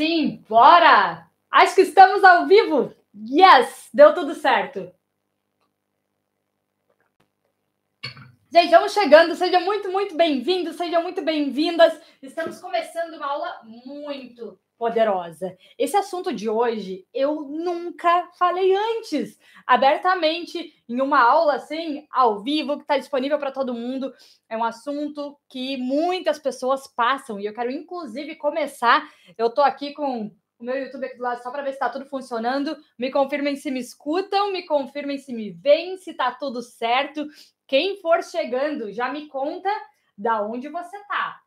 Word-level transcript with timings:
Sim, 0.00 0.42
bora! 0.48 1.30
Acho 1.50 1.74
que 1.74 1.82
estamos 1.82 2.24
ao 2.24 2.46
vivo. 2.46 2.90
Yes, 3.14 3.90
deu 3.92 4.14
tudo 4.14 4.34
certo. 4.34 4.90
Gente, 8.50 8.70
vamos 8.70 8.94
chegando. 8.94 9.34
Sejam 9.34 9.60
muito, 9.60 9.92
muito 9.92 10.16
bem-vindos, 10.16 10.76
sejam 10.76 11.02
muito 11.02 11.20
bem-vindas. 11.20 12.00
Estamos 12.22 12.58
começando 12.58 13.12
uma 13.12 13.26
aula 13.26 13.60
muito 13.62 14.58
poderosa. 14.80 15.54
Esse 15.78 15.94
assunto 15.94 16.32
de 16.32 16.48
hoje 16.48 17.06
eu 17.12 17.42
nunca 17.42 18.30
falei 18.38 18.74
antes, 18.74 19.38
abertamente, 19.66 20.72
em 20.88 21.02
uma 21.02 21.20
aula 21.20 21.56
assim, 21.56 22.06
ao 22.10 22.42
vivo, 22.42 22.76
que 22.76 22.84
está 22.84 22.96
disponível 22.96 23.38
para 23.38 23.52
todo 23.52 23.74
mundo. 23.74 24.10
É 24.48 24.56
um 24.56 24.64
assunto 24.64 25.38
que 25.50 25.76
muitas 25.76 26.38
pessoas 26.38 26.86
passam 26.86 27.38
e 27.38 27.44
eu 27.44 27.52
quero, 27.52 27.70
inclusive, 27.70 28.36
começar. 28.36 29.06
Eu 29.36 29.48
estou 29.48 29.62
aqui 29.62 29.92
com 29.92 30.28
o 30.58 30.64
meu 30.64 30.78
YouTube 30.78 31.04
aqui 31.04 31.18
do 31.18 31.24
lado 31.24 31.42
só 31.42 31.50
para 31.50 31.62
ver 31.62 31.72
se 31.72 31.76
está 31.76 31.90
tudo 31.90 32.06
funcionando. 32.06 32.74
Me 32.98 33.10
confirmem 33.10 33.56
se 33.56 33.70
me 33.70 33.80
escutam, 33.80 34.50
me 34.50 34.64
confirmem 34.64 35.18
se 35.18 35.34
me 35.34 35.50
veem, 35.50 35.98
se 35.98 36.12
está 36.12 36.30
tudo 36.30 36.62
certo. 36.62 37.26
Quem 37.66 38.00
for 38.00 38.24
chegando, 38.24 38.90
já 38.90 39.12
me 39.12 39.28
conta 39.28 39.68
da 40.16 40.40
onde 40.40 40.70
você 40.70 40.96
está 40.96 41.38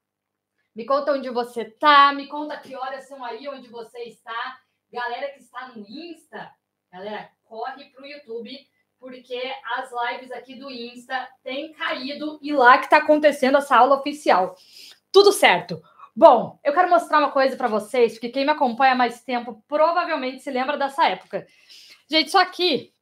me 0.76 0.86
conta 0.86 1.12
onde 1.12 1.30
você 1.30 1.66
tá, 1.66 2.12
me 2.14 2.28
conta 2.28 2.58
que 2.58 2.76
horas 2.76 3.08
são 3.08 3.24
aí 3.24 3.48
onde 3.48 3.68
você 3.68 4.00
está. 4.04 4.60
Galera 4.92 5.32
que 5.32 5.40
está 5.40 5.70
no 5.70 5.86
Insta, 5.88 6.52
galera, 6.92 7.30
corre 7.44 7.86
pro 7.86 8.06
YouTube, 8.06 8.56
porque 9.00 9.42
as 9.76 9.92
lives 9.92 10.32
aqui 10.32 10.56
do 10.56 10.70
Insta 10.70 11.28
têm 11.44 11.74
caído 11.74 12.40
e 12.42 12.54
lá 12.54 12.78
que 12.78 12.86
está 12.86 12.98
acontecendo 12.98 13.58
essa 13.58 13.76
aula 13.76 13.98
oficial. 13.98 14.56
Tudo 15.12 15.32
certo. 15.32 15.82
Bom, 16.16 16.60
eu 16.64 16.74
quero 16.74 16.90
mostrar 16.90 17.20
uma 17.20 17.32
coisa 17.32 17.56
para 17.56 17.68
vocês, 17.68 18.14
porque 18.14 18.30
quem 18.30 18.46
me 18.46 18.52
acompanha 18.52 18.94
há 18.94 18.96
mais 18.96 19.24
tempo 19.24 19.64
provavelmente 19.68 20.42
se 20.42 20.52
lembra 20.52 20.78
dessa 20.78 21.08
época. 21.08 21.46
Gente, 22.10 22.28
isso 22.28 22.38
aqui 22.38 22.94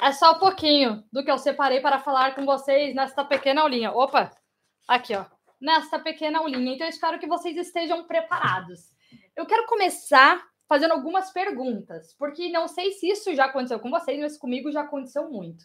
é 0.00 0.12
só 0.12 0.32
um 0.32 0.38
pouquinho 0.38 1.04
do 1.12 1.24
que 1.24 1.30
eu 1.30 1.38
separei 1.38 1.80
para 1.80 2.00
falar 2.00 2.34
com 2.34 2.44
vocês 2.44 2.94
nesta 2.94 3.24
pequena 3.24 3.62
aulinha. 3.62 3.92
Opa, 3.92 4.32
aqui, 4.88 5.14
ó 5.14 5.24
nesta 5.60 5.98
pequena 5.98 6.38
aulinha. 6.38 6.74
Então, 6.74 6.86
eu 6.86 6.90
espero 6.90 7.18
que 7.18 7.26
vocês 7.26 7.56
estejam 7.56 8.04
preparados. 8.04 8.92
Eu 9.36 9.46
quero 9.46 9.66
começar 9.66 10.42
fazendo 10.68 10.92
algumas 10.92 11.32
perguntas, 11.32 12.14
porque 12.18 12.48
não 12.48 12.66
sei 12.66 12.92
se 12.92 13.08
isso 13.08 13.34
já 13.34 13.46
aconteceu 13.46 13.78
com 13.78 13.90
vocês, 13.90 14.18
mas 14.18 14.38
comigo 14.38 14.72
já 14.72 14.82
aconteceu 14.82 15.30
muito. 15.30 15.64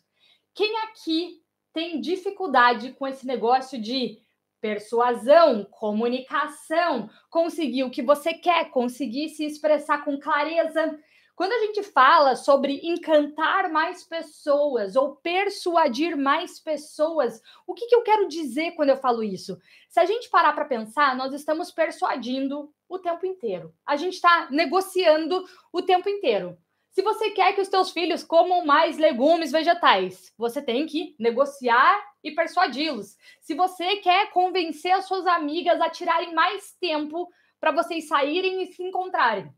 Quem 0.54 0.78
aqui 0.80 1.42
tem 1.74 2.02
dificuldade 2.02 2.92
com 2.94 3.08
esse 3.08 3.26
negócio 3.26 3.82
de 3.82 4.18
persuasão, 4.60 5.64
comunicação, 5.72 7.10
conseguir 7.30 7.84
o 7.84 7.92
que 7.92 8.02
você 8.02 8.34
quer, 8.34 8.70
conseguir 8.72 9.30
se 9.30 9.46
expressar 9.46 10.04
com 10.04 10.20
clareza, 10.20 11.00
quando 11.40 11.54
a 11.54 11.60
gente 11.60 11.82
fala 11.84 12.36
sobre 12.36 12.82
encantar 12.84 13.72
mais 13.72 14.04
pessoas 14.04 14.98
ou 14.98 15.16
persuadir 15.16 16.18
mais 16.18 16.60
pessoas, 16.60 17.42
o 17.66 17.74
que, 17.74 17.88
que 17.88 17.96
eu 17.96 18.02
quero 18.02 18.28
dizer 18.28 18.72
quando 18.72 18.90
eu 18.90 18.98
falo 18.98 19.24
isso? 19.24 19.58
Se 19.88 20.02
a 20.02 20.06
gente 20.06 20.30
parar 20.30 20.52
para 20.52 20.66
pensar, 20.66 21.16
nós 21.16 21.32
estamos 21.34 21.72
persuadindo 21.72 22.70
o 22.90 23.00
tempo 23.00 23.26
inteiro. 23.26 23.74
A 23.86 23.96
gente 23.96 24.16
está 24.16 24.50
negociando 24.52 25.46
o 25.72 25.82
tempo 25.82 26.10
inteiro. 26.10 26.58
Se 26.92 27.02
você 27.02 27.30
quer 27.30 27.54
que 27.54 27.62
os 27.62 27.70
teus 27.70 27.90
filhos 27.90 28.22
comam 28.22 28.66
mais 28.66 28.98
legumes 28.98 29.50
vegetais, 29.50 30.34
você 30.38 30.62
tem 30.62 30.86
que 30.86 31.16
negociar 31.18 32.04
e 32.22 32.32
persuadi-los. 32.32 33.16
Se 33.40 33.54
você 33.54 33.96
quer 33.96 34.30
convencer 34.32 34.92
as 34.92 35.06
suas 35.06 35.26
amigas 35.26 35.80
a 35.80 35.90
tirarem 35.90 36.36
mais 36.36 36.74
tempo 36.82 37.30
para 37.62 37.72
vocês 37.72 38.10
saírem 38.10 38.62
e 38.62 38.74
se 38.74 38.84
encontrarem, 38.84 39.50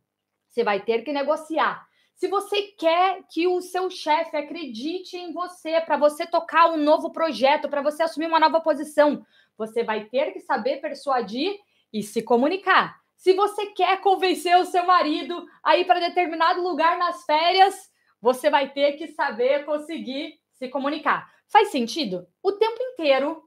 você 0.52 0.64
vai 0.64 0.82
ter 0.82 1.04
que 1.04 1.14
negociar. 1.14 1.88
Se 2.14 2.28
você 2.28 2.64
quer 2.78 3.24
que 3.32 3.48
o 3.48 3.62
seu 3.62 3.90
chefe 3.90 4.36
acredite 4.38 5.18
em 5.18 5.32
você 5.32 5.82
para 5.82 5.98
você 5.98 6.28
tocar 6.28 6.70
um 6.70 6.78
novo 6.78 7.12
projeto, 7.12 7.70
para 7.70 7.82
você 7.82 8.04
assumir 8.04 8.28
uma 8.28 8.40
nova 8.40 8.60
posição, 8.62 9.26
você 9.58 9.84
vai 9.84 10.06
ter 10.06 10.32
que 10.32 10.40
saber 10.42 10.82
persuadir 10.82 11.58
e 11.92 12.04
se 12.04 12.22
comunicar. 12.22 13.00
Se 13.16 13.34
você 13.34 13.68
quer 13.68 14.02
convencer 14.02 14.56
o 14.58 14.66
seu 14.66 14.86
marido 14.86 15.46
a 15.64 15.78
ir 15.78 15.86
para 15.86 16.00
determinado 16.00 16.62
lugar 16.62 16.98
nas 16.98 17.24
férias, 17.24 17.90
você 18.20 18.50
vai 18.50 18.72
ter 18.72 18.94
que 18.94 19.08
saber 19.08 19.66
conseguir 19.66 20.40
se 20.54 20.68
comunicar. 20.68 21.32
Faz 21.48 21.70
sentido? 21.70 22.28
O 22.44 22.52
tempo 22.52 22.82
inteiro 22.82 23.44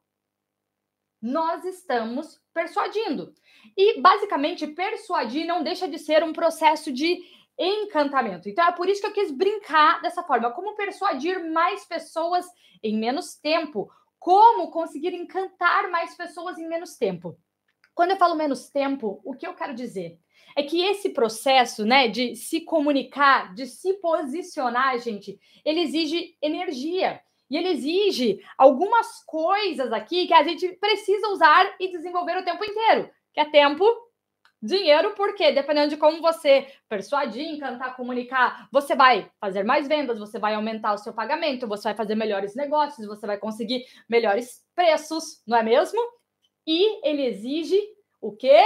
nós 1.21 1.65
estamos 1.65 2.41
persuadindo. 2.53 3.35
E, 3.77 4.01
basicamente, 4.01 4.67
persuadir 4.67 5.47
não 5.47 5.63
deixa 5.63 5.89
de 5.89 5.99
ser 5.99 6.23
um 6.23 6.33
processo 6.33 6.93
de 6.93 7.23
encantamento. 7.59 8.49
Então, 8.49 8.67
é 8.67 8.73
por 8.73 8.89
isso 8.89 9.01
que 9.01 9.07
eu 9.07 9.13
quis 9.13 9.31
brincar 9.31 10.01
dessa 10.03 10.23
forma. 10.23 10.51
Como 10.51 10.75
persuadir 10.75 11.51
mais 11.53 11.85
pessoas 11.85 12.47
em 12.83 12.99
menos 12.99 13.37
tempo? 13.37 13.91
Como 14.19 14.71
conseguir 14.71 15.15
encantar 15.15 15.91
mais 15.91 16.17
pessoas 16.17 16.59
em 16.59 16.69
menos 16.69 16.97
tempo? 16.97 17.37
Quando 17.95 18.11
eu 18.13 18.17
falo 18.17 18.35
menos 18.35 18.69
tempo, 18.69 19.21
o 19.25 19.35
que 19.35 19.47
eu 19.47 19.55
quero 19.55 19.75
dizer? 19.75 20.19
É 20.57 20.63
que 20.63 20.83
esse 20.83 21.11
processo, 21.11 21.85
né, 21.85 22.09
de 22.09 22.35
se 22.35 22.61
comunicar, 22.61 23.55
de 23.55 23.67
se 23.67 23.95
posicionar, 23.95 24.99
gente, 24.99 25.39
ele 25.65 25.81
exige 25.81 26.37
energia. 26.43 27.21
E 27.51 27.57
ele 27.57 27.69
exige 27.69 28.41
algumas 28.57 29.23
coisas 29.25 29.93
aqui 29.93 30.27
que 30.27 30.35
a 30.35 30.43
gente 30.43 30.69
precisa 30.77 31.29
usar 31.29 31.77
e 31.79 31.89
desenvolver 31.89 32.39
o 32.39 32.45
tempo 32.45 32.65
inteiro 32.65 33.11
que 33.35 33.41
é 33.41 33.45
tempo, 33.51 33.85
dinheiro, 34.63 35.13
porque 35.15 35.53
dependendo 35.53 35.91
de 35.91 35.97
como 35.99 36.23
você 36.23 36.67
persuadir, 36.89 37.47
encantar, 37.47 37.97
comunicar, 37.97 38.67
você 38.73 38.95
vai 38.97 39.31
fazer 39.39 39.63
mais 39.63 39.87
vendas, 39.87 40.19
você 40.19 40.39
vai 40.39 40.55
aumentar 40.55 40.95
o 40.95 40.99
seu 40.99 41.13
pagamento, 41.13 41.69
você 41.69 41.89
vai 41.89 41.95
fazer 41.95 42.15
melhores 42.15 42.55
negócios, 42.55 43.07
você 43.07 43.27
vai 43.27 43.37
conseguir 43.37 43.85
melhores 44.09 44.65
preços, 44.75 45.43
não 45.47 45.59
é 45.59 45.63
mesmo? 45.63 46.01
E 46.67 47.07
ele 47.07 47.27
exige 47.27 47.79
o 48.23 48.35
quê? 48.35 48.65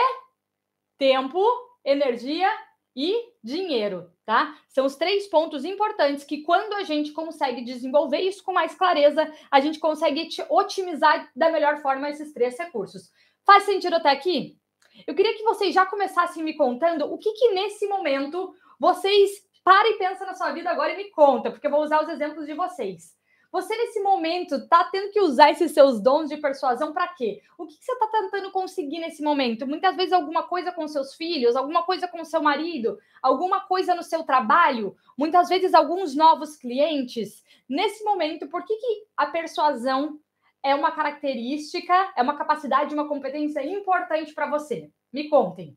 Tempo, 0.96 1.42
energia 1.84 2.48
e 2.94 3.32
dinheiro, 3.42 4.10
tá? 4.24 4.56
São 4.68 4.84
os 4.84 4.96
três 4.96 5.26
pontos 5.28 5.64
importantes 5.64 6.24
que 6.24 6.42
quando 6.42 6.74
a 6.74 6.84
gente 6.84 7.12
consegue 7.12 7.64
desenvolver 7.64 8.20
isso 8.20 8.42
com 8.44 8.52
mais 8.52 8.74
clareza, 8.74 9.32
a 9.50 9.60
gente 9.60 9.80
consegue 9.80 10.28
otimizar 10.48 11.30
da 11.34 11.50
melhor 11.50 11.78
forma 11.78 12.08
esses 12.08 12.32
três 12.32 12.58
recursos. 12.58 13.10
Faz 13.48 13.64
sentido 13.64 13.94
até 13.94 14.10
aqui? 14.10 14.58
Eu 15.06 15.14
queria 15.14 15.34
que 15.34 15.42
vocês 15.42 15.74
já 15.74 15.86
começassem 15.86 16.44
me 16.44 16.54
contando 16.54 17.10
o 17.10 17.16
que, 17.16 17.32
que 17.32 17.54
nesse 17.54 17.88
momento 17.88 18.54
vocês 18.78 19.30
para 19.64 19.88
e 19.88 19.94
pensa 19.94 20.26
na 20.26 20.34
sua 20.34 20.52
vida 20.52 20.68
agora 20.68 20.92
e 20.92 20.98
me 20.98 21.10
conta, 21.10 21.50
porque 21.50 21.66
eu 21.66 21.70
vou 21.70 21.82
usar 21.82 22.02
os 22.02 22.10
exemplos 22.10 22.44
de 22.44 22.52
vocês. 22.52 23.16
Você, 23.50 23.74
nesse 23.74 24.02
momento, 24.02 24.56
está 24.56 24.84
tendo 24.84 25.10
que 25.10 25.20
usar 25.22 25.50
esses 25.50 25.72
seus 25.72 25.98
dons 25.98 26.28
de 26.28 26.36
persuasão 26.36 26.92
para 26.92 27.08
quê? 27.08 27.40
O 27.56 27.66
que, 27.66 27.78
que 27.78 27.84
você 27.86 27.92
está 27.92 28.08
tentando 28.08 28.50
conseguir 28.50 28.98
nesse 28.98 29.22
momento? 29.22 29.66
Muitas 29.66 29.96
vezes, 29.96 30.12
alguma 30.12 30.42
coisa 30.42 30.70
com 30.70 30.86
seus 30.86 31.14
filhos, 31.14 31.56
alguma 31.56 31.84
coisa 31.84 32.06
com 32.06 32.22
seu 32.26 32.42
marido, 32.42 32.98
alguma 33.22 33.62
coisa 33.62 33.94
no 33.94 34.02
seu 34.02 34.24
trabalho, 34.24 34.94
muitas 35.16 35.48
vezes, 35.48 35.72
alguns 35.72 36.14
novos 36.14 36.54
clientes. 36.54 37.42
Nesse 37.66 38.04
momento, 38.04 38.46
por 38.46 38.62
que, 38.66 38.76
que 38.76 39.04
a 39.16 39.24
persuasão 39.24 40.20
é 40.68 40.74
uma 40.74 40.92
característica, 40.92 42.12
é 42.14 42.22
uma 42.22 42.36
capacidade, 42.36 42.94
uma 42.94 43.08
competência 43.08 43.64
importante 43.64 44.34
para 44.34 44.50
você? 44.50 44.90
Me 45.10 45.28
contem. 45.28 45.76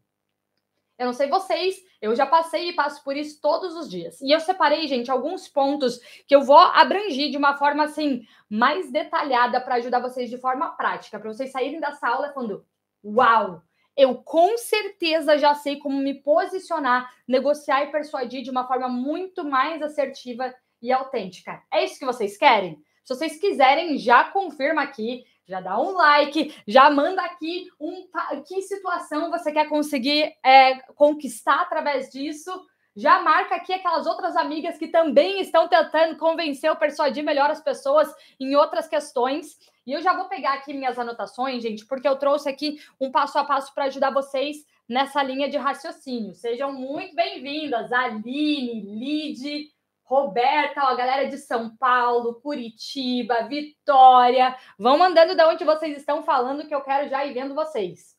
Eu 0.99 1.05
não 1.05 1.13
sei 1.13 1.29
vocês, 1.29 1.77
eu 2.01 2.13
já 2.13 2.27
passei 2.27 2.69
e 2.69 2.73
passo 2.73 3.03
por 3.03 3.15
isso 3.15 3.39
todos 3.41 3.73
os 3.75 3.89
dias. 3.89 4.19
E 4.21 4.31
eu 4.31 4.39
separei, 4.39 4.85
gente, 4.87 5.09
alguns 5.09 5.47
pontos 5.47 5.99
que 6.27 6.35
eu 6.35 6.41
vou 6.41 6.57
abranger 6.59 7.31
de 7.31 7.37
uma 7.37 7.57
forma 7.57 7.85
assim 7.85 8.23
mais 8.49 8.91
detalhada 8.91 9.61
para 9.61 9.75
ajudar 9.75 9.99
vocês 9.99 10.29
de 10.29 10.37
forma 10.37 10.75
prática, 10.75 11.19
para 11.19 11.31
vocês 11.33 11.51
saírem 11.51 11.79
dessa 11.79 12.07
aula 12.07 12.33
falando: 12.33 12.65
"Uau, 13.03 13.63
eu 13.95 14.15
com 14.21 14.57
certeza 14.57 15.37
já 15.37 15.55
sei 15.55 15.77
como 15.77 15.97
me 15.97 16.15
posicionar, 16.21 17.09
negociar 17.27 17.83
e 17.85 17.91
persuadir 17.91 18.43
de 18.43 18.51
uma 18.51 18.67
forma 18.67 18.89
muito 18.89 19.43
mais 19.45 19.81
assertiva 19.81 20.53
e 20.81 20.91
autêntica". 20.91 21.63
É 21.73 21.83
isso 21.83 21.97
que 21.97 22.05
vocês 22.05 22.37
querem? 22.37 22.77
Se 23.03 23.15
vocês 23.15 23.39
quiserem, 23.39 23.97
já 23.97 24.23
confirma 24.25 24.81
aqui, 24.81 25.25
já 25.47 25.59
dá 25.59 25.79
um 25.79 25.91
like, 25.91 26.55
já 26.67 26.89
manda 26.89 27.21
aqui 27.23 27.67
um 27.79 28.07
que 28.47 28.61
situação 28.61 29.29
você 29.29 29.51
quer 29.51 29.67
conseguir 29.67 30.33
é, 30.43 30.75
conquistar 30.95 31.61
através 31.61 32.09
disso. 32.09 32.51
Já 32.95 33.21
marca 33.21 33.55
aqui 33.55 33.73
aquelas 33.73 34.05
outras 34.05 34.35
amigas 34.35 34.77
que 34.77 34.87
também 34.87 35.39
estão 35.39 35.67
tentando 35.67 36.17
convencer 36.17 36.69
ou 36.69 36.75
persuadir 36.75 37.23
melhor 37.23 37.49
as 37.49 37.61
pessoas 37.61 38.13
em 38.39 38.55
outras 38.55 38.87
questões. 38.87 39.57
E 39.85 39.93
eu 39.93 40.01
já 40.01 40.13
vou 40.13 40.25
pegar 40.25 40.53
aqui 40.53 40.73
minhas 40.73 40.99
anotações, 40.99 41.63
gente, 41.63 41.85
porque 41.85 42.07
eu 42.07 42.17
trouxe 42.17 42.49
aqui 42.49 42.79
um 42.99 43.09
passo 43.09 43.39
a 43.39 43.43
passo 43.43 43.73
para 43.73 43.85
ajudar 43.85 44.11
vocês 44.11 44.57
nessa 44.87 45.23
linha 45.23 45.49
de 45.49 45.57
raciocínio. 45.57 46.35
Sejam 46.35 46.73
muito 46.73 47.15
bem-vindas, 47.15 47.91
Aline, 47.93 48.81
Lide, 48.81 49.69
Roberta, 50.11 50.83
ó, 50.83 50.87
a 50.87 50.95
galera 50.95 51.29
de 51.29 51.37
São 51.37 51.73
Paulo, 51.77 52.41
Curitiba, 52.41 53.47
Vitória. 53.47 54.53
Vão 54.77 54.97
mandando 54.97 55.33
de 55.33 55.43
onde 55.45 55.63
vocês 55.63 55.95
estão 55.95 56.21
falando 56.21 56.67
que 56.67 56.75
eu 56.75 56.81
quero 56.81 57.07
já 57.09 57.25
ir 57.25 57.33
vendo 57.33 57.55
vocês. 57.55 58.13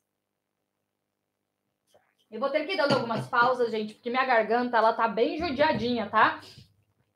Eu 2.31 2.41
vou 2.41 2.49
ter 2.49 2.65
que 2.65 2.73
ir 2.73 2.77
dando 2.79 2.95
algumas 2.95 3.29
pausas, 3.29 3.71
gente, 3.71 3.93
porque 3.93 4.09
minha 4.09 4.25
garganta 4.25 4.79
ela 4.79 4.95
tá 4.95 5.07
bem 5.07 5.37
judiadinha, 5.37 6.09
tá? 6.09 6.41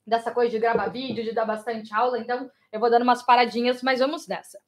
Dessa 0.07 0.31
coisa 0.31 0.51
de 0.51 0.59
gravar 0.59 0.89
vídeo, 0.89 1.25
de 1.25 1.33
dar 1.33 1.47
bastante 1.47 1.95
aula, 1.95 2.19
então 2.19 2.51
eu 2.71 2.79
vou 2.79 2.91
dando 2.91 3.05
umas 3.05 3.23
paradinhas, 3.23 3.83
mas 3.83 4.01
vamos 4.01 4.29
nessa. 4.29 4.61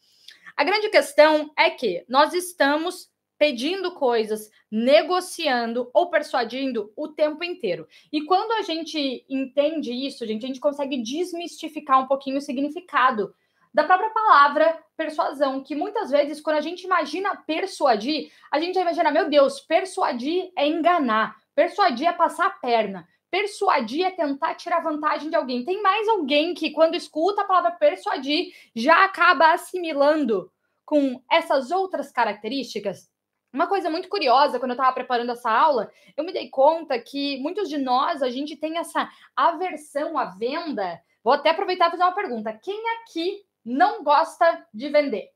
A 0.56 0.64
grande 0.64 0.88
questão 0.88 1.52
é 1.54 1.68
que 1.68 2.06
nós 2.08 2.32
estamos 2.32 3.12
pedindo 3.38 3.92
coisas, 3.92 4.50
negociando 4.70 5.88
ou 5.94 6.10
persuadindo 6.10 6.92
o 6.96 7.08
tempo 7.08 7.44
inteiro. 7.44 7.86
E 8.12 8.22
quando 8.22 8.52
a 8.52 8.62
gente 8.62 9.24
entende 9.28 9.92
isso, 9.92 10.26
gente, 10.26 10.44
a 10.44 10.48
gente 10.48 10.60
consegue 10.60 11.00
desmistificar 11.00 12.02
um 12.02 12.06
pouquinho 12.06 12.38
o 12.38 12.42
significado 12.42 13.32
da 13.72 13.84
própria 13.84 14.10
palavra 14.10 14.82
persuasão, 14.96 15.62
que 15.62 15.74
muitas 15.74 16.10
vezes, 16.10 16.40
quando 16.40 16.56
a 16.56 16.60
gente 16.60 16.82
imagina 16.82 17.36
persuadir, 17.46 18.32
a 18.50 18.58
gente 18.58 18.78
imagina, 18.78 19.10
meu 19.10 19.30
Deus, 19.30 19.60
persuadir 19.60 20.50
é 20.56 20.66
enganar, 20.66 21.36
persuadir 21.54 22.08
é 22.08 22.12
passar 22.12 22.46
a 22.46 22.50
perna, 22.50 23.06
persuadir 23.30 24.04
é 24.04 24.10
tentar 24.10 24.54
tirar 24.54 24.80
vantagem 24.80 25.30
de 25.30 25.36
alguém. 25.36 25.64
Tem 25.64 25.80
mais 25.82 26.08
alguém 26.08 26.54
que, 26.54 26.70
quando 26.70 26.96
escuta 26.96 27.42
a 27.42 27.44
palavra 27.44 27.72
persuadir, 27.72 28.52
já 28.74 29.04
acaba 29.04 29.52
assimilando 29.52 30.50
com 30.84 31.22
essas 31.30 31.70
outras 31.70 32.10
características? 32.10 33.08
Uma 33.58 33.66
coisa 33.66 33.90
muito 33.90 34.08
curiosa, 34.08 34.60
quando 34.60 34.70
eu 34.70 34.76
estava 34.76 34.92
preparando 34.92 35.32
essa 35.32 35.50
aula, 35.50 35.90
eu 36.16 36.22
me 36.22 36.32
dei 36.32 36.48
conta 36.48 36.96
que 36.96 37.42
muitos 37.42 37.68
de 37.68 37.76
nós, 37.76 38.22
a 38.22 38.30
gente 38.30 38.54
tem 38.54 38.78
essa 38.78 39.10
aversão 39.34 40.16
à 40.16 40.26
venda. 40.26 41.02
Vou 41.24 41.32
até 41.32 41.50
aproveitar 41.50 41.88
e 41.88 41.90
fazer 41.90 42.04
uma 42.04 42.14
pergunta. 42.14 42.56
Quem 42.62 42.80
aqui 42.90 43.44
não 43.64 44.04
gosta 44.04 44.64
de 44.72 44.88
vender? 44.90 45.30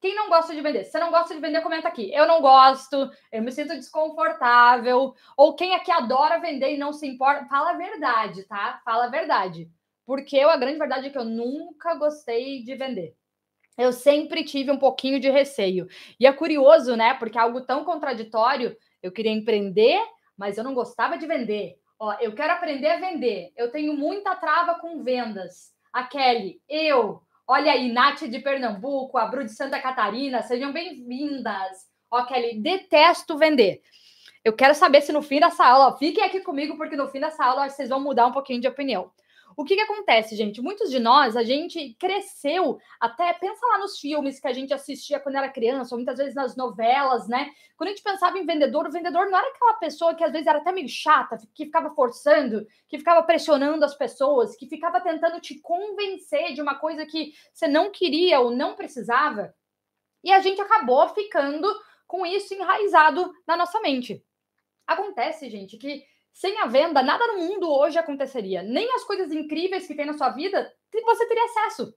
Quem 0.00 0.16
não 0.16 0.28
gosta 0.28 0.52
de 0.52 0.60
vender? 0.60 0.82
Se 0.82 0.90
você 0.90 0.98
não 0.98 1.12
gosta 1.12 1.32
de 1.32 1.40
vender, 1.40 1.60
comenta 1.60 1.86
aqui. 1.86 2.12
Eu 2.12 2.26
não 2.26 2.40
gosto, 2.40 3.08
eu 3.30 3.40
me 3.40 3.52
sinto 3.52 3.76
desconfortável. 3.76 5.14
Ou 5.36 5.54
quem 5.54 5.72
aqui 5.72 5.92
adora 5.92 6.40
vender 6.40 6.74
e 6.74 6.76
não 6.76 6.92
se 6.92 7.06
importa, 7.06 7.46
fala 7.46 7.70
a 7.70 7.76
verdade, 7.76 8.42
tá? 8.48 8.82
Fala 8.84 9.04
a 9.04 9.10
verdade. 9.10 9.70
Porque 10.04 10.40
a 10.40 10.56
grande 10.56 10.76
verdade 10.76 11.06
é 11.06 11.10
que 11.10 11.18
eu 11.18 11.24
nunca 11.24 11.94
gostei 11.94 12.64
de 12.64 12.74
vender. 12.74 13.14
Eu 13.80 13.92
sempre 13.92 14.44
tive 14.44 14.70
um 14.70 14.78
pouquinho 14.78 15.18
de 15.18 15.30
receio. 15.30 15.88
E 16.18 16.26
é 16.26 16.32
curioso, 16.32 16.96
né? 16.96 17.14
Porque 17.14 17.38
é 17.38 17.40
algo 17.40 17.62
tão 17.62 17.84
contraditório. 17.84 18.76
Eu 19.02 19.10
queria 19.10 19.32
empreender, 19.32 20.00
mas 20.36 20.58
eu 20.58 20.64
não 20.64 20.74
gostava 20.74 21.16
de 21.16 21.26
vender. 21.26 21.78
Ó, 21.98 22.12
eu 22.20 22.34
quero 22.34 22.52
aprender 22.52 22.88
a 22.88 23.00
vender. 23.00 23.52
Eu 23.56 23.70
tenho 23.70 23.94
muita 23.94 24.36
trava 24.36 24.78
com 24.78 25.02
vendas. 25.02 25.72
A 25.92 26.04
Kelly, 26.04 26.60
eu, 26.68 27.22
Olha 27.52 27.72
aí, 27.72 27.90
Nath 27.90 28.22
de 28.28 28.38
Pernambuco, 28.38 29.18
a 29.18 29.26
Bru 29.26 29.42
de 29.42 29.50
Santa 29.50 29.80
Catarina, 29.80 30.40
sejam 30.40 30.72
bem-vindas. 30.72 31.78
Ó, 32.08 32.24
Kelly, 32.24 32.60
detesto 32.60 33.36
vender. 33.36 33.82
Eu 34.44 34.52
quero 34.52 34.72
saber 34.72 35.00
se 35.00 35.12
no 35.12 35.20
fim 35.20 35.40
dessa 35.40 35.66
aula, 35.66 35.98
fiquem 35.98 36.22
aqui 36.22 36.42
comigo, 36.42 36.76
porque 36.76 36.94
no 36.94 37.08
fim 37.08 37.18
dessa 37.18 37.44
aula 37.44 37.68
vocês 37.68 37.88
vão 37.88 38.00
mudar 38.00 38.28
um 38.28 38.32
pouquinho 38.32 38.60
de 38.60 38.68
opinião. 38.68 39.10
O 39.60 39.64
que, 39.64 39.74
que 39.74 39.82
acontece, 39.82 40.34
gente? 40.36 40.62
Muitos 40.62 40.90
de 40.90 40.98
nós, 40.98 41.36
a 41.36 41.42
gente 41.42 41.94
cresceu 42.00 42.78
até, 42.98 43.30
pensa 43.34 43.60
lá 43.66 43.76
nos 43.76 43.98
filmes 43.98 44.40
que 44.40 44.48
a 44.48 44.54
gente 44.54 44.72
assistia 44.72 45.20
quando 45.20 45.36
era 45.36 45.50
criança, 45.50 45.94
ou 45.94 45.98
muitas 45.98 46.16
vezes 46.16 46.34
nas 46.34 46.56
novelas, 46.56 47.28
né? 47.28 47.50
Quando 47.76 47.88
a 47.88 47.90
gente 47.92 48.02
pensava 48.02 48.38
em 48.38 48.46
vendedor, 48.46 48.86
o 48.86 48.90
vendedor 48.90 49.28
não 49.28 49.36
era 49.36 49.46
aquela 49.50 49.74
pessoa 49.74 50.14
que 50.14 50.24
às 50.24 50.32
vezes 50.32 50.46
era 50.46 50.60
até 50.60 50.72
meio 50.72 50.88
chata, 50.88 51.36
que 51.54 51.66
ficava 51.66 51.90
forçando, 51.90 52.66
que 52.88 52.96
ficava 52.96 53.22
pressionando 53.22 53.84
as 53.84 53.94
pessoas, 53.94 54.56
que 54.56 54.66
ficava 54.66 54.98
tentando 54.98 55.38
te 55.42 55.60
convencer 55.60 56.54
de 56.54 56.62
uma 56.62 56.76
coisa 56.76 57.04
que 57.04 57.34
você 57.52 57.68
não 57.68 57.90
queria 57.90 58.40
ou 58.40 58.50
não 58.50 58.74
precisava. 58.74 59.54
E 60.24 60.32
a 60.32 60.40
gente 60.40 60.62
acabou 60.62 61.06
ficando 61.10 61.68
com 62.06 62.24
isso 62.24 62.54
enraizado 62.54 63.30
na 63.46 63.58
nossa 63.58 63.78
mente. 63.82 64.24
Acontece, 64.86 65.50
gente, 65.50 65.76
que 65.76 66.02
sem 66.32 66.58
a 66.58 66.66
venda, 66.66 67.02
nada 67.02 67.26
no 67.28 67.38
mundo 67.38 67.70
hoje 67.70 67.98
aconteceria. 67.98 68.62
Nem 68.62 68.92
as 68.94 69.04
coisas 69.04 69.30
incríveis 69.32 69.86
que 69.86 69.94
tem 69.94 70.06
na 70.06 70.14
sua 70.14 70.30
vida 70.30 70.72
você 71.10 71.26
teria 71.26 71.44
acesso. 71.44 71.94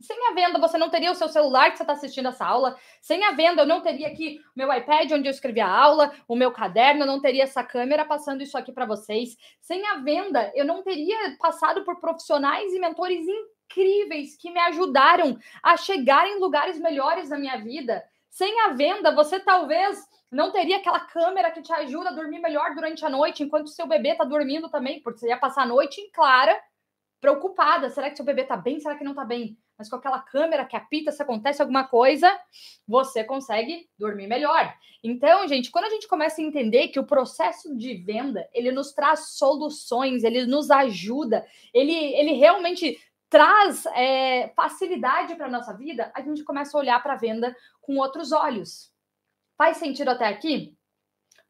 Sem 0.00 0.16
a 0.28 0.32
venda, 0.32 0.58
você 0.58 0.78
não 0.78 0.88
teria 0.88 1.10
o 1.10 1.14
seu 1.14 1.28
celular 1.28 1.70
que 1.70 1.76
você 1.76 1.82
está 1.82 1.92
assistindo 1.92 2.28
essa 2.28 2.46
aula. 2.46 2.74
Sem 3.02 3.22
a 3.24 3.32
venda, 3.32 3.62
eu 3.62 3.66
não 3.66 3.82
teria 3.82 4.08
aqui 4.08 4.40
o 4.56 4.58
meu 4.58 4.72
iPad 4.72 5.12
onde 5.12 5.28
eu 5.28 5.30
escrevi 5.30 5.60
a 5.60 5.68
aula, 5.68 6.10
o 6.26 6.34
meu 6.34 6.50
caderno, 6.50 7.02
eu 7.02 7.06
não 7.06 7.20
teria 7.20 7.42
essa 7.42 7.62
câmera 7.62 8.06
passando 8.06 8.42
isso 8.42 8.56
aqui 8.56 8.72
para 8.72 8.86
vocês. 8.86 9.36
Sem 9.60 9.86
a 9.88 9.96
venda, 9.96 10.50
eu 10.54 10.64
não 10.64 10.82
teria 10.82 11.36
passado 11.38 11.84
por 11.84 12.00
profissionais 12.00 12.72
e 12.72 12.78
mentores 12.78 13.26
incríveis 13.28 14.36
que 14.38 14.50
me 14.50 14.60
ajudaram 14.60 15.38
a 15.62 15.76
chegar 15.76 16.26
em 16.26 16.38
lugares 16.38 16.80
melhores 16.80 17.28
na 17.28 17.38
minha 17.38 17.58
vida. 17.58 18.02
Sem 18.30 18.58
a 18.62 18.68
venda, 18.68 19.14
você 19.14 19.38
talvez 19.38 19.98
não 20.30 20.52
teria 20.52 20.76
aquela 20.76 21.00
câmera 21.00 21.50
que 21.50 21.62
te 21.62 21.72
ajuda 21.72 22.10
a 22.10 22.14
dormir 22.14 22.38
melhor 22.38 22.74
durante 22.74 23.04
a 23.04 23.10
noite, 23.10 23.42
enquanto 23.42 23.68
seu 23.68 23.86
bebê 23.86 24.10
está 24.10 24.24
dormindo 24.24 24.68
também, 24.68 25.00
porque 25.00 25.18
você 25.18 25.28
ia 25.28 25.36
passar 25.36 25.62
a 25.62 25.66
noite 25.66 26.00
em 26.00 26.10
clara, 26.10 26.56
preocupada. 27.20 27.90
Será 27.90 28.08
que 28.08 28.16
seu 28.16 28.24
bebê 28.24 28.42
está 28.42 28.56
bem? 28.56 28.78
Será 28.78 28.96
que 28.96 29.04
não 29.04 29.12
está 29.12 29.24
bem? 29.24 29.58
Mas 29.76 29.88
com 29.88 29.96
aquela 29.96 30.20
câmera 30.20 30.64
que 30.64 30.76
apita 30.76 31.10
se 31.10 31.22
acontece 31.22 31.62
alguma 31.62 31.84
coisa, 31.84 32.30
você 32.86 33.24
consegue 33.24 33.88
dormir 33.98 34.26
melhor. 34.26 34.72
Então, 35.02 35.48
gente, 35.48 35.70
quando 35.70 35.86
a 35.86 35.90
gente 35.90 36.06
começa 36.06 36.40
a 36.40 36.44
entender 36.44 36.88
que 36.88 37.00
o 37.00 37.06
processo 37.06 37.74
de 37.76 37.94
venda, 37.94 38.46
ele 38.52 38.70
nos 38.70 38.92
traz 38.92 39.30
soluções, 39.38 40.22
ele 40.22 40.44
nos 40.44 40.70
ajuda, 40.70 41.46
ele, 41.72 41.94
ele 41.94 42.32
realmente 42.32 42.98
traz 43.30 43.86
é, 43.86 44.48
facilidade 44.54 45.34
para 45.36 45.46
a 45.46 45.50
nossa 45.50 45.72
vida, 45.72 46.12
a 46.14 46.20
gente 46.20 46.44
começa 46.44 46.76
a 46.76 46.80
olhar 46.80 47.02
para 47.02 47.14
a 47.14 47.16
venda 47.16 47.56
com 47.80 47.96
outros 47.96 48.32
olhos. 48.32 48.89
Faz 49.60 49.76
sentido 49.76 50.08
até 50.08 50.24
aqui? 50.24 50.74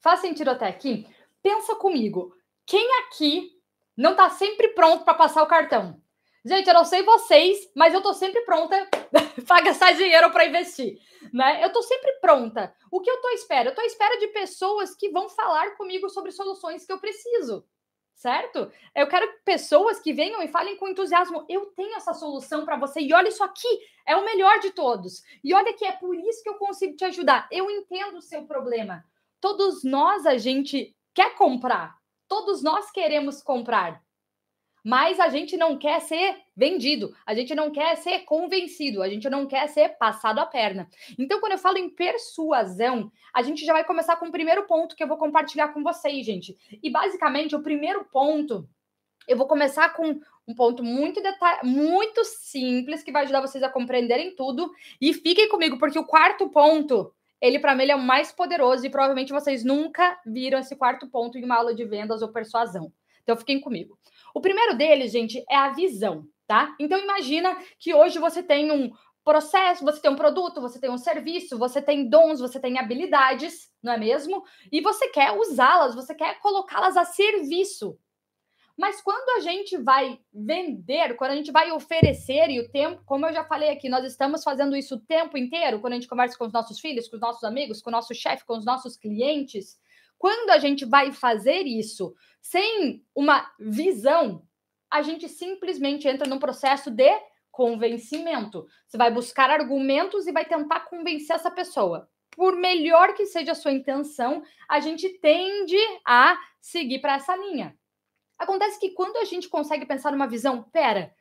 Faz 0.00 0.18
sentido 0.18 0.50
até 0.50 0.66
aqui? 0.66 1.06
Pensa 1.40 1.76
comigo. 1.76 2.34
Quem 2.66 2.84
aqui 3.04 3.52
não 3.96 4.10
está 4.10 4.28
sempre 4.30 4.70
pronto 4.70 5.04
para 5.04 5.14
passar 5.14 5.44
o 5.44 5.46
cartão? 5.46 6.02
Gente, 6.44 6.66
eu 6.66 6.74
não 6.74 6.84
sei 6.84 7.04
vocês, 7.04 7.70
mas 7.76 7.94
eu 7.94 7.98
estou 7.98 8.12
sempre 8.12 8.40
pronta 8.40 8.88
para 9.46 9.62
gastar 9.62 9.92
dinheiro 9.92 10.28
para 10.32 10.44
investir, 10.44 10.98
né? 11.32 11.62
Eu 11.62 11.68
estou 11.68 11.84
sempre 11.84 12.14
pronta. 12.14 12.74
O 12.90 13.00
que 13.00 13.08
eu 13.08 13.14
estou 13.14 13.30
à 13.30 13.34
espera? 13.34 13.68
Eu 13.68 13.70
estou 13.70 13.84
à 13.84 13.86
espera 13.86 14.18
de 14.18 14.26
pessoas 14.26 14.96
que 14.96 15.10
vão 15.10 15.28
falar 15.28 15.76
comigo 15.76 16.08
sobre 16.08 16.32
soluções 16.32 16.84
que 16.84 16.92
eu 16.92 16.98
preciso 16.98 17.64
certo? 18.20 18.70
Eu 18.94 19.08
quero 19.08 19.26
pessoas 19.46 19.99
que 19.99 20.12
venham 20.12 20.43
e 20.43 20.49
falem 20.49 20.76
com 20.76 20.87
entusiasmo. 20.87 21.46
Eu 21.49 21.67
tenho 21.75 21.96
essa 21.96 22.12
solução 22.12 22.67
para 22.67 22.76
você 22.76 23.00
e 23.00 23.14
olha 23.14 23.28
isso 23.28 23.43
aqui, 23.43 23.67
é 24.06 24.14
o 24.14 24.25
melhor 24.26 24.58
de 24.58 24.72
todos. 24.72 25.22
E 25.43 25.55
olha 25.55 25.72
que 25.72 25.87
é 25.87 25.93
por 25.93 26.14
isso 26.14 26.43
que 26.43 26.50
eu 26.50 26.56
consigo 26.56 26.94
te 26.94 27.05
ajudar. 27.06 27.49
Eu 27.50 27.70
entendo 27.70 28.19
o 28.19 28.22
seu 28.22 28.44
problema. 28.44 29.02
Todos 29.40 29.82
nós 29.82 30.26
a 30.26 30.37
gente 30.37 30.94
quer 31.14 31.34
comprar. 31.34 31.96
Todos 32.29 32.62
nós 32.62 32.91
queremos 32.91 33.43
comprar 33.43 34.03
mas 34.84 35.20
a 35.20 35.29
gente 35.29 35.56
não 35.56 35.77
quer 35.77 36.01
ser 36.01 36.37
vendido, 36.56 37.15
a 37.27 37.34
gente 37.34 37.55
não 37.55 37.70
quer 37.70 37.96
ser 37.96 38.20
convencido, 38.20 39.03
a 39.03 39.08
gente 39.08 39.29
não 39.29 39.46
quer 39.46 39.69
ser 39.69 39.91
passado 39.99 40.39
a 40.39 40.46
perna. 40.46 40.89
Então, 41.19 41.41
quando 41.41 41.53
eu 41.53 41.58
falo 41.58 41.79
em 41.79 41.89
persuasão, 41.89 43.10
a 43.34 43.43
gente 43.43 43.65
já 43.65 43.72
vai 43.72 43.84
começar 43.84 44.17
com 44.17 44.27
o 44.27 44.32
primeiro 44.32 44.67
ponto 44.67 44.96
que 44.96 45.03
eu 45.03 45.08
vou 45.08 45.17
compartilhar 45.17 45.69
com 45.69 45.82
vocês, 45.82 46.25
gente. 46.25 46.56
E 46.82 46.91
basicamente, 46.91 47.55
o 47.55 47.63
primeiro 47.63 48.05
ponto, 48.05 48.69
eu 49.27 49.37
vou 49.37 49.46
começar 49.46 49.91
com 49.91 50.20
um 50.49 50.55
ponto 50.55 50.82
muito 50.82 51.20
muito 51.63 52.25
simples 52.25 53.03
que 53.03 53.13
vai 53.13 53.22
ajudar 53.22 53.41
vocês 53.41 53.63
a 53.63 53.69
compreenderem 53.69 54.34
tudo. 54.34 54.70
E 55.01 55.13
fiquem 55.15 55.49
comigo, 55.49 55.79
porque 55.79 55.99
o 55.99 56.05
quarto 56.05 56.49
ponto 56.49 57.13
ele 57.41 57.58
para 57.58 57.75
mim 57.75 57.84
ele 57.84 57.93
é 57.93 57.96
o 57.96 58.01
mais 58.01 58.31
poderoso 58.31 58.84
e 58.84 58.91
provavelmente 58.91 59.32
vocês 59.32 59.65
nunca 59.65 60.20
viram 60.27 60.58
esse 60.58 60.77
quarto 60.77 61.08
ponto 61.08 61.39
em 61.39 61.44
uma 61.44 61.56
aula 61.56 61.75
de 61.75 61.84
vendas 61.84 62.20
ou 62.20 62.29
persuasão. 62.29 62.93
Então 63.22 63.37
fiquem 63.37 63.60
comigo. 63.60 63.99
O 64.34 64.41
primeiro 64.41 64.77
deles, 64.77 65.13
gente, 65.13 65.44
é 65.49 65.56
a 65.56 65.70
visão, 65.70 66.27
tá? 66.46 66.75
Então 66.79 66.99
imagina 66.99 67.56
que 67.79 67.94
hoje 67.94 68.19
você 68.19 68.43
tem 68.43 68.70
um 68.70 68.93
processo, 69.25 69.84
você 69.84 70.01
tem 70.01 70.10
um 70.10 70.17
produto, 70.17 70.60
você 70.60 70.81
tem 70.81 70.91
um 70.91 70.99
serviço, 70.99 71.58
você 71.58 71.81
tem 71.81 72.08
dons, 72.08 72.41
você 72.41 72.58
tem 72.58 72.79
habilidades, 72.79 73.70
não 73.82 73.93
é 73.93 73.99
mesmo? 73.99 74.43
E 74.72 74.81
você 74.81 75.08
quer 75.08 75.32
usá-las, 75.32 75.94
você 75.94 76.15
quer 76.15 76.39
colocá-las 76.41 76.96
a 76.96 77.05
serviço. 77.05 77.99
Mas 78.81 79.03
quando 79.03 79.37
a 79.37 79.41
gente 79.41 79.77
vai 79.77 80.19
vender, 80.32 81.15
quando 81.17 81.32
a 81.32 81.37
gente 81.37 81.53
vai 81.53 81.70
oferecer, 81.70 82.49
e 82.49 82.60
o 82.60 82.70
tempo, 82.70 83.03
como 83.05 83.27
eu 83.27 83.32
já 83.32 83.44
falei 83.44 83.69
aqui, 83.69 83.91
nós 83.91 84.06
estamos 84.06 84.43
fazendo 84.43 84.75
isso 84.75 84.94
o 84.94 85.01
tempo 85.01 85.37
inteiro, 85.37 85.81
quando 85.81 85.93
a 85.93 85.96
gente 85.96 86.08
conversa 86.08 86.39
com 86.39 86.46
os 86.46 86.53
nossos 86.53 86.81
filhos, 86.81 87.06
com 87.06 87.17
os 87.17 87.20
nossos 87.20 87.44
amigos, 87.44 87.82
com 87.82 87.91
o 87.91 87.93
nosso 87.93 88.15
chefe, 88.15 88.46
com 88.46 88.56
os 88.56 88.65
nossos 88.65 88.96
clientes, 88.96 89.79
quando 90.20 90.50
a 90.50 90.58
gente 90.58 90.84
vai 90.84 91.12
fazer 91.12 91.62
isso 91.62 92.15
sem 92.43 93.03
uma 93.17 93.50
visão, 93.58 94.46
a 94.91 95.00
gente 95.00 95.27
simplesmente 95.27 96.06
entra 96.06 96.29
num 96.29 96.39
processo 96.39 96.91
de 96.91 97.10
convencimento. 97.50 98.67
Você 98.86 98.98
vai 98.98 99.10
buscar 99.10 99.48
argumentos 99.48 100.27
e 100.27 100.32
vai 100.32 100.44
tentar 100.44 100.81
convencer 100.81 101.34
essa 101.34 101.50
pessoa. 101.50 102.06
Por 102.32 102.55
melhor 102.55 103.15
que 103.15 103.24
seja 103.24 103.53
a 103.53 103.55
sua 103.55 103.72
intenção, 103.72 104.43
a 104.69 104.79
gente 104.79 105.08
tende 105.20 105.79
a 106.06 106.39
seguir 106.60 106.98
para 106.98 107.15
essa 107.15 107.34
linha. 107.34 107.74
Acontece 108.39 108.79
que 108.79 108.91
quando 108.91 109.17
a 109.17 109.24
gente 109.24 109.48
consegue 109.48 109.86
pensar 109.86 110.12
numa 110.12 110.29
visão, 110.29 110.62
pera, 110.65 111.15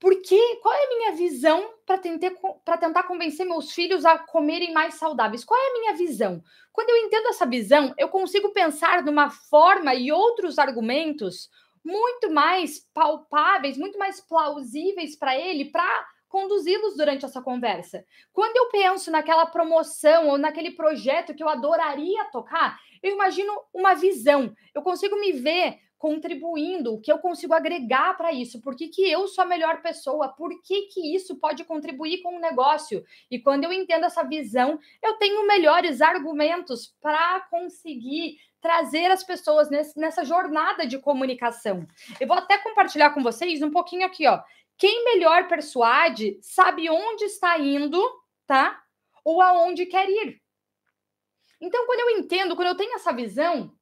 Porque 0.00 0.56
qual 0.62 0.74
é 0.74 0.84
a 0.84 0.88
minha 0.88 1.12
visão 1.12 1.74
para 1.84 1.98
tentar, 1.98 3.02
convencer 3.02 3.44
meus 3.44 3.72
filhos 3.72 4.04
a 4.04 4.16
comerem 4.16 4.72
mais 4.72 4.94
saudáveis? 4.94 5.44
Qual 5.44 5.58
é 5.58 5.70
a 5.70 5.72
minha 5.80 5.94
visão? 5.94 6.42
Quando 6.72 6.90
eu 6.90 6.96
entendo 6.98 7.28
essa 7.28 7.44
visão, 7.44 7.92
eu 7.98 8.08
consigo 8.08 8.50
pensar 8.50 9.02
numa 9.02 9.28
forma 9.28 9.94
e 9.94 10.12
outros 10.12 10.58
argumentos 10.58 11.50
muito 11.84 12.30
mais 12.30 12.86
palpáveis, 12.94 13.76
muito 13.76 13.98
mais 13.98 14.20
plausíveis 14.20 15.16
para 15.16 15.36
ele, 15.36 15.64
para 15.64 16.06
conduzi-los 16.28 16.96
durante 16.96 17.24
essa 17.24 17.40
conversa. 17.40 18.04
Quando 18.32 18.56
eu 18.56 18.66
penso 18.66 19.10
naquela 19.10 19.46
promoção 19.46 20.28
ou 20.28 20.38
naquele 20.38 20.72
projeto 20.72 21.34
que 21.34 21.42
eu 21.42 21.48
adoraria 21.48 22.24
tocar, 22.26 22.78
eu 23.02 23.12
imagino 23.12 23.52
uma 23.72 23.94
visão. 23.94 24.54
Eu 24.74 24.82
consigo 24.82 25.18
me 25.18 25.32
ver 25.32 25.80
contribuindo, 25.98 26.94
o 26.94 27.00
que 27.00 27.10
eu 27.10 27.18
consigo 27.18 27.52
agregar 27.52 28.16
para 28.16 28.32
isso, 28.32 28.62
por 28.62 28.76
que, 28.76 28.88
que 28.88 29.10
eu 29.10 29.26
sou 29.26 29.42
a 29.42 29.46
melhor 29.46 29.82
pessoa, 29.82 30.28
por 30.28 30.50
que, 30.62 30.82
que 30.82 31.14
isso 31.14 31.36
pode 31.36 31.64
contribuir 31.64 32.22
com 32.22 32.36
o 32.36 32.40
negócio. 32.40 33.04
E 33.28 33.38
quando 33.38 33.64
eu 33.64 33.72
entendo 33.72 34.04
essa 34.04 34.22
visão, 34.22 34.78
eu 35.02 35.14
tenho 35.14 35.46
melhores 35.46 36.00
argumentos 36.00 36.94
para 37.02 37.40
conseguir 37.50 38.38
trazer 38.60 39.10
as 39.10 39.24
pessoas 39.24 39.68
nesse, 39.68 39.98
nessa 39.98 40.24
jornada 40.24 40.86
de 40.86 40.98
comunicação. 40.98 41.86
Eu 42.20 42.28
vou 42.28 42.36
até 42.36 42.58
compartilhar 42.58 43.10
com 43.10 43.22
vocês 43.22 43.60
um 43.60 43.70
pouquinho 43.70 44.06
aqui, 44.06 44.26
ó. 44.26 44.40
Quem 44.76 45.04
melhor 45.04 45.48
persuade 45.48 46.38
sabe 46.40 46.88
onde 46.88 47.24
está 47.24 47.58
indo, 47.58 48.00
tá? 48.46 48.80
Ou 49.24 49.42
aonde 49.42 49.86
quer 49.86 50.08
ir. 50.08 50.40
Então, 51.60 51.84
quando 51.86 52.00
eu 52.00 52.10
entendo, 52.18 52.54
quando 52.54 52.68
eu 52.68 52.76
tenho 52.76 52.94
essa 52.94 53.12
visão, 53.12 53.76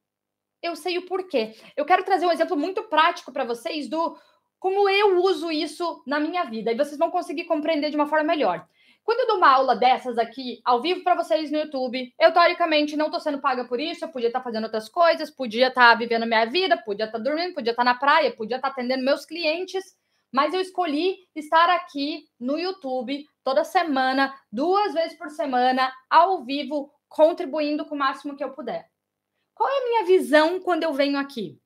eu 0.63 0.75
sei 0.77 0.99
o 0.99 1.07
porquê. 1.07 1.55
Eu 1.77 1.85
quero 1.85 2.05
trazer 2.05 2.27
um 2.27 2.33
exemplo 2.33 2.57
muito 2.57 2.83
prático 2.85 3.33
para 3.33 3.45
vocês 3.45 3.89
do 3.89 4.17
como 4.59 4.89
eu 4.89 5.23
uso 5.23 5.51
isso 5.51 6.03
na 6.07 6.19
minha 6.19 6.45
vida 6.45 6.73
e 6.73 6.77
vocês 6.77 6.99
vão 6.99 7.11
conseguir 7.11 7.45
compreender 7.45 7.91
de 7.91 7.97
uma 7.97 8.07
forma 8.07 8.25
melhor. 8.25 8.67
Quando 9.05 9.21
eu 9.21 9.27
dou 9.29 9.37
uma 9.37 9.51
aula 9.51 9.77
dessas 9.77 10.19
aqui, 10.19 10.61
ao 10.65 10.83
vivo 10.83 11.05
para 11.05 11.15
vocês 11.15 11.53
no 11.53 11.59
YouTube, 11.59 12.13
eu 12.19 12.33
teoricamente 12.33 12.97
não 12.97 13.07
estou 13.07 13.21
sendo 13.21 13.41
paga 13.41 13.65
por 13.65 13.79
isso, 13.79 14.05
eu 14.05 14.09
podia 14.09 14.27
estar 14.27 14.41
tá 14.41 14.45
fazendo 14.45 14.65
outras 14.65 14.89
coisas, 14.89 15.31
podia 15.31 15.69
estar 15.69 15.91
tá 15.91 15.95
vivendo 15.95 16.27
minha 16.27 16.45
vida, 16.47 16.77
podia 16.77 17.05
estar 17.05 17.19
tá 17.19 17.23
dormindo, 17.23 17.55
podia 17.55 17.71
estar 17.71 17.85
tá 17.85 17.93
na 17.93 17.95
praia, 17.97 18.35
podia 18.35 18.57
estar 18.57 18.69
tá 18.69 18.73
atendendo 18.73 19.05
meus 19.05 19.25
clientes, 19.25 19.85
mas 20.33 20.53
eu 20.53 20.61
escolhi 20.61 21.19
estar 21.37 21.71
aqui 21.71 22.25
no 22.41 22.59
YouTube 22.59 23.25
toda 23.45 23.63
semana, 23.63 24.35
duas 24.51 24.93
vezes 24.93 25.17
por 25.17 25.31
semana, 25.31 25.93
ao 26.11 26.45
vivo, 26.45 26.91
contribuindo 27.09 27.85
com 27.85 27.95
o 27.95 27.99
máximo 27.99 28.37
que 28.37 28.43
eu 28.43 28.51
puder. 28.51 28.91
Qual 29.57 29.69
é 29.71 29.79
a 29.81 29.85
minha 29.85 30.05
visão 30.05 30.61
quando 30.61 30.83
eu 30.83 30.93
venho 30.93 31.19
aqui? 31.19 31.59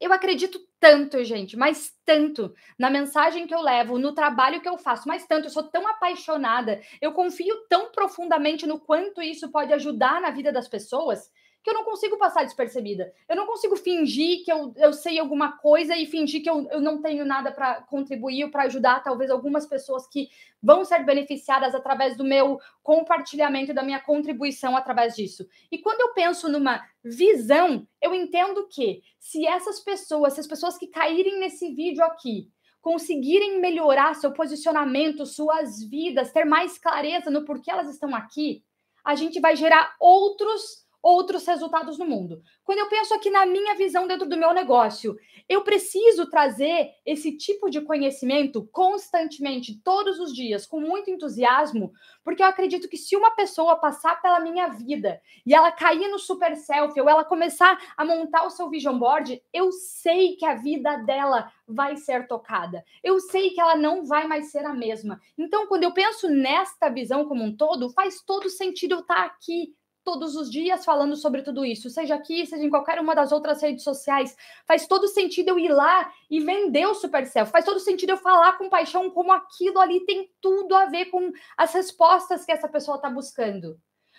Eu 0.00 0.12
acredito 0.12 0.60
tanto, 0.80 1.24
gente, 1.24 1.56
mas 1.56 1.92
tanto 2.04 2.54
na 2.78 2.88
mensagem 2.88 3.46
que 3.46 3.54
eu 3.54 3.60
levo, 3.60 3.98
no 3.98 4.14
trabalho 4.14 4.60
que 4.60 4.68
eu 4.68 4.78
faço, 4.78 5.08
mas 5.08 5.26
tanto, 5.26 5.46
eu 5.46 5.50
sou 5.50 5.64
tão 5.64 5.88
apaixonada, 5.88 6.80
eu 7.00 7.12
confio 7.12 7.56
tão 7.68 7.90
profundamente 7.90 8.66
no 8.66 8.78
quanto 8.78 9.22
isso 9.22 9.50
pode 9.50 9.72
ajudar 9.72 10.20
na 10.20 10.30
vida 10.30 10.52
das 10.52 10.68
pessoas, 10.68 11.30
que 11.66 11.70
eu 11.70 11.74
não 11.74 11.82
consigo 11.82 12.16
passar 12.16 12.44
despercebida. 12.44 13.12
Eu 13.28 13.34
não 13.34 13.44
consigo 13.44 13.74
fingir 13.74 14.44
que 14.44 14.52
eu, 14.52 14.72
eu 14.76 14.92
sei 14.92 15.18
alguma 15.18 15.58
coisa 15.58 15.96
e 15.96 16.06
fingir 16.06 16.40
que 16.40 16.48
eu, 16.48 16.64
eu 16.70 16.80
não 16.80 17.02
tenho 17.02 17.24
nada 17.24 17.50
para 17.50 17.82
contribuir 17.82 18.44
ou 18.44 18.52
para 18.52 18.62
ajudar, 18.62 19.02
talvez, 19.02 19.32
algumas 19.32 19.66
pessoas 19.66 20.06
que 20.06 20.28
vão 20.62 20.84
ser 20.84 21.04
beneficiadas 21.04 21.74
através 21.74 22.16
do 22.16 22.22
meu 22.22 22.60
compartilhamento, 22.84 23.74
da 23.74 23.82
minha 23.82 23.98
contribuição 23.98 24.76
através 24.76 25.16
disso. 25.16 25.44
E 25.68 25.78
quando 25.78 26.02
eu 26.02 26.14
penso 26.14 26.48
numa 26.48 26.80
visão, 27.02 27.84
eu 28.00 28.14
entendo 28.14 28.68
que 28.68 29.02
se 29.18 29.44
essas 29.44 29.80
pessoas, 29.80 30.34
se 30.34 30.40
as 30.40 30.46
pessoas 30.46 30.78
que 30.78 30.86
caírem 30.86 31.40
nesse 31.40 31.74
vídeo 31.74 32.04
aqui, 32.04 32.48
conseguirem 32.80 33.60
melhorar 33.60 34.14
seu 34.14 34.32
posicionamento, 34.32 35.26
suas 35.26 35.82
vidas, 35.82 36.30
ter 36.30 36.44
mais 36.44 36.78
clareza 36.78 37.28
no 37.28 37.44
porquê 37.44 37.72
elas 37.72 37.88
estão 37.88 38.14
aqui, 38.14 38.62
a 39.04 39.16
gente 39.16 39.40
vai 39.40 39.56
gerar 39.56 39.96
outros 39.98 40.85
outros 41.06 41.46
resultados 41.46 41.98
no 41.98 42.04
mundo. 42.04 42.42
Quando 42.64 42.80
eu 42.80 42.88
penso 42.88 43.14
aqui 43.14 43.30
na 43.30 43.46
minha 43.46 43.76
visão 43.76 44.08
dentro 44.08 44.28
do 44.28 44.36
meu 44.36 44.52
negócio, 44.52 45.16
eu 45.48 45.62
preciso 45.62 46.28
trazer 46.28 46.90
esse 47.06 47.36
tipo 47.36 47.70
de 47.70 47.80
conhecimento 47.80 48.68
constantemente, 48.72 49.80
todos 49.84 50.18
os 50.18 50.34
dias, 50.34 50.66
com 50.66 50.80
muito 50.80 51.08
entusiasmo, 51.08 51.92
porque 52.24 52.42
eu 52.42 52.46
acredito 52.48 52.88
que 52.88 52.96
se 52.96 53.14
uma 53.14 53.30
pessoa 53.30 53.76
passar 53.76 54.20
pela 54.20 54.40
minha 54.40 54.66
vida 54.66 55.20
e 55.46 55.54
ela 55.54 55.70
cair 55.70 56.08
no 56.08 56.18
super 56.18 56.56
selfie 56.56 57.00
ou 57.00 57.08
ela 57.08 57.24
começar 57.24 57.78
a 57.96 58.04
montar 58.04 58.44
o 58.44 58.50
seu 58.50 58.68
vision 58.68 58.98
board, 58.98 59.40
eu 59.52 59.70
sei 59.70 60.34
que 60.34 60.44
a 60.44 60.56
vida 60.56 60.96
dela 60.96 61.52
vai 61.68 61.96
ser 61.96 62.26
tocada. 62.26 62.84
Eu 63.00 63.20
sei 63.20 63.50
que 63.50 63.60
ela 63.60 63.76
não 63.76 64.04
vai 64.04 64.26
mais 64.26 64.50
ser 64.50 64.64
a 64.64 64.74
mesma. 64.74 65.20
Então, 65.38 65.68
quando 65.68 65.84
eu 65.84 65.94
penso 65.94 66.28
nesta 66.28 66.88
visão 66.88 67.26
como 67.26 67.44
um 67.44 67.56
todo, 67.56 67.90
faz 67.90 68.20
todo 68.22 68.50
sentido 68.50 68.96
eu 68.96 69.00
estar 69.00 69.24
aqui 69.24 69.72
todos 70.06 70.36
os 70.36 70.48
dias 70.48 70.84
falando 70.84 71.16
sobre 71.16 71.42
tudo 71.42 71.64
isso, 71.64 71.90
seja 71.90 72.14
aqui, 72.14 72.46
seja 72.46 72.64
em 72.64 72.70
qualquer 72.70 73.00
uma 73.00 73.12
das 73.12 73.32
outras 73.32 73.60
redes 73.60 73.82
sociais. 73.82 74.36
Faz 74.64 74.86
todo 74.86 75.08
sentido 75.08 75.48
eu 75.48 75.58
ir 75.58 75.68
lá 75.68 76.12
e 76.30 76.38
vender 76.38 76.86
o 76.86 76.94
Supercell. 76.94 77.44
Faz 77.44 77.64
todo 77.64 77.80
sentido 77.80 78.10
eu 78.10 78.16
falar 78.16 78.56
com 78.56 78.70
paixão 78.70 79.10
como 79.10 79.32
aquilo 79.32 79.80
ali 79.80 79.98
tem 80.06 80.30
tudo 80.40 80.76
a 80.76 80.84
ver 80.84 81.06
com 81.06 81.32
as 81.58 81.74
respostas 81.74 82.44
que 82.44 82.52
essa 82.52 82.68
pessoa 82.68 82.98
está 82.98 83.10
buscando. 83.10 83.76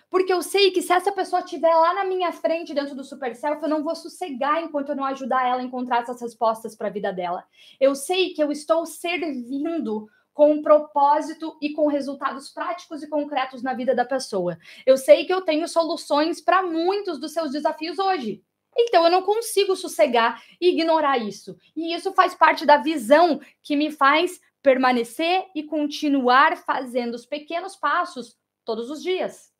Porque 0.09 0.31
eu 0.31 0.41
sei 0.41 0.71
que 0.71 0.81
se 0.81 0.91
essa 0.91 1.11
pessoa 1.11 1.41
estiver 1.41 1.73
lá 1.73 1.93
na 1.93 2.03
minha 2.03 2.33
frente 2.33 2.73
dentro 2.73 2.93
do 2.93 3.03
Super 3.03 3.33
Self, 3.33 3.63
eu 3.63 3.69
não 3.69 3.81
vou 3.81 3.95
sossegar 3.95 4.61
enquanto 4.61 4.89
eu 4.89 4.95
não 4.95 5.05
ajudar 5.05 5.47
ela 5.47 5.61
a 5.61 5.63
encontrar 5.63 6.01
essas 6.01 6.21
respostas 6.21 6.75
para 6.75 6.87
a 6.87 6.91
vida 6.91 7.13
dela. 7.13 7.45
Eu 7.79 7.95
sei 7.95 8.33
que 8.33 8.43
eu 8.43 8.51
estou 8.51 8.85
servindo 8.85 10.09
com 10.37 10.51
um 10.51 10.61
propósito 10.61 11.57
e 11.59 11.73
com 11.73 11.87
resultados 11.87 12.47
práticos 12.49 13.01
e 13.01 13.09
concretos 13.09 13.63
na 13.63 13.73
vida 13.73 13.95
da 13.95 14.05
pessoa. 14.05 14.55
Eu 14.85 14.95
sei 14.95 15.25
que 15.25 15.33
eu 15.33 15.41
tenho 15.41 15.67
soluções 15.67 16.39
para 16.39 16.61
muitos 16.61 17.19
dos 17.19 17.33
seus 17.33 17.51
desafios 17.51 17.97
hoje. 17.97 18.43
Então 18.77 19.03
eu 19.03 19.09
não 19.09 19.23
consigo 19.23 19.75
sossegar 19.75 20.43
e 20.61 20.69
ignorar 20.69 21.17
isso. 21.17 21.57
E 21.75 21.91
isso 21.91 22.13
faz 22.13 22.35
parte 22.35 22.67
da 22.67 22.77
visão 22.77 23.41
que 23.63 23.75
me 23.75 23.89
faz 23.89 24.39
permanecer 24.61 25.47
e 25.55 25.63
continuar 25.63 26.55
fazendo 26.55 27.15
os 27.15 27.25
pequenos 27.25 27.75
passos 27.75 28.37
todos 28.63 28.91
os 28.91 29.01
dias. 29.01 29.51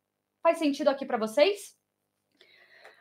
Faz 0.43 0.60
sentido 0.60 0.89
aqui 0.89 1.07
para 1.07 1.17
vocês? 1.17 1.76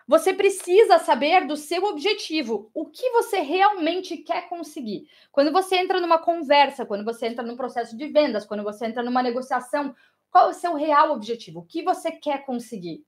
Você 0.08 0.32
precisa 0.32 1.00
saber 1.00 1.48
do 1.48 1.56
seu 1.56 1.82
objetivo, 1.84 2.70
o 2.72 2.86
que 2.86 3.10
você 3.10 3.40
realmente 3.40 4.16
quer 4.18 4.48
conseguir. 4.48 5.08
Quando 5.32 5.50
você 5.50 5.76
entra 5.76 6.00
numa 6.00 6.18
conversa, 6.18 6.86
quando 6.86 7.04
você 7.04 7.26
entra 7.26 7.42
num 7.42 7.56
processo 7.56 7.96
de 7.96 8.06
vendas, 8.06 8.46
quando 8.46 8.62
você 8.62 8.86
entra 8.86 9.02
numa 9.02 9.20
negociação, 9.20 9.92
qual 10.30 10.46
é 10.46 10.50
o 10.50 10.54
seu 10.54 10.74
real 10.74 11.10
objetivo? 11.10 11.60
O 11.60 11.64
que 11.64 11.82
você 11.82 12.12
quer 12.12 12.44
conseguir? 12.46 13.04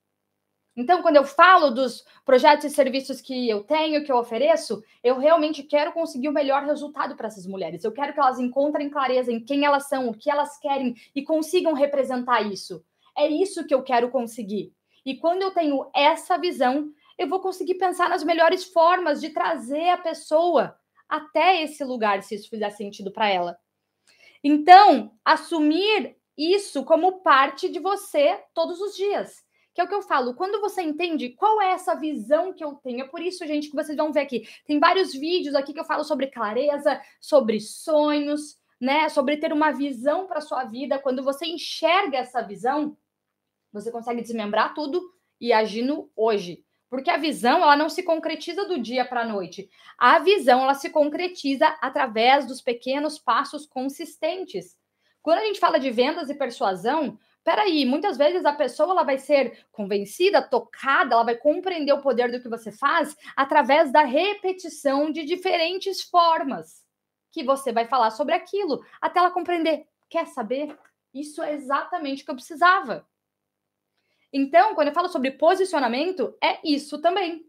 Então, 0.75 1.03
quando 1.03 1.17
eu 1.17 1.25
falo 1.25 1.71
dos 1.71 2.05
projetos 2.25 2.65
e 2.65 2.71
serviços 2.71 3.21
que 3.21 3.49
eu 3.49 3.63
tenho, 3.65 4.05
que 4.05 4.11
eu 4.11 4.17
ofereço, 4.17 4.83
eu 5.03 5.19
realmente 5.19 5.63
quero 5.63 5.93
conseguir 5.93 6.29
o 6.29 6.33
melhor 6.33 6.65
resultado 6.65 7.17
para 7.17 7.29
essas 7.29 7.47
mulheres. 7.47 7.85
Eu 7.85 7.93
quero 7.93 8.13
que 8.13 8.21
elas 8.21 8.41
encontrem 8.41 8.91
clareza 8.91 9.33
em 9.33 9.45
quem 9.45 9.65
elas 9.65 9.89
são, 9.89 10.09
o 10.09 10.15
que 10.15 10.31
elas 10.31 10.59
querem 10.59 10.95
e 11.15 11.23
consigam 11.23 11.75
representar 11.75 12.43
isso. 12.43 12.85
É 13.17 13.27
isso 13.29 13.67
que 13.67 13.75
eu 13.75 13.83
quero 13.83 14.11
conseguir. 14.11 14.73
E 15.05 15.17
quando 15.17 15.43
eu 15.43 15.51
tenho 15.51 15.91
essa 15.95 16.37
visão, 16.39 16.93
eu 17.17 17.29
vou 17.29 17.41
conseguir 17.41 17.75
pensar 17.75 18.09
nas 18.09 18.23
melhores 18.23 18.65
formas 18.65 19.21
de 19.21 19.31
trazer 19.31 19.89
a 19.91 19.99
pessoa 19.99 20.79
até 21.09 21.63
esse 21.63 21.83
lugar, 21.85 22.23
se 22.23 22.35
isso 22.35 22.51
fizer 22.51 22.71
sentido 22.71 23.11
para 23.11 23.29
ela. 23.29 23.59
Então, 24.43 25.13
assumir 25.25 26.17
isso 26.37 26.85
como 26.85 27.21
parte 27.21 27.69
de 27.69 27.81
você 27.81 28.41
todos 28.55 28.81
os 28.81 28.95
dias. 28.95 29.45
Que 29.75 29.81
é 29.81 29.85
o 29.85 29.89
que 29.89 29.95
eu 29.95 30.03
falo, 30.03 30.35
quando 30.35 30.61
você 30.61 30.83
entende 30.83 31.31
qual 31.31 31.61
é 31.63 31.71
essa 31.71 31.95
visão 31.95 32.53
que 32.53 32.65
eu 32.65 32.75
tenho, 32.75 33.03
é 33.03 33.09
por 33.09 33.21
isso, 33.21 33.47
gente, 33.47 33.69
que 33.69 33.77
vocês 33.77 33.97
vão 33.97 34.13
ver 34.13 34.21
aqui. 34.21 34.49
Tem 34.67 34.79
vários 34.79 35.13
vídeos 35.13 35.55
aqui 35.55 35.73
que 35.73 35.81
eu 35.81 35.85
falo 35.85 36.05
sobre 36.05 36.29
clareza, 36.29 37.01
sobre 37.21 37.61
sonhos, 37.61 38.57
né? 38.81 39.09
Sobre 39.09 39.37
ter 39.37 39.53
uma 39.53 39.71
visão 39.71 40.27
para 40.27 40.41
sua 40.41 40.65
vida. 40.65 40.99
Quando 40.99 41.23
você 41.23 41.47
enxerga 41.47 42.19
essa 42.19 42.43
visão, 42.43 42.97
você 43.73 43.91
consegue 43.91 44.23
desmembrar 44.23 44.75
tudo 44.75 45.03
e 45.41 45.53
agir 45.53 45.83
no 45.83 46.11
hoje. 46.17 46.65
Porque 46.91 47.11
a 47.11 47.19
visão, 47.19 47.63
ela 47.63 47.77
não 47.77 47.89
se 47.89 48.03
concretiza 48.03 48.65
do 48.65 48.81
dia 48.81 49.05
para 49.05 49.21
a 49.21 49.27
noite. 49.27 49.69
A 49.99 50.19
visão, 50.19 50.63
ela 50.63 50.75
se 50.75 50.89
concretiza 50.89 51.67
através 51.83 52.47
dos 52.47 52.63
pequenos 52.63 53.19
passos 53.19 53.67
consistentes. 53.67 54.77
Quando 55.21 55.41
a 55.41 55.45
gente 55.45 55.61
fala 55.61 55.79
de 55.79 55.91
vendas 55.91 56.31
e 56.31 56.35
persuasão, 56.35 57.19
peraí, 57.45 57.85
muitas 57.85 58.17
vezes 58.17 58.47
a 58.47 58.55
pessoa 58.55 58.93
ela 58.93 59.03
vai 59.03 59.19
ser 59.19 59.67
convencida, 59.71 60.41
tocada, 60.41 61.15
ela 61.15 61.25
vai 61.25 61.37
compreender 61.37 61.93
o 61.93 62.01
poder 62.01 62.31
do 62.31 62.41
que 62.41 62.49
você 62.49 62.73
faz 62.73 63.15
através 63.37 63.93
da 63.93 64.05
repetição 64.05 65.13
de 65.13 65.25
diferentes 65.25 66.01
formas 66.03 66.83
que 67.31 67.45
você 67.45 67.71
vai 67.71 67.87
falar 67.87 68.11
sobre 68.11 68.35
aquilo, 68.35 68.83
até 69.01 69.19
ela 69.19 69.31
compreender. 69.31 69.87
Quer 70.09 70.27
saber? 70.27 70.79
Isso 71.13 71.43
é 71.43 71.53
exatamente 71.53 72.23
o 72.23 72.25
que 72.25 72.31
eu 72.31 72.37
precisava. 72.37 73.07
Então, 74.33 74.75
quando 74.75 74.89
eu 74.89 74.95
falo 74.95 75.09
sobre 75.09 75.31
posicionamento, 75.33 76.37
é 76.43 76.59
isso 76.65 77.01
também. 77.01 77.45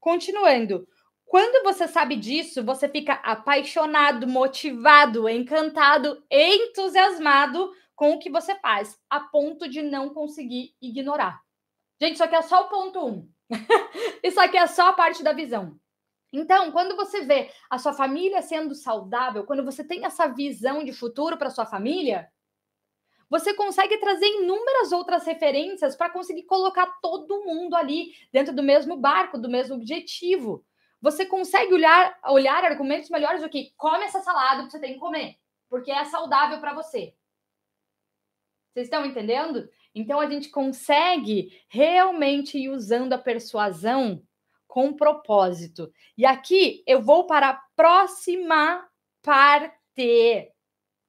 Continuando, 0.00 0.86
Quando 1.24 1.64
você 1.64 1.88
sabe 1.88 2.16
disso, 2.16 2.62
você 2.62 2.88
fica 2.88 3.14
apaixonado, 3.14 4.28
motivado, 4.28 5.28
encantado, 5.28 6.22
entusiasmado 6.30 7.72
com 7.96 8.12
o 8.12 8.18
que 8.18 8.28
você 8.30 8.54
faz, 8.56 9.00
a 9.08 9.20
ponto 9.20 9.66
de 9.68 9.80
não 9.80 10.10
conseguir 10.10 10.74
ignorar. 10.82 11.40
Gente, 12.00 12.14
isso 12.14 12.24
aqui 12.24 12.34
é 12.34 12.42
só 12.42 12.62
o 12.62 12.68
ponto 12.68 13.06
um. 13.06 13.30
isso 14.22 14.40
aqui 14.40 14.58
é 14.58 14.66
só 14.66 14.88
a 14.88 14.92
parte 14.92 15.22
da 15.22 15.32
visão. 15.32 15.78
Então, 16.32 16.72
quando 16.72 16.96
você 16.96 17.22
vê 17.22 17.50
a 17.70 17.78
sua 17.78 17.92
família 17.92 18.42
sendo 18.42 18.74
saudável, 18.74 19.44
quando 19.44 19.64
você 19.64 19.84
tem 19.84 20.04
essa 20.04 20.26
visão 20.26 20.84
de 20.84 20.92
futuro 20.92 21.38
para 21.38 21.48
sua 21.50 21.64
família, 21.64 22.28
você 23.32 23.54
consegue 23.54 23.96
trazer 23.96 24.26
inúmeras 24.26 24.92
outras 24.92 25.24
referências 25.24 25.96
para 25.96 26.10
conseguir 26.10 26.42
colocar 26.42 26.98
todo 27.00 27.42
mundo 27.42 27.74
ali 27.74 28.12
dentro 28.30 28.54
do 28.54 28.62
mesmo 28.62 28.94
barco, 28.94 29.38
do 29.38 29.48
mesmo 29.48 29.74
objetivo. 29.74 30.62
Você 31.00 31.24
consegue 31.24 31.72
olhar, 31.72 32.14
olhar 32.26 32.62
argumentos 32.62 33.08
melhores 33.08 33.40
do 33.40 33.48
que 33.48 33.72
come 33.74 34.04
essa 34.04 34.20
salada 34.20 34.64
que 34.66 34.70
você 34.70 34.78
tem 34.78 34.92
que 34.92 34.98
comer, 34.98 35.36
porque 35.70 35.90
é 35.90 36.04
saudável 36.04 36.60
para 36.60 36.74
você. 36.74 37.14
Vocês 38.70 38.88
estão 38.88 39.06
entendendo? 39.06 39.66
Então 39.94 40.20
a 40.20 40.28
gente 40.28 40.50
consegue 40.50 41.58
realmente 41.70 42.58
ir 42.58 42.68
usando 42.68 43.14
a 43.14 43.18
persuasão 43.18 44.22
com 44.66 44.92
propósito. 44.92 45.90
E 46.18 46.26
aqui 46.26 46.84
eu 46.86 47.00
vou 47.00 47.26
para 47.26 47.48
a 47.48 47.62
próxima 47.74 48.86
parte 49.22 50.51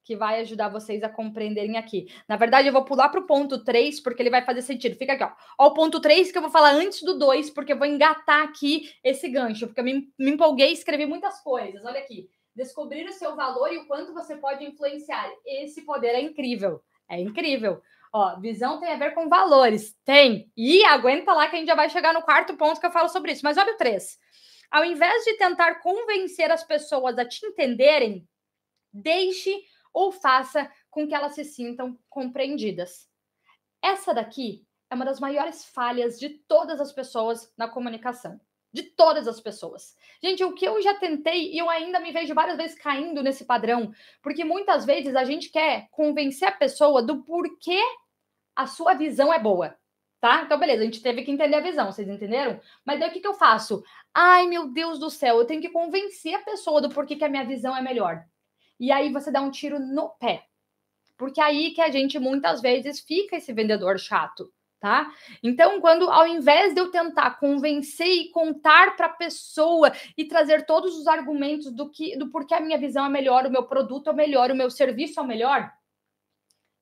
que 0.04 0.14
vai 0.14 0.40
ajudar 0.40 0.68
vocês 0.68 1.02
a 1.02 1.08
compreenderem 1.08 1.78
aqui. 1.78 2.06
Na 2.28 2.36
verdade, 2.36 2.68
eu 2.68 2.72
vou 2.72 2.84
pular 2.84 3.08
para 3.08 3.20
o 3.20 3.26
ponto 3.26 3.64
3, 3.64 4.00
porque 4.00 4.22
ele 4.22 4.30
vai 4.30 4.44
fazer 4.44 4.60
sentido. 4.60 4.96
Fica 4.96 5.14
aqui, 5.14 5.24
ó. 5.24 5.32
Ó, 5.58 5.68
o 5.68 5.74
ponto 5.74 6.00
3 6.00 6.30
que 6.30 6.36
eu 6.36 6.42
vou 6.42 6.50
falar 6.50 6.72
antes 6.72 7.02
do 7.02 7.18
2, 7.18 7.50
porque 7.50 7.72
eu 7.72 7.78
vou 7.78 7.86
engatar 7.86 8.42
aqui 8.42 8.92
esse 9.02 9.28
gancho, 9.28 9.66
porque 9.66 9.80
eu 9.80 9.84
me, 9.84 10.12
me 10.18 10.30
empolguei 10.32 10.68
e 10.68 10.74
escrevi 10.74 11.06
muitas 11.06 11.40
coisas. 11.40 11.82
Olha 11.84 11.98
aqui. 11.98 12.28
Descobrir 12.54 13.04
o 13.08 13.12
seu 13.12 13.34
valor 13.34 13.72
e 13.72 13.78
o 13.78 13.86
quanto 13.86 14.12
você 14.12 14.36
pode 14.36 14.64
influenciar. 14.64 15.28
Esse 15.44 15.82
poder 15.82 16.14
é 16.14 16.20
incrível. 16.20 16.80
É 17.08 17.18
incrível. 17.18 17.82
Ó, 18.12 18.38
visão 18.38 18.78
tem 18.78 18.92
a 18.92 18.96
ver 18.96 19.12
com 19.12 19.28
valores. 19.28 19.96
Tem. 20.04 20.52
E 20.56 20.84
aguenta 20.84 21.32
lá 21.32 21.48
que 21.48 21.56
a 21.56 21.58
gente 21.58 21.68
já 21.68 21.74
vai 21.74 21.90
chegar 21.90 22.12
no 22.12 22.22
quarto 22.22 22.56
ponto 22.56 22.78
que 22.78 22.86
eu 22.86 22.92
falo 22.92 23.08
sobre 23.08 23.32
isso. 23.32 23.40
Mas 23.42 23.56
olha 23.56 23.74
o 23.74 23.76
três. 23.76 24.18
Ao 24.70 24.84
invés 24.84 25.24
de 25.24 25.34
tentar 25.36 25.80
convencer 25.80 26.50
as 26.50 26.62
pessoas 26.62 27.18
a 27.18 27.24
te 27.24 27.44
entenderem, 27.44 28.28
deixe 28.92 29.52
ou 29.94 30.10
faça 30.10 30.68
com 30.90 31.06
que 31.06 31.14
elas 31.14 31.34
se 31.36 31.44
sintam 31.44 31.96
compreendidas. 32.10 33.08
Essa 33.80 34.12
daqui 34.12 34.66
é 34.90 34.94
uma 34.94 35.04
das 35.04 35.20
maiores 35.20 35.64
falhas 35.64 36.18
de 36.18 36.28
todas 36.28 36.80
as 36.80 36.92
pessoas 36.92 37.52
na 37.56 37.68
comunicação. 37.68 38.40
De 38.72 38.82
todas 38.82 39.28
as 39.28 39.40
pessoas. 39.40 39.94
Gente, 40.20 40.42
o 40.42 40.52
que 40.52 40.66
eu 40.66 40.82
já 40.82 40.94
tentei 40.98 41.52
e 41.52 41.58
eu 41.58 41.70
ainda 41.70 42.00
me 42.00 42.10
vejo 42.10 42.34
várias 42.34 42.56
vezes 42.56 42.76
caindo 42.76 43.22
nesse 43.22 43.44
padrão, 43.44 43.92
porque 44.20 44.42
muitas 44.42 44.84
vezes 44.84 45.14
a 45.14 45.22
gente 45.24 45.48
quer 45.48 45.86
convencer 45.92 46.48
a 46.48 46.52
pessoa 46.52 47.00
do 47.00 47.22
porquê 47.22 47.80
a 48.56 48.66
sua 48.66 48.94
visão 48.94 49.32
é 49.32 49.38
boa, 49.38 49.76
tá? 50.20 50.42
Então, 50.42 50.58
beleza, 50.58 50.82
a 50.82 50.84
gente 50.84 51.02
teve 51.02 51.22
que 51.22 51.30
entender 51.30 51.54
a 51.54 51.60
visão, 51.60 51.92
vocês 51.92 52.08
entenderam? 52.08 52.60
Mas 52.84 52.98
daí 52.98 53.10
o 53.10 53.12
que, 53.12 53.20
que 53.20 53.26
eu 53.28 53.34
faço? 53.34 53.82
Ai, 54.12 54.46
meu 54.48 54.68
Deus 54.68 54.98
do 54.98 55.08
céu, 55.08 55.38
eu 55.38 55.44
tenho 55.44 55.60
que 55.60 55.68
convencer 55.68 56.34
a 56.34 56.42
pessoa 56.42 56.80
do 56.80 56.88
porquê 56.88 57.14
que 57.14 57.24
a 57.24 57.28
minha 57.28 57.44
visão 57.44 57.76
é 57.76 57.80
melhor. 57.80 58.24
E 58.78 58.90
aí 58.90 59.12
você 59.12 59.30
dá 59.30 59.40
um 59.40 59.50
tiro 59.50 59.78
no 59.78 60.10
pé. 60.10 60.46
Porque 61.16 61.40
aí 61.40 61.70
que 61.72 61.80
a 61.80 61.90
gente 61.90 62.18
muitas 62.18 62.60
vezes 62.60 63.00
fica 63.00 63.36
esse 63.36 63.52
vendedor 63.52 63.98
chato, 63.98 64.52
tá? 64.80 65.12
Então, 65.42 65.80
quando 65.80 66.10
ao 66.10 66.26
invés 66.26 66.74
de 66.74 66.80
eu 66.80 66.90
tentar 66.90 67.38
convencer 67.38 68.06
e 68.06 68.30
contar 68.30 68.96
para 68.96 69.06
a 69.06 69.10
pessoa 69.10 69.92
e 70.16 70.24
trazer 70.24 70.66
todos 70.66 70.98
os 70.98 71.06
argumentos 71.06 71.70
do 71.70 71.88
que 71.88 72.16
do 72.16 72.30
porquê 72.30 72.54
a 72.54 72.60
minha 72.60 72.78
visão 72.78 73.06
é 73.06 73.08
melhor, 73.08 73.46
o 73.46 73.50
meu 73.50 73.62
produto 73.62 74.10
é 74.10 74.12
melhor, 74.12 74.50
o 74.50 74.56
meu 74.56 74.70
serviço 74.70 75.20
é 75.20 75.24
melhor, 75.24 75.72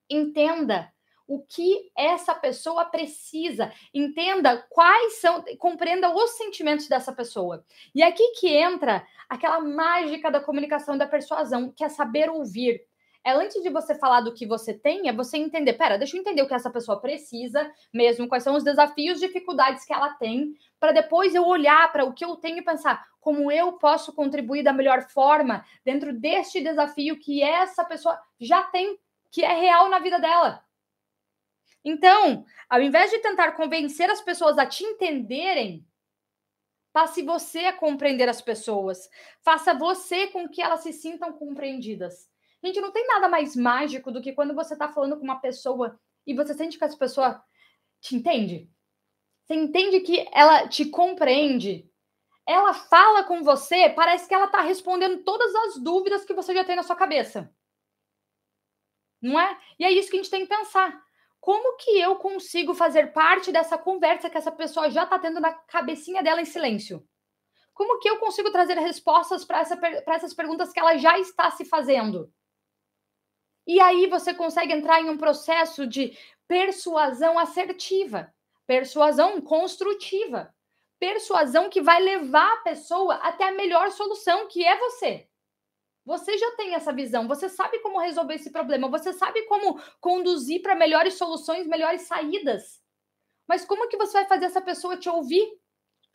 entenda 0.09 0.93
o 1.33 1.41
que 1.49 1.91
essa 1.97 2.35
pessoa 2.35 2.85
precisa, 2.85 3.73
entenda 3.95 4.59
quais 4.69 5.15
são, 5.15 5.43
compreenda 5.59 6.15
os 6.15 6.33
sentimentos 6.33 6.87
dessa 6.87 7.11
pessoa. 7.11 7.65
E 7.95 8.03
aqui 8.03 8.35
que 8.39 8.49
entra 8.49 9.03
aquela 9.31 9.59
mágica 9.61 10.31
da 10.31 10.41
comunicação 10.41 10.99
da 10.99 11.07
persuasão, 11.07 11.73
que 11.75 11.83
é 11.83 11.89
saber 11.89 12.29
ouvir. 12.29 12.85
É 13.25 13.33
antes 13.33 13.63
de 13.63 13.71
você 13.71 13.95
falar 13.95 14.21
do 14.21 14.35
que 14.35 14.45
você 14.45 14.75
tem, 14.75 15.09
é 15.09 15.13
você 15.13 15.39
entender, 15.39 15.73
pera, 15.73 15.97
deixa 15.97 16.17
eu 16.17 16.21
entender 16.21 16.43
o 16.43 16.47
que 16.47 16.53
essa 16.53 16.69
pessoa 16.69 17.01
precisa, 17.01 17.73
mesmo 17.91 18.29
quais 18.29 18.45
são 18.45 18.55
os 18.55 18.65
desafios, 18.65 19.19
dificuldades 19.19 19.87
que 19.87 19.93
ela 19.95 20.11
tem, 20.15 20.55
para 20.79 20.93
depois 20.93 21.35
eu 21.35 21.47
olhar 21.47 21.91
para 21.93 22.05
o 22.05 22.13
que 22.13 22.25
eu 22.25 22.37
tenho 22.37 22.59
e 22.59 22.63
pensar 22.63 23.07
como 23.21 23.51
eu 23.51 23.73
posso 23.75 24.13
contribuir 24.13 24.63
da 24.63 24.73
melhor 24.73 25.09
forma 25.09 25.65
dentro 25.83 26.13
deste 26.13 26.61
desafio 26.61 27.19
que 27.19 27.43
essa 27.43 27.85
pessoa 27.87 28.19
já 28.39 28.65
tem, 28.65 28.99
que 29.31 29.43
é 29.43 29.55
real 29.55 29.89
na 29.89 29.99
vida 29.99 30.19
dela. 30.19 30.63
Então, 31.85 32.45
ao 32.69 32.81
invés 32.81 33.11
de 33.11 33.19
tentar 33.19 33.53
convencer 33.53 34.09
as 34.09 34.21
pessoas 34.21 34.57
a 34.57 34.67
te 34.67 34.85
entenderem, 34.85 35.85
passe 36.93 37.23
você 37.23 37.61
a 37.67 37.73
compreender 37.73 38.29
as 38.29 38.41
pessoas. 38.41 39.09
Faça 39.43 39.75
você 39.75 40.29
com 40.29 40.49
que 40.49 40.63
elas 40.63 40.81
se 40.81 40.93
sintam 40.93 41.33
compreendidas. 41.33 42.31
Gente, 42.63 42.81
não 42.81 42.93
tem 42.93 43.07
nada 43.07 43.29
mais 43.29 43.57
mágico 43.57 44.13
do 44.13 44.23
que 44.23 44.33
quando 44.33 44.55
você 44.55 44.75
está 44.75 44.89
falando 44.89 45.17
com 45.17 45.25
uma 45.25 45.41
pessoa 45.41 45.99
e 46.25 46.35
você 46.35 46.55
sente 46.55 46.79
que 46.79 46.85
essa 46.85 46.97
pessoa 46.97 47.43
te 48.01 48.15
entende. 48.15 48.71
Você 49.45 49.55
entende 49.55 50.01
que 50.01 50.29
ela 50.33 50.69
te 50.69 50.85
compreende. 50.85 51.91
Ela 52.47 52.75
fala 52.75 53.25
com 53.25 53.43
você, 53.43 53.89
parece 53.91 54.29
que 54.29 54.35
ela 54.35 54.47
está 54.47 54.61
respondendo 54.61 55.25
todas 55.25 55.53
as 55.55 55.79
dúvidas 55.79 56.25
que 56.25 56.35
você 56.35 56.55
já 56.55 56.65
tem 56.65 56.77
na 56.77 56.83
sua 56.85 56.95
cabeça. 56.95 57.53
Não 59.21 59.39
é? 59.39 59.59
E 59.79 59.85
é 59.85 59.91
isso 59.91 60.11
que 60.11 60.17
a 60.17 60.23
gente 60.23 60.31
tem 60.31 60.47
que 60.47 60.55
pensar 60.55 61.03
como 61.43 61.77
que 61.77 61.99
eu 61.99 62.15
consigo 62.15 62.73
fazer 62.73 63.13
parte 63.13 63.51
dessa 63.51 63.77
conversa 63.77 64.31
que 64.31 64.39
essa 64.39 64.53
pessoa 64.53 64.89
já 64.89 65.03
está 65.03 65.19
tendo 65.19 65.41
na 65.41 65.53
cabecinha 65.53 66.23
dela 66.23 66.41
em 66.41 66.45
silêncio? 66.45 67.05
Como 67.75 67.99
que 67.99 68.09
eu 68.09 68.19
consigo 68.19 68.53
trazer 68.53 68.79
respostas 68.79 69.45
para 69.45 69.59
essa, 69.59 69.77
essas 70.07 70.33
perguntas 70.33 70.73
que 70.73 70.79
ela 70.79 70.97
já 70.97 71.19
está 71.19 71.51
se 71.51 71.65
fazendo? 71.65 72.33
E 73.67 73.81
aí 73.81 74.07
você 74.07 74.33
consegue 74.33 74.73
entrar 74.73 75.01
em 75.01 75.11
um 75.11 75.19
processo 75.19 75.85
de 75.85 76.17
persuasão 76.47 77.37
assertiva, 77.37 78.33
persuasão 78.65 79.41
construtiva, 79.41 80.55
persuasão 81.01 81.69
que 81.69 81.83
vai 81.83 82.01
levar 82.01 82.53
a 82.53 82.61
pessoa 82.63 83.17
até 83.17 83.49
a 83.49 83.53
melhor 83.53 83.91
solução, 83.91 84.47
que 84.47 84.65
é 84.65 84.79
você. 84.79 85.29
Você 86.05 86.37
já 86.37 86.51
tem 86.57 86.75
essa 86.75 86.93
visão, 86.93 87.29
você 87.29 87.49
sabe 87.49 87.79
como 87.79 88.01
resolver 88.01 88.35
esse 88.35 88.51
problema, 88.51 88.89
você 88.89 89.13
sabe 89.13 89.43
como 89.43 89.81
conduzir 90.01 90.61
para 90.61 90.75
melhores 90.75 91.15
soluções, 91.15 91.67
melhores 91.67 92.03
saídas. 92.03 92.83
Mas 93.47 93.65
como 93.65 93.89
que 93.89 93.97
você 93.97 94.15
vai 94.15 94.27
fazer 94.27 94.47
essa 94.47 94.61
pessoa 94.61 94.97
te 94.97 95.09
ouvir? 95.09 95.47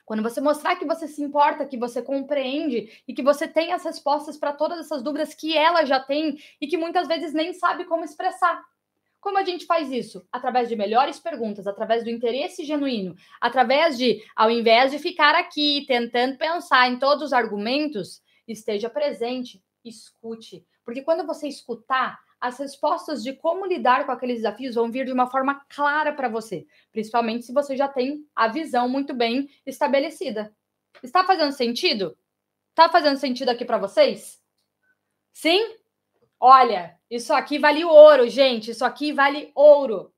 Quando 0.05 0.23
você 0.23 0.39
mostrar 0.39 0.77
que 0.77 0.85
você 0.85 1.07
se 1.07 1.21
importa, 1.21 1.65
que 1.65 1.77
você 1.77 2.01
compreende 2.01 3.03
e 3.07 3.13
que 3.13 3.21
você 3.21 3.47
tem 3.47 3.73
as 3.73 3.83
respostas 3.83 4.37
para 4.37 4.53
todas 4.53 4.79
essas 4.79 5.03
dúvidas 5.03 5.33
que 5.33 5.55
ela 5.55 5.85
já 5.85 5.99
tem 5.99 6.37
e 6.61 6.67
que 6.67 6.77
muitas 6.77 7.07
vezes 7.07 7.33
nem 7.33 7.53
sabe 7.53 7.85
como 7.85 8.05
expressar. 8.05 8.63
Como 9.19 9.37
a 9.37 9.43
gente 9.43 9.65
faz 9.65 9.91
isso? 9.91 10.25
Através 10.31 10.69
de 10.69 10.75
melhores 10.75 11.19
perguntas, 11.19 11.67
através 11.67 12.03
do 12.03 12.09
interesse 12.09 12.63
genuíno, 12.63 13.15
através 13.41 13.97
de, 13.97 14.23
ao 14.35 14.49
invés 14.49 14.91
de 14.91 14.99
ficar 14.99 15.35
aqui 15.35 15.83
tentando 15.85 16.37
pensar 16.37 16.89
em 16.89 16.97
todos 16.97 17.23
os 17.23 17.33
argumentos, 17.33 18.21
esteja 18.47 18.89
presente, 18.89 19.61
escute. 19.83 20.65
Porque 20.83 21.01
quando 21.01 21.25
você 21.25 21.47
escutar, 21.47 22.19
as 22.39 22.59
respostas 22.59 23.23
de 23.23 23.33
como 23.33 23.65
lidar 23.65 24.05
com 24.05 24.11
aqueles 24.11 24.37
desafios 24.37 24.75
vão 24.75 24.91
vir 24.91 25.05
de 25.05 25.11
uma 25.11 25.27
forma 25.27 25.65
clara 25.69 26.13
para 26.13 26.29
você, 26.29 26.67
principalmente 26.91 27.45
se 27.45 27.53
você 27.53 27.75
já 27.75 27.87
tem 27.87 28.27
a 28.35 28.47
visão 28.47 28.87
muito 28.87 29.13
bem 29.13 29.49
estabelecida. 29.65 30.55
Está 31.01 31.23
fazendo 31.23 31.51
sentido? 31.51 32.17
Está 32.69 32.89
fazendo 32.89 33.17
sentido 33.17 33.49
aqui 33.49 33.65
para 33.65 33.79
vocês? 33.79 34.41
Sim? 35.33 35.77
Olha, 36.39 36.99
isso 37.09 37.33
aqui 37.33 37.57
vale 37.57 37.83
ouro, 37.83 38.29
gente. 38.29 38.71
Isso 38.71 38.85
aqui 38.85 39.11
vale 39.11 39.51
ouro. 39.55 40.13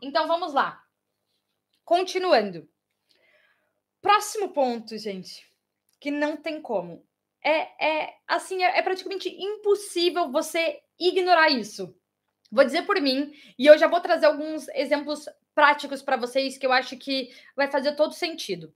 Então 0.00 0.28
vamos 0.28 0.54
lá. 0.54 0.84
Continuando. 1.84 2.69
Próximo 4.00 4.50
ponto, 4.50 4.96
gente, 4.96 5.46
que 6.00 6.10
não 6.10 6.36
tem 6.36 6.60
como. 6.60 7.04
É, 7.42 8.04
é 8.04 8.14
assim, 8.26 8.62
é, 8.62 8.78
é 8.78 8.82
praticamente 8.82 9.28
impossível 9.28 10.30
você 10.30 10.80
ignorar 10.98 11.50
isso. 11.50 11.94
Vou 12.50 12.64
dizer 12.64 12.82
por 12.82 13.00
mim, 13.00 13.32
e 13.58 13.66
eu 13.66 13.78
já 13.78 13.86
vou 13.86 14.00
trazer 14.00 14.26
alguns 14.26 14.68
exemplos 14.68 15.26
práticos 15.54 16.02
para 16.02 16.16
vocês 16.16 16.58
que 16.58 16.66
eu 16.66 16.72
acho 16.72 16.96
que 16.96 17.30
vai 17.54 17.70
fazer 17.70 17.94
todo 17.94 18.12
sentido. 18.12 18.74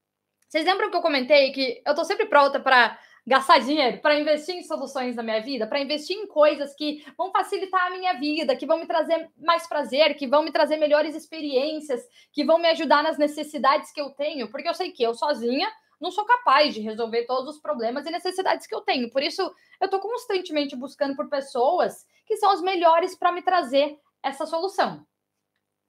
Vocês 0.48 0.64
lembram 0.64 0.90
que 0.90 0.96
eu 0.96 1.02
comentei 1.02 1.50
que 1.52 1.82
eu 1.84 1.94
tô 1.94 2.04
sempre 2.04 2.26
pronta 2.26 2.60
para 2.60 2.98
gastar 3.26 3.58
dinheiro 3.58 4.00
para 4.00 4.18
investir 4.18 4.54
em 4.54 4.62
soluções 4.62 5.16
na 5.16 5.22
minha 5.22 5.40
vida, 5.40 5.66
para 5.66 5.80
investir 5.80 6.16
em 6.16 6.26
coisas 6.26 6.74
que 6.74 7.04
vão 7.16 7.30
facilitar 7.30 7.86
a 7.86 7.90
minha 7.90 8.12
vida, 8.14 8.54
que 8.54 8.66
vão 8.66 8.78
me 8.78 8.86
trazer 8.86 9.30
mais 9.38 9.66
prazer, 9.66 10.14
que 10.14 10.26
vão 10.26 10.42
me 10.42 10.52
trazer 10.52 10.76
melhores 10.76 11.14
experiências, 11.14 12.02
que 12.32 12.44
vão 12.44 12.58
me 12.58 12.68
ajudar 12.68 13.02
nas 13.02 13.16
necessidades 13.16 13.90
que 13.92 14.00
eu 14.00 14.10
tenho, 14.10 14.50
porque 14.50 14.68
eu 14.68 14.74
sei 14.74 14.92
que 14.92 15.02
eu 15.02 15.14
sozinha 15.14 15.70
não 16.00 16.10
sou 16.10 16.26
capaz 16.26 16.74
de 16.74 16.80
resolver 16.80 17.24
todos 17.24 17.56
os 17.56 17.62
problemas 17.62 18.04
e 18.04 18.10
necessidades 18.10 18.66
que 18.66 18.74
eu 18.74 18.82
tenho. 18.82 19.10
Por 19.10 19.22
isso, 19.22 19.40
eu 19.80 19.86
estou 19.86 20.00
constantemente 20.00 20.76
buscando 20.76 21.16
por 21.16 21.30
pessoas 21.30 22.06
que 22.26 22.36
são 22.36 22.50
as 22.50 22.60
melhores 22.60 23.16
para 23.16 23.32
me 23.32 23.40
trazer 23.40 23.98
essa 24.22 24.44
solução. 24.44 25.06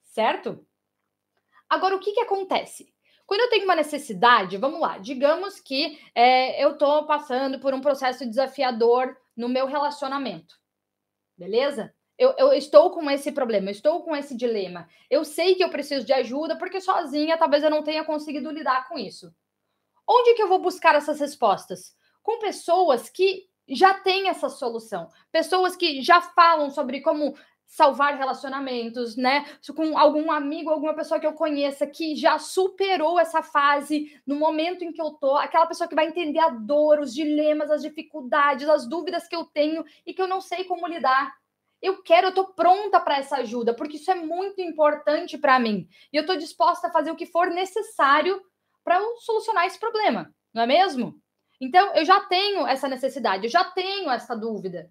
Certo? 0.06 0.66
Agora, 1.70 1.96
o 1.96 2.00
que, 2.00 2.14
que 2.14 2.22
acontece? 2.22 2.95
Quando 3.26 3.42
eu 3.42 3.50
tenho 3.50 3.66
uma 3.66 3.76
necessidade, 3.76 4.58
vamos 4.58 4.80
lá, 4.80 4.98
digamos 4.98 5.60
que 5.60 6.00
é, 6.14 6.64
eu 6.64 6.74
estou 6.74 7.06
passando 7.06 7.60
por 7.60 7.74
um 7.74 7.82
processo 7.82 8.26
desafiador 8.26 9.18
no 9.36 9.50
meu 9.50 9.66
relacionamento, 9.66 10.56
beleza? 11.38 11.94
Eu, 12.18 12.34
eu, 12.38 12.54
estou 12.54 12.92
com 12.92 13.10
esse 13.12 13.32
problema, 13.32 13.68
eu 13.68 13.72
estou 13.72 14.02
com 14.02 14.16
esse 14.16 14.38
dilema. 14.38 14.88
Eu 15.10 15.26
sei 15.26 15.54
que 15.54 15.64
eu 15.64 15.70
preciso 15.70 16.06
de 16.06 16.14
ajuda, 16.14 16.58
porque 16.58 16.80
sozinha 16.80 17.38
talvez 17.38 17.62
eu 17.62 17.70
não 17.70 17.84
tenha 17.84 18.06
conseguido 18.06 18.52
lidar 18.52 18.88
com 18.88 18.98
isso. 18.98 19.34
Onde 20.08 20.34
que 20.34 20.42
eu 20.42 20.48
vou 20.48 20.60
buscar 20.60 20.96
essas 20.96 21.20
respostas? 21.20 21.94
Com 22.24 22.40
pessoas 22.40 23.10
que 23.10 23.50
já 23.68 23.96
têm 23.96 24.30
essa 24.30 24.48
solução, 24.48 25.10
pessoas 25.32 25.76
que 25.76 26.02
já 26.02 26.22
falam 26.22 26.70
sobre 26.70 27.02
como 27.02 27.36
salvar 27.76 28.18
relacionamentos, 28.18 29.18
né? 29.18 29.46
Com 29.76 29.98
algum 29.98 30.32
amigo, 30.32 30.70
alguma 30.70 30.94
pessoa 30.94 31.20
que 31.20 31.28
eu 31.28 31.34
conheça 31.34 31.86
que 31.86 32.16
já 32.16 32.40
superou 32.40 33.20
essa 33.20 33.44
fase 33.44 34.18
no 34.26 34.36
momento 34.36 34.86
em 34.86 34.94
que 34.94 35.02
eu 35.02 35.12
tô, 35.12 35.36
aquela 35.36 35.66
pessoa 35.66 35.86
que 35.86 35.94
vai 35.94 36.08
entender 36.08 36.40
a 36.40 36.48
dor, 36.48 37.02
os 37.02 37.14
dilemas, 37.14 37.70
as 37.70 37.82
dificuldades, 37.82 38.70
as 38.70 38.88
dúvidas 38.88 39.28
que 39.28 39.36
eu 39.36 39.44
tenho 39.44 39.84
e 40.06 40.14
que 40.14 40.22
eu 40.22 40.28
não 40.28 40.40
sei 40.40 40.64
como 40.64 40.88
lidar. 40.88 41.34
Eu 41.82 42.02
quero, 42.02 42.28
eu 42.28 42.34
tô 42.34 42.46
pronta 42.54 42.98
para 42.98 43.18
essa 43.18 43.38
ajuda, 43.40 43.74
porque 43.74 43.98
isso 43.98 44.10
é 44.10 44.16
muito 44.16 44.62
importante 44.62 45.38
para 45.38 45.60
mim. 45.60 45.86
E 46.14 46.16
eu 46.16 46.26
tô 46.26 46.38
disposta 46.38 46.88
a 46.88 46.92
fazer 46.92 47.12
o 47.12 47.16
que 47.16 47.26
for 47.26 47.48
necessário 47.48 48.42
para 48.86 49.02
solucionar 49.20 49.66
esse 49.66 49.78
problema, 49.78 50.34
não 50.54 50.64
é 50.64 50.66
mesmo? 50.66 51.20
Então, 51.60 51.94
eu 51.94 52.06
já 52.06 52.22
tenho 52.22 52.66
essa 52.66 52.88
necessidade, 52.88 53.44
eu 53.44 53.52
já 53.52 53.66
tenho 53.66 54.10
essa 54.10 54.34
dúvida. 54.34 54.90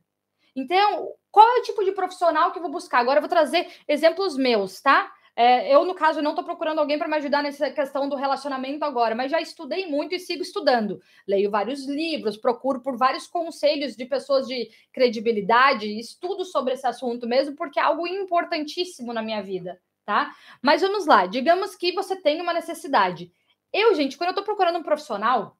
Então, 0.54 1.12
qual 1.30 1.46
é 1.56 1.60
o 1.60 1.62
tipo 1.62 1.84
de 1.84 1.92
profissional 1.92 2.52
que 2.52 2.58
eu 2.58 2.62
vou 2.62 2.70
buscar? 2.70 3.00
Agora 3.00 3.18
eu 3.18 3.22
vou 3.22 3.28
trazer 3.28 3.66
exemplos 3.88 4.36
meus, 4.36 4.80
tá? 4.80 5.12
É, 5.36 5.74
eu, 5.74 5.84
no 5.84 5.94
caso, 5.96 6.22
não 6.22 6.30
estou 6.30 6.44
procurando 6.44 6.78
alguém 6.78 6.96
para 6.96 7.08
me 7.08 7.16
ajudar 7.16 7.42
nessa 7.42 7.68
questão 7.68 8.08
do 8.08 8.14
relacionamento 8.14 8.84
agora, 8.84 9.16
mas 9.16 9.32
já 9.32 9.40
estudei 9.40 9.86
muito 9.86 10.14
e 10.14 10.20
sigo 10.20 10.42
estudando. 10.42 11.00
Leio 11.26 11.50
vários 11.50 11.86
livros, 11.88 12.36
procuro 12.36 12.80
por 12.80 12.96
vários 12.96 13.26
conselhos 13.26 13.96
de 13.96 14.06
pessoas 14.06 14.46
de 14.46 14.70
credibilidade, 14.92 15.88
estudo 15.98 16.44
sobre 16.44 16.74
esse 16.74 16.86
assunto 16.86 17.26
mesmo, 17.26 17.56
porque 17.56 17.80
é 17.80 17.82
algo 17.82 18.06
importantíssimo 18.06 19.12
na 19.12 19.22
minha 19.22 19.42
vida, 19.42 19.80
tá? 20.04 20.32
Mas 20.62 20.82
vamos 20.82 21.04
lá, 21.04 21.26
digamos 21.26 21.74
que 21.74 21.92
você 21.92 22.14
tem 22.14 22.40
uma 22.40 22.52
necessidade. 22.54 23.32
Eu, 23.72 23.92
gente, 23.94 24.16
quando 24.16 24.28
eu 24.28 24.32
estou 24.32 24.44
procurando 24.44 24.78
um 24.78 24.84
profissional, 24.84 25.58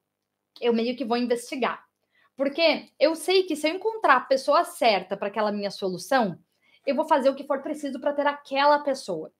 eu 0.61 0.71
meio 0.71 0.95
que 0.95 1.03
vou 1.03 1.17
investigar. 1.17 1.84
Porque 2.35 2.89
eu 2.99 3.15
sei 3.15 3.43
que 3.43 3.55
se 3.55 3.67
eu 3.67 3.75
encontrar 3.75 4.17
a 4.17 4.21
pessoa 4.21 4.63
certa 4.63 5.15
para 5.15 5.27
aquela 5.27 5.51
minha 5.51 5.71
solução, 5.71 6.37
eu 6.85 6.95
vou 6.95 7.07
fazer 7.07 7.29
o 7.29 7.35
que 7.35 7.45
for 7.45 7.61
preciso 7.61 7.99
para 7.99 8.13
ter 8.13 8.27
aquela 8.27 8.79
pessoa. 8.79 9.31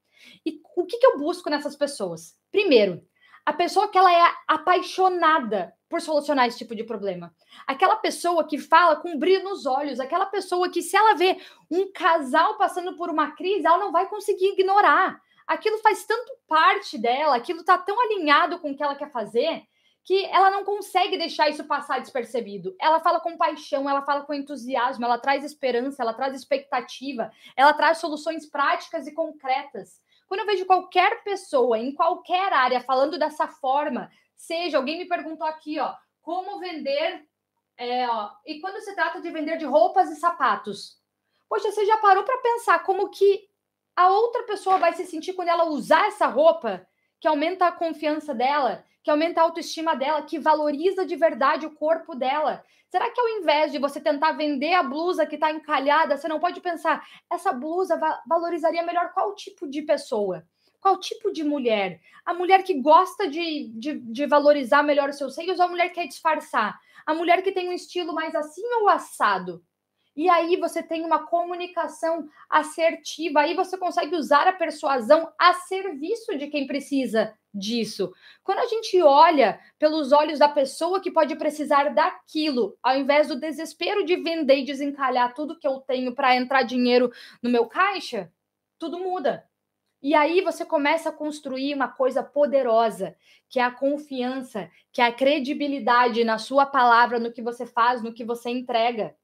E 0.46 0.62
o 0.76 0.86
que, 0.86 0.98
que 0.98 1.06
eu 1.06 1.18
busco 1.18 1.50
nessas 1.50 1.76
pessoas? 1.76 2.36
Primeiro, 2.52 3.06
a 3.46 3.54
pessoa 3.54 3.88
que 3.88 3.98
ela 3.98 4.12
é 4.12 4.34
apaixonada 4.48 5.74
por 5.88 6.02
solucionar 6.02 6.48
esse 6.48 6.58
tipo 6.58 6.76
de 6.76 6.84
problema. 6.84 7.34
Aquela 7.68 7.96
pessoa 7.98 8.48
que 8.48 8.58
fala 8.58 8.96
com 8.96 9.20
brilho 9.20 9.44
nos 9.44 9.66
olhos, 9.66 10.00
aquela 10.00 10.26
pessoa 10.26 10.70
que, 10.70 10.82
se 10.82 10.98
ela 10.98 11.16
vê 11.16 11.38
um 11.70 11.92
casal 11.92 12.58
passando 12.58 12.96
por 12.96 13.10
uma 13.10 13.32
crise, 13.32 13.68
ela 13.68 13.78
não 13.78 13.92
vai 13.92 14.10
conseguir 14.10 14.54
ignorar. 14.54 15.22
Aquilo 15.46 15.78
faz 15.78 16.04
tanto 16.06 16.34
parte 16.48 16.98
dela, 16.98 17.36
aquilo 17.36 17.60
está 17.60 17.78
tão 17.78 18.00
alinhado 18.02 18.60
com 18.60 18.72
o 18.72 18.76
que 18.76 18.82
ela 18.82 18.96
quer 18.96 19.12
fazer, 19.12 19.64
que 20.06 20.24
ela 20.28 20.52
não 20.52 20.64
consegue 20.64 21.18
deixar 21.18 21.50
isso 21.50 21.64
passar 21.64 22.00
despercebido. 22.00 22.76
Ela 22.80 23.00
fala 23.00 23.20
com 23.20 23.36
paixão, 23.36 23.90
ela 23.90 24.04
fala 24.04 24.22
com 24.22 24.36
entusiasmo, 24.36 25.04
ela 25.04 25.18
traz 25.18 25.44
esperança, 25.44 26.04
ela 26.04 26.14
traz 26.14 26.36
expectativa, 26.36 27.32
ela 27.58 27.74
traz 27.74 27.98
soluções 27.98 28.46
práticas 28.46 29.08
e 29.08 29.14
concretas. 29.14 30.00
Quando 30.28 30.42
eu 30.42 30.46
vejo 30.46 30.68
qualquer 30.68 31.24
pessoa 31.24 31.80
em 31.80 31.92
qualquer 31.92 32.54
área 32.54 32.82
falando 32.82 33.18
dessa 33.18 33.48
forma, 33.48 34.12
seja 34.36 34.78
alguém 34.78 35.00
me 35.00 35.06
perguntou 35.06 35.48
aqui, 35.48 35.80
ó, 35.80 35.96
como 36.22 36.60
vender, 36.60 37.28
é, 37.76 38.08
ó, 38.08 38.30
e 38.46 38.60
quando 38.60 38.80
se 38.82 38.94
trata 38.94 39.20
de 39.20 39.32
vender 39.32 39.58
de 39.58 39.66
roupas 39.66 40.12
e 40.12 40.16
sapatos, 40.18 41.00
poxa, 41.50 41.72
você 41.72 41.84
já 41.84 41.98
parou 41.98 42.24
para 42.24 42.38
pensar 42.38 42.84
como 42.84 43.10
que 43.10 43.50
a 43.96 44.10
outra 44.10 44.44
pessoa 44.44 44.78
vai 44.78 44.94
se 44.94 45.06
sentir 45.06 45.34
quando 45.34 45.50
ela 45.50 45.66
usar 45.66 46.06
essa 46.08 46.28
roupa, 46.28 46.88
que 47.20 47.28
aumenta 47.28 47.66
a 47.66 47.72
confiança 47.72 48.36
dela, 48.36 48.86
que 49.06 49.12
aumenta 49.12 49.40
a 49.40 49.44
autoestima 49.44 49.96
dela, 49.96 50.24
que 50.24 50.40
valoriza 50.40 51.06
de 51.06 51.16
verdade 51.16 51.68
o 51.68 51.76
corpo 51.76 52.16
dela? 52.16 52.66
Será 52.90 53.08
que 53.12 53.22
ao 53.22 53.30
invés 53.38 53.72
de 53.72 53.78
você 53.78 54.02
tentar 54.02 54.32
vender 54.32 54.74
a 54.74 54.82
blusa 54.82 55.28
que 55.28 55.36
está 55.36 55.52
encalhada, 55.52 56.18
você 56.18 56.28
não 56.28 56.40
pode 56.40 56.60
pensar, 56.60 57.06
essa 57.32 57.54
blusa 57.54 58.00
valorizaria 58.28 58.82
melhor 58.82 59.14
qual 59.14 59.36
tipo 59.36 59.68
de 59.68 59.84
pessoa? 59.84 60.44
Qual 60.82 61.00
tipo 61.00 61.32
de 61.32 61.44
mulher? 61.44 62.02
A 62.26 62.34
mulher 62.34 62.64
que 62.64 62.82
gosta 62.82 63.28
de, 63.28 63.70
de, 63.76 64.00
de 64.00 64.26
valorizar 64.26 64.82
melhor 64.82 65.10
os 65.10 65.20
seus 65.20 65.36
seios 65.36 65.60
ou 65.60 65.66
a 65.66 65.70
mulher 65.70 65.90
que 65.90 65.96
quer 65.96 66.08
disfarçar? 66.08 66.76
A 67.06 67.14
mulher 67.14 67.44
que 67.44 67.52
tem 67.52 67.70
um 67.70 67.74
estilo 67.74 68.12
mais 68.12 68.34
assim 68.34 68.66
ou 68.82 68.90
assado? 68.90 69.64
E 70.16 70.30
aí 70.30 70.56
você 70.56 70.82
tem 70.82 71.04
uma 71.04 71.28
comunicação 71.28 72.30
assertiva, 72.50 73.42
aí 73.42 73.54
você 73.54 73.78
consegue 73.78 74.16
usar 74.16 74.48
a 74.48 74.54
persuasão 74.54 75.30
a 75.38 75.54
serviço 75.54 76.38
de 76.38 76.48
quem 76.48 76.66
precisa 76.66 77.34
disso. 77.54 78.14
Quando 78.44 78.60
a 78.60 78.68
gente 78.68 79.02
olha 79.02 79.60
pelos 79.78 80.12
olhos 80.12 80.40
da 80.40 80.48
pessoa 80.48 81.02
que 81.02 81.12
pode 81.12 81.36
precisar 81.36 81.94
daquilo, 81.94 82.78
ao 82.82 82.98
invés 82.98 83.28
do 83.28 83.40
desespero 83.40 84.06
de 84.06 84.16
vender 84.18 84.60
e 84.60 84.66
desencalhar 84.66 85.34
tudo 85.34 85.60
que 85.60 85.68
eu 85.68 85.80
tenho 85.82 86.16
para 86.16 86.36
entrar 86.36 86.64
dinheiro 86.64 87.12
no 87.42 87.50
meu 87.50 87.66
caixa, 87.66 88.32
tudo 88.80 89.00
muda. 89.00 89.46
E 90.02 90.14
aí 90.14 90.42
você 90.42 90.64
começa 90.64 91.10
a 91.10 91.14
construir 91.14 91.74
uma 91.74 91.88
coisa 91.88 92.22
poderosa, 92.22 93.16
que 93.50 93.60
é 93.60 93.64
a 93.64 93.72
confiança, 93.72 94.70
que 94.92 95.02
é 95.02 95.06
a 95.06 95.12
credibilidade 95.12 96.24
na 96.24 96.38
sua 96.38 96.66
palavra, 96.66 97.20
no 97.20 97.32
que 97.32 97.42
você 97.42 97.66
faz, 97.66 98.04
no 98.04 98.14
que 98.14 98.24
você 98.24 98.50
entrega. 98.50 99.16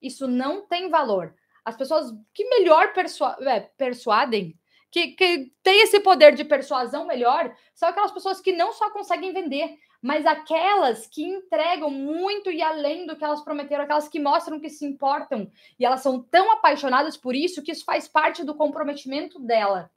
Isso 0.00 0.26
não 0.26 0.66
tem 0.66 0.88
valor. 0.88 1.34
As 1.64 1.76
pessoas 1.76 2.12
que 2.32 2.44
melhor 2.48 2.92
persua 2.92 3.36
é, 3.42 3.60
persuadem 3.60 4.58
que, 4.90 5.08
que 5.08 5.52
tem 5.62 5.82
esse 5.82 6.00
poder 6.00 6.34
de 6.34 6.44
persuasão 6.44 7.06
melhor 7.06 7.54
são 7.74 7.88
aquelas 7.88 8.10
pessoas 8.10 8.40
que 8.40 8.52
não 8.52 8.72
só 8.72 8.90
conseguem 8.90 9.32
vender, 9.32 9.76
mas 10.00 10.24
aquelas 10.24 11.06
que 11.06 11.22
entregam 11.22 11.90
muito 11.90 12.50
e 12.50 12.62
além 12.62 13.06
do 13.06 13.16
que 13.16 13.24
elas 13.24 13.42
prometeram, 13.42 13.84
aquelas 13.84 14.08
que 14.08 14.20
mostram 14.20 14.60
que 14.60 14.70
se 14.70 14.86
importam 14.86 15.50
e 15.78 15.84
elas 15.84 16.00
são 16.00 16.22
tão 16.22 16.50
apaixonadas 16.52 17.16
por 17.16 17.34
isso 17.34 17.62
que 17.62 17.72
isso 17.72 17.84
faz 17.84 18.08
parte 18.08 18.44
do 18.44 18.54
comprometimento 18.54 19.38
dela. 19.38 19.90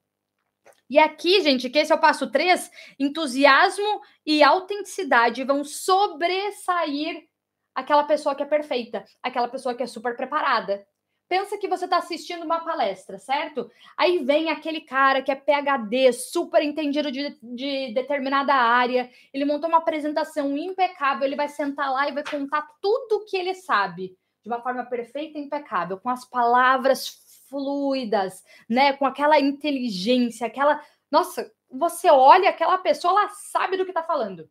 E 0.90 1.00
aqui, 1.00 1.42
gente, 1.42 1.70
que 1.70 1.80
esse 1.80 1.94
é 1.94 1.96
o 1.96 2.02
passo 2.02 2.30
3, 2.30 2.70
entusiasmo 3.00 4.02
e 4.26 4.44
autenticidade 4.44 5.42
vão 5.46 5.64
sobressair 5.64 7.31
aquela 7.74 8.04
pessoa 8.04 8.36
que 8.36 8.44
é 8.44 8.46
perfeita, 8.46 9.06
aquela 9.22 9.48
pessoa 9.48 9.76
que 9.76 9.84
é 9.84 9.88
super 9.88 10.16
preparada, 10.16 10.86
Pensa 11.32 11.58
que 11.58 11.70
você 11.70 11.86
está 11.86 11.96
assistindo 11.96 12.44
uma 12.44 12.60
palestra, 12.60 13.18
certo? 13.18 13.72
Aí 13.96 14.22
vem 14.22 14.50
aquele 14.50 14.82
cara 14.82 15.22
que 15.22 15.32
é 15.32 15.36
PhD, 15.36 16.12
super 16.12 16.62
entendido 16.62 17.10
de, 17.10 17.40
de 17.42 17.94
determinada 17.94 18.54
área, 18.54 19.10
ele 19.34 19.46
montou 19.46 19.70
uma 19.70 19.78
apresentação 19.78 20.58
impecável, 20.58 21.26
ele 21.26 21.38
vai 21.38 21.48
sentar 21.48 21.90
lá 21.90 22.10
e 22.10 22.12
vai 22.12 22.26
contar 22.26 22.68
tudo 22.82 23.16
o 23.16 23.26
que 23.26 23.38
ele 23.38 23.56
sabe, 23.56 24.14
de 24.44 24.50
uma 24.50 24.62
forma 24.62 24.84
perfeita 24.84 25.40
e 25.40 25.44
impecável, 25.44 25.98
com 25.98 26.10
as 26.10 26.26
palavras 26.26 27.08
fluidas, 27.48 28.44
né? 28.68 28.92
Com 28.92 29.06
aquela 29.06 29.40
inteligência, 29.40 30.48
aquela. 30.48 30.84
Nossa, 31.10 31.50
você 31.70 32.12
olha 32.12 32.50
aquela 32.50 32.78
pessoa, 32.80 33.18
ela 33.18 33.30
sabe 33.30 33.78
do 33.78 33.86
que 33.86 33.92
está 33.92 34.04
falando, 34.04 34.50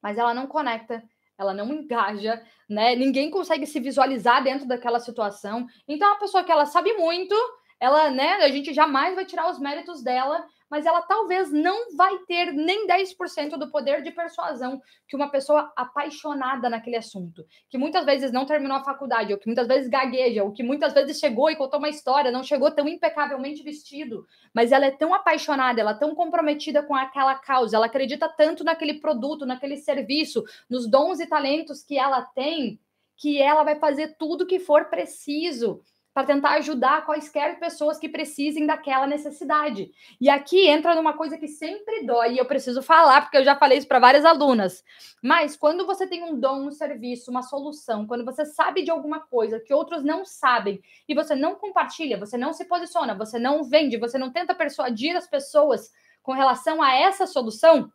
mas 0.00 0.16
ela 0.16 0.32
não 0.32 0.46
conecta 0.46 1.04
ela 1.38 1.54
não 1.54 1.72
engaja, 1.72 2.42
né? 2.68 2.96
Ninguém 2.96 3.30
consegue 3.30 3.64
se 3.66 3.78
visualizar 3.78 4.42
dentro 4.42 4.66
daquela 4.66 4.98
situação. 4.98 5.66
Então, 5.86 6.12
a 6.12 6.16
pessoa 6.16 6.42
que 6.42 6.50
ela 6.50 6.66
sabe 6.66 6.92
muito, 6.94 7.34
ela, 7.80 8.10
né? 8.10 8.34
A 8.34 8.48
gente 8.48 8.74
jamais 8.74 9.14
vai 9.14 9.24
tirar 9.24 9.48
os 9.48 9.58
méritos 9.58 10.02
dela, 10.02 10.44
mas 10.70 10.86
ela 10.86 11.02
talvez 11.02 11.50
não 11.50 11.96
vai 11.96 12.18
ter 12.20 12.52
nem 12.52 12.86
10% 12.86 13.56
do 13.56 13.70
poder 13.70 14.02
de 14.02 14.10
persuasão 14.10 14.80
que 15.06 15.16
uma 15.16 15.30
pessoa 15.30 15.72
apaixonada 15.76 16.68
naquele 16.68 16.96
assunto, 16.96 17.44
que 17.68 17.78
muitas 17.78 18.04
vezes 18.04 18.30
não 18.32 18.46
terminou 18.46 18.76
a 18.76 18.84
faculdade, 18.84 19.32
ou 19.32 19.38
que 19.38 19.46
muitas 19.46 19.66
vezes 19.66 19.88
gagueja, 19.88 20.44
ou 20.44 20.52
que 20.52 20.62
muitas 20.62 20.92
vezes 20.92 21.18
chegou 21.18 21.50
e 21.50 21.56
contou 21.56 21.78
uma 21.78 21.88
história, 21.88 22.30
não 22.30 22.42
chegou 22.42 22.70
tão 22.70 22.88
impecavelmente 22.88 23.62
vestido, 23.62 24.26
mas 24.52 24.72
ela 24.72 24.86
é 24.86 24.90
tão 24.90 25.14
apaixonada, 25.14 25.80
ela 25.80 25.92
é 25.92 25.98
tão 25.98 26.14
comprometida 26.14 26.82
com 26.82 26.94
aquela 26.94 27.34
causa, 27.34 27.76
ela 27.76 27.86
acredita 27.86 28.28
tanto 28.28 28.64
naquele 28.64 28.94
produto, 29.00 29.46
naquele 29.46 29.76
serviço, 29.76 30.44
nos 30.68 30.86
dons 30.88 31.20
e 31.20 31.26
talentos 31.26 31.82
que 31.82 31.98
ela 31.98 32.22
tem, 32.22 32.78
que 33.16 33.40
ela 33.42 33.64
vai 33.64 33.76
fazer 33.76 34.16
tudo 34.16 34.46
que 34.46 34.60
for 34.60 34.84
preciso 34.86 35.82
para 36.18 36.26
tentar 36.26 36.54
ajudar 36.54 37.06
quaisquer 37.06 37.60
pessoas 37.60 37.96
que 37.96 38.08
precisem 38.08 38.66
daquela 38.66 39.06
necessidade. 39.06 39.92
E 40.20 40.28
aqui 40.28 40.66
entra 40.66 40.96
numa 40.96 41.12
coisa 41.12 41.38
que 41.38 41.46
sempre 41.46 42.04
dói, 42.04 42.32
e 42.32 42.38
eu 42.38 42.44
preciso 42.44 42.82
falar, 42.82 43.20
porque 43.20 43.36
eu 43.36 43.44
já 43.44 43.54
falei 43.54 43.78
isso 43.78 43.86
para 43.86 44.00
várias 44.00 44.24
alunas. 44.24 44.82
Mas 45.22 45.56
quando 45.56 45.86
você 45.86 46.08
tem 46.08 46.24
um 46.24 46.36
dom, 46.36 46.66
um 46.66 46.72
serviço, 46.72 47.30
uma 47.30 47.44
solução, 47.44 48.04
quando 48.04 48.24
você 48.24 48.44
sabe 48.44 48.82
de 48.82 48.90
alguma 48.90 49.20
coisa 49.20 49.60
que 49.60 49.72
outros 49.72 50.02
não 50.02 50.24
sabem, 50.24 50.82
e 51.08 51.14
você 51.14 51.36
não 51.36 51.54
compartilha, 51.54 52.18
você 52.18 52.36
não 52.36 52.52
se 52.52 52.64
posiciona, 52.64 53.14
você 53.14 53.38
não 53.38 53.62
vende, 53.62 53.96
você 53.96 54.18
não 54.18 54.32
tenta 54.32 54.56
persuadir 54.56 55.14
as 55.16 55.28
pessoas 55.28 55.92
com 56.20 56.32
relação 56.32 56.82
a 56.82 56.92
essa 56.96 57.28
solução, 57.28 57.92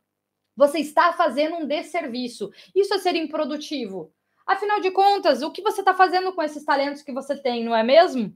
você 0.55 0.79
está 0.79 1.11
fazendo 1.11 1.57
um 1.57 1.67
desserviço. 1.67 2.51
Isso 2.73 2.93
é 2.93 2.99
ser 2.99 3.17
improdutivo. 3.17 4.13
Afinal 4.45 4.79
de 4.81 4.91
contas, 4.91 5.41
o 5.41 5.51
que 5.51 5.61
você 5.61 5.81
está 5.81 5.93
fazendo 5.93 6.33
com 6.33 6.41
esses 6.41 6.65
talentos 6.65 7.01
que 7.01 7.13
você 7.13 7.35
tem, 7.35 7.63
não 7.63 7.75
é 7.75 7.83
mesmo? 7.83 8.35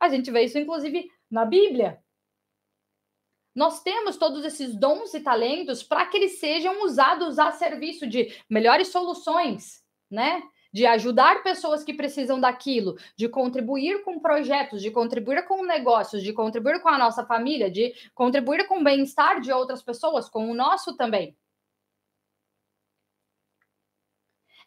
A 0.00 0.08
gente 0.08 0.30
vê 0.30 0.44
isso, 0.44 0.58
inclusive, 0.58 1.10
na 1.30 1.44
Bíblia. 1.44 2.02
Nós 3.54 3.82
temos 3.82 4.16
todos 4.16 4.44
esses 4.44 4.76
dons 4.76 5.12
e 5.12 5.20
talentos 5.20 5.82
para 5.82 6.06
que 6.06 6.16
eles 6.16 6.38
sejam 6.38 6.84
usados 6.84 7.38
a 7.38 7.50
serviço 7.50 8.06
de 8.06 8.32
melhores 8.48 8.88
soluções, 8.88 9.82
né? 10.08 10.40
De 10.72 10.86
ajudar 10.86 11.42
pessoas 11.42 11.82
que 11.82 11.92
precisam 11.92 12.40
daquilo, 12.40 12.96
de 13.16 13.28
contribuir 13.28 14.04
com 14.04 14.20
projetos, 14.20 14.80
de 14.80 14.90
contribuir 14.92 15.44
com 15.46 15.64
negócios, 15.64 16.22
de 16.22 16.32
contribuir 16.32 16.80
com 16.80 16.88
a 16.88 16.96
nossa 16.96 17.26
família, 17.26 17.68
de 17.68 17.92
contribuir 18.14 18.68
com 18.68 18.78
o 18.78 18.84
bem-estar 18.84 19.40
de 19.40 19.52
outras 19.52 19.82
pessoas, 19.82 20.28
com 20.28 20.48
o 20.48 20.54
nosso 20.54 20.96
também. 20.96 21.36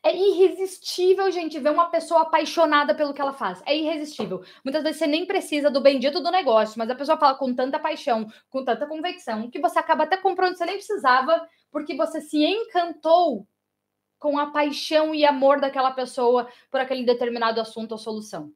É 0.06 0.14
irresistível, 0.14 1.32
gente, 1.32 1.58
ver 1.60 1.70
uma 1.72 1.90
pessoa 1.90 2.24
apaixonada 2.24 2.94
pelo 2.94 3.14
que 3.14 3.22
ela 3.22 3.32
faz. 3.32 3.62
É 3.66 3.76
irresistível. 3.76 4.44
Muitas 4.64 4.84
vezes 4.84 5.00
você 5.00 5.08
nem 5.08 5.26
precisa 5.26 5.72
do 5.72 5.80
bendito 5.82 6.20
do 6.22 6.30
negócio, 6.30 6.78
mas 6.78 6.90
a 6.90 6.96
pessoa 6.96 7.18
fala 7.18 7.36
com 7.38 7.56
tanta 7.56 7.80
paixão, 7.80 8.28
com 8.50 8.66
tanta 8.66 8.86
convicção, 8.86 9.50
que 9.50 9.60
você 9.60 9.80
acaba 9.80 10.04
até 10.04 10.18
comprando, 10.18 10.58
você 10.58 10.66
nem 10.66 10.76
precisava, 10.76 11.48
porque 11.72 11.96
você 11.96 12.20
se 12.20 12.38
encantou 12.44 13.48
com 14.20 14.38
a 14.38 14.52
paixão 14.52 15.16
e 15.16 15.26
amor 15.26 15.62
daquela 15.62 15.92
pessoa 15.92 16.50
por 16.70 16.82
aquele 16.82 17.06
determinado 17.06 17.62
assunto 17.62 17.94
ou 17.94 17.98
solução. 17.98 18.54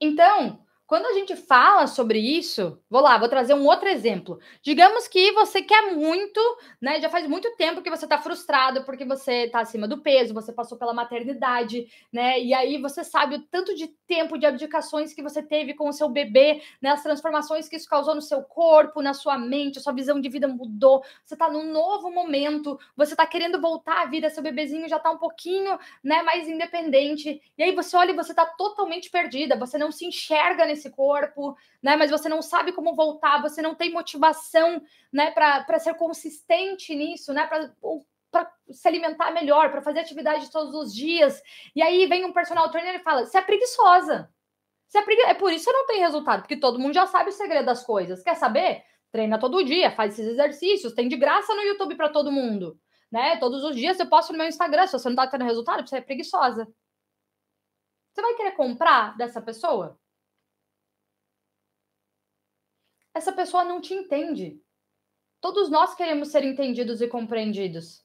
Então, 0.00 0.63
quando 0.94 1.06
a 1.06 1.12
gente 1.12 1.34
fala 1.34 1.88
sobre 1.88 2.20
isso, 2.20 2.80
vou 2.88 3.00
lá, 3.00 3.18
vou 3.18 3.28
trazer 3.28 3.52
um 3.52 3.66
outro 3.66 3.88
exemplo. 3.88 4.38
Digamos 4.62 5.08
que 5.08 5.32
você 5.32 5.60
quer 5.60 5.92
muito, 5.92 6.40
né? 6.80 7.00
Já 7.00 7.08
faz 7.08 7.26
muito 7.26 7.50
tempo 7.56 7.82
que 7.82 7.90
você 7.90 8.04
está 8.04 8.16
frustrado 8.16 8.84
porque 8.84 9.04
você 9.04 9.46
está 9.46 9.58
acima 9.58 9.88
do 9.88 9.98
peso, 9.98 10.32
você 10.32 10.52
passou 10.52 10.78
pela 10.78 10.94
maternidade, 10.94 11.88
né? 12.12 12.40
E 12.40 12.54
aí 12.54 12.80
você 12.80 13.02
sabe 13.02 13.34
o 13.34 13.42
tanto 13.42 13.74
de 13.74 13.88
tempo 14.06 14.38
de 14.38 14.46
abdicações 14.46 15.12
que 15.12 15.20
você 15.20 15.42
teve 15.42 15.74
com 15.74 15.88
o 15.88 15.92
seu 15.92 16.08
bebê, 16.08 16.62
né? 16.80 16.90
As 16.90 17.02
transformações 17.02 17.68
que 17.68 17.74
isso 17.74 17.88
causou 17.88 18.14
no 18.14 18.22
seu 18.22 18.44
corpo, 18.44 19.02
na 19.02 19.14
sua 19.14 19.36
mente, 19.36 19.80
a 19.80 19.82
sua 19.82 19.92
visão 19.92 20.20
de 20.20 20.28
vida 20.28 20.46
mudou. 20.46 21.02
Você 21.24 21.34
está 21.34 21.50
num 21.50 21.72
novo 21.72 22.08
momento, 22.08 22.78
você 22.96 23.14
está 23.14 23.26
querendo 23.26 23.60
voltar 23.60 24.02
à 24.02 24.06
vida, 24.06 24.30
seu 24.30 24.44
bebezinho 24.44 24.88
já 24.88 24.98
está 24.98 25.10
um 25.10 25.18
pouquinho, 25.18 25.76
né, 26.04 26.22
mais 26.22 26.46
independente. 26.46 27.42
E 27.58 27.64
aí 27.64 27.74
você 27.74 27.96
olha 27.96 28.12
e 28.12 28.14
você 28.14 28.30
está 28.30 28.46
totalmente 28.46 29.10
perdida, 29.10 29.58
você 29.58 29.76
não 29.76 29.90
se 29.90 30.06
enxerga 30.06 30.64
nesse 30.64 30.83
corpo, 30.90 31.56
né? 31.82 31.96
Mas 31.96 32.10
você 32.10 32.28
não 32.28 32.42
sabe 32.42 32.72
como 32.72 32.94
voltar, 32.94 33.40
você 33.40 33.60
não 33.62 33.74
tem 33.74 33.92
motivação, 33.92 34.82
né, 35.12 35.30
para 35.30 35.78
ser 35.78 35.94
consistente 35.94 36.94
nisso, 36.94 37.32
né? 37.32 37.46
Para 37.46 37.72
se 38.70 38.88
alimentar 38.88 39.30
melhor, 39.30 39.70
para 39.70 39.82
fazer 39.82 40.00
atividade 40.00 40.50
todos 40.50 40.74
os 40.74 40.94
dias. 40.94 41.40
E 41.74 41.82
aí 41.82 42.06
vem 42.06 42.24
um 42.24 42.32
personal 42.32 42.70
trainer 42.70 42.96
e 42.96 43.02
fala: 43.02 43.24
você 43.24 43.38
é 43.38 43.42
preguiçosa. 43.42 44.30
Você 44.88 44.98
é, 44.98 45.02
pregui... 45.02 45.22
é 45.22 45.34
por 45.34 45.52
isso 45.52 45.64
que 45.64 45.72
não 45.72 45.86
tem 45.86 46.00
resultado, 46.00 46.42
porque 46.42 46.56
todo 46.56 46.78
mundo 46.78 46.94
já 46.94 47.06
sabe 47.06 47.30
o 47.30 47.32
segredo 47.32 47.66
das 47.66 47.84
coisas. 47.84 48.22
Quer 48.22 48.36
saber? 48.36 48.84
Treina 49.10 49.38
todo 49.38 49.64
dia, 49.64 49.90
faz 49.90 50.12
esses 50.12 50.32
exercícios, 50.32 50.92
tem 50.92 51.08
de 51.08 51.16
graça 51.16 51.54
no 51.54 51.62
YouTube 51.62 51.96
para 51.96 52.08
todo 52.08 52.32
mundo. 52.32 52.78
Né? 53.10 53.36
Todos 53.38 53.62
os 53.62 53.76
dias 53.76 53.98
eu 53.98 54.08
posto 54.08 54.32
no 54.32 54.38
meu 54.38 54.48
Instagram. 54.48 54.86
Se 54.86 54.92
você 54.92 55.08
não 55.08 55.14
está 55.14 55.26
tendo 55.28 55.44
resultado, 55.44 55.88
você 55.88 55.98
é 55.98 56.00
preguiçosa. 56.00 56.66
Você 58.12 58.22
vai 58.22 58.34
querer 58.34 58.52
comprar 58.52 59.16
dessa 59.16 59.40
pessoa? 59.42 59.98
Essa 63.14 63.32
pessoa 63.32 63.64
não 63.64 63.80
te 63.80 63.94
entende. 63.94 64.60
Todos 65.40 65.70
nós 65.70 65.94
queremos 65.94 66.28
ser 66.28 66.42
entendidos 66.42 67.00
e 67.00 67.06
compreendidos. 67.06 68.04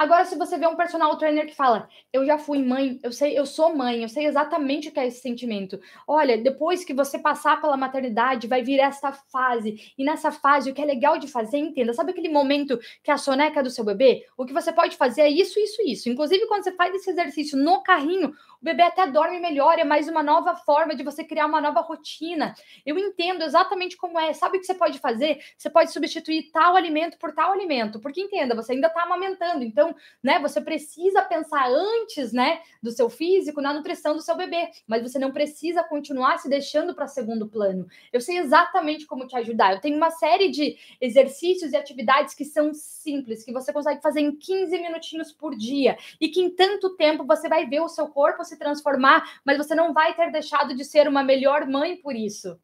Agora, 0.00 0.24
se 0.24 0.34
você 0.34 0.56
vê 0.56 0.66
um 0.66 0.76
personal 0.76 1.14
trainer 1.18 1.46
que 1.46 1.54
fala, 1.54 1.86
eu 2.10 2.24
já 2.24 2.38
fui 2.38 2.62
mãe, 2.64 2.98
eu 3.02 3.12
sei, 3.12 3.38
eu 3.38 3.44
sou 3.44 3.76
mãe, 3.76 4.02
eu 4.02 4.08
sei 4.08 4.24
exatamente 4.24 4.88
o 4.88 4.92
que 4.92 4.98
é 4.98 5.06
esse 5.06 5.20
sentimento. 5.20 5.78
Olha, 6.08 6.38
depois 6.38 6.82
que 6.82 6.94
você 6.94 7.18
passar 7.18 7.60
pela 7.60 7.76
maternidade, 7.76 8.48
vai 8.48 8.62
vir 8.62 8.80
essa 8.80 9.12
fase. 9.12 9.92
E 9.98 10.02
nessa 10.02 10.32
fase, 10.32 10.70
o 10.70 10.74
que 10.74 10.80
é 10.80 10.86
legal 10.86 11.18
de 11.18 11.28
fazer, 11.28 11.58
entenda, 11.58 11.92
sabe 11.92 12.12
aquele 12.12 12.30
momento 12.30 12.78
que 13.02 13.10
é 13.10 13.14
a 13.14 13.18
soneca 13.18 13.62
do 13.62 13.68
seu 13.68 13.84
bebê? 13.84 14.26
O 14.38 14.46
que 14.46 14.54
você 14.54 14.72
pode 14.72 14.96
fazer 14.96 15.20
é 15.20 15.28
isso, 15.28 15.60
isso, 15.60 15.82
isso. 15.82 16.08
Inclusive, 16.08 16.46
quando 16.46 16.64
você 16.64 16.72
faz 16.72 16.94
esse 16.94 17.10
exercício 17.10 17.58
no 17.58 17.82
carrinho, 17.82 18.32
o 18.60 18.64
bebê 18.64 18.82
até 18.82 19.06
dorme 19.06 19.40
melhor, 19.40 19.78
é 19.78 19.84
mais 19.84 20.06
uma 20.06 20.22
nova 20.22 20.54
forma 20.54 20.94
de 20.94 21.02
você 21.02 21.24
criar 21.24 21.46
uma 21.46 21.60
nova 21.60 21.80
rotina. 21.80 22.54
Eu 22.84 22.98
entendo 22.98 23.42
exatamente 23.42 23.96
como 23.96 24.18
é. 24.20 24.34
Sabe 24.34 24.58
o 24.58 24.60
que 24.60 24.66
você 24.66 24.74
pode 24.74 24.98
fazer? 24.98 25.40
Você 25.56 25.70
pode 25.70 25.90
substituir 25.92 26.50
tal 26.52 26.76
alimento 26.76 27.16
por 27.18 27.32
tal 27.32 27.52
alimento, 27.52 27.98
porque 27.98 28.20
entenda, 28.20 28.54
você 28.54 28.72
ainda 28.72 28.88
está 28.88 29.02
amamentando, 29.02 29.64
então, 29.64 29.94
né, 30.22 30.38
você 30.38 30.60
precisa 30.60 31.22
pensar 31.22 31.68
antes, 31.70 32.32
né, 32.32 32.60
do 32.82 32.90
seu 32.90 33.08
físico 33.08 33.62
na 33.62 33.72
nutrição 33.72 34.14
do 34.14 34.20
seu 34.20 34.36
bebê, 34.36 34.70
mas 34.86 35.02
você 35.02 35.18
não 35.18 35.32
precisa 35.32 35.82
continuar 35.82 36.38
se 36.38 36.48
deixando 36.48 36.94
para 36.94 37.06
segundo 37.06 37.48
plano. 37.48 37.86
Eu 38.12 38.20
sei 38.20 38.36
exatamente 38.38 39.06
como 39.06 39.26
te 39.26 39.36
ajudar. 39.36 39.72
Eu 39.72 39.80
tenho 39.80 39.96
uma 39.96 40.10
série 40.10 40.50
de 40.50 40.76
exercícios 41.00 41.72
e 41.72 41.76
atividades 41.76 42.34
que 42.34 42.44
são 42.44 42.74
simples, 42.74 43.42
que 43.42 43.52
você 43.52 43.72
consegue 43.72 44.02
fazer 44.02 44.20
em 44.20 44.36
15 44.36 44.78
minutinhos 44.78 45.32
por 45.32 45.56
dia 45.56 45.96
e 46.20 46.28
que 46.28 46.40
em 46.40 46.50
tanto 46.50 46.90
tempo 46.96 47.24
você 47.24 47.48
vai 47.48 47.66
ver 47.66 47.80
o 47.80 47.88
seu 47.88 48.06
corpo 48.08 48.44
se 48.50 48.58
transformar, 48.58 49.40
mas 49.44 49.56
você 49.56 49.74
não 49.74 49.92
vai 49.94 50.14
ter 50.14 50.30
deixado 50.30 50.74
de 50.74 50.84
ser 50.84 51.08
uma 51.08 51.22
melhor 51.22 51.66
mãe 51.66 51.96
por 51.96 52.14
isso. 52.14 52.60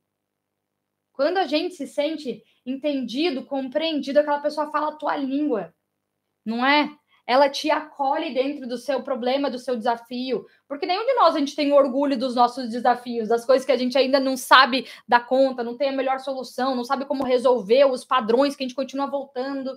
Quando 1.13 1.39
a 1.39 1.47
gente 1.47 1.75
se 1.75 1.87
sente 1.87 2.43
entendido, 2.65 3.47
compreendido, 3.47 4.21
aquela 4.21 4.41
pessoa 4.41 4.71
fala 4.71 4.89
a 4.89 4.97
tua 4.97 5.17
língua, 5.17 5.75
não 6.45 6.65
é? 6.65 6.91
Ela 7.27 7.49
te 7.49 7.71
acolhe 7.71 8.35
dentro 8.35 8.69
do 8.69 8.77
seu 8.77 9.03
problema, 9.03 9.51
do 9.51 9.59
seu 9.59 9.77
desafio, 9.77 10.47
porque 10.69 10.87
nenhum 10.87 11.05
de 11.05 11.15
nós 11.15 11.35
a 11.35 11.39
gente 11.39 11.57
tem 11.57 11.73
orgulho 11.73 12.19
dos 12.19 12.35
nossos 12.35 12.69
desafios, 12.69 13.29
das 13.29 13.45
coisas 13.45 13.65
que 13.65 13.73
a 13.73 13.77
gente 13.77 13.97
ainda 13.97 14.21
não 14.21 14.37
sabe 14.37 14.87
dar 15.09 15.27
conta, 15.27 15.65
não 15.65 15.77
tem 15.77 15.89
a 15.89 15.97
melhor 15.97 16.21
solução, 16.21 16.77
não 16.77 16.85
sabe 16.85 17.05
como 17.05 17.25
resolver 17.25 17.87
os 17.87 18.05
padrões 18.05 18.55
que 18.55 18.63
a 18.63 18.67
gente 18.67 18.77
continua 18.77 19.07
voltando. 19.07 19.73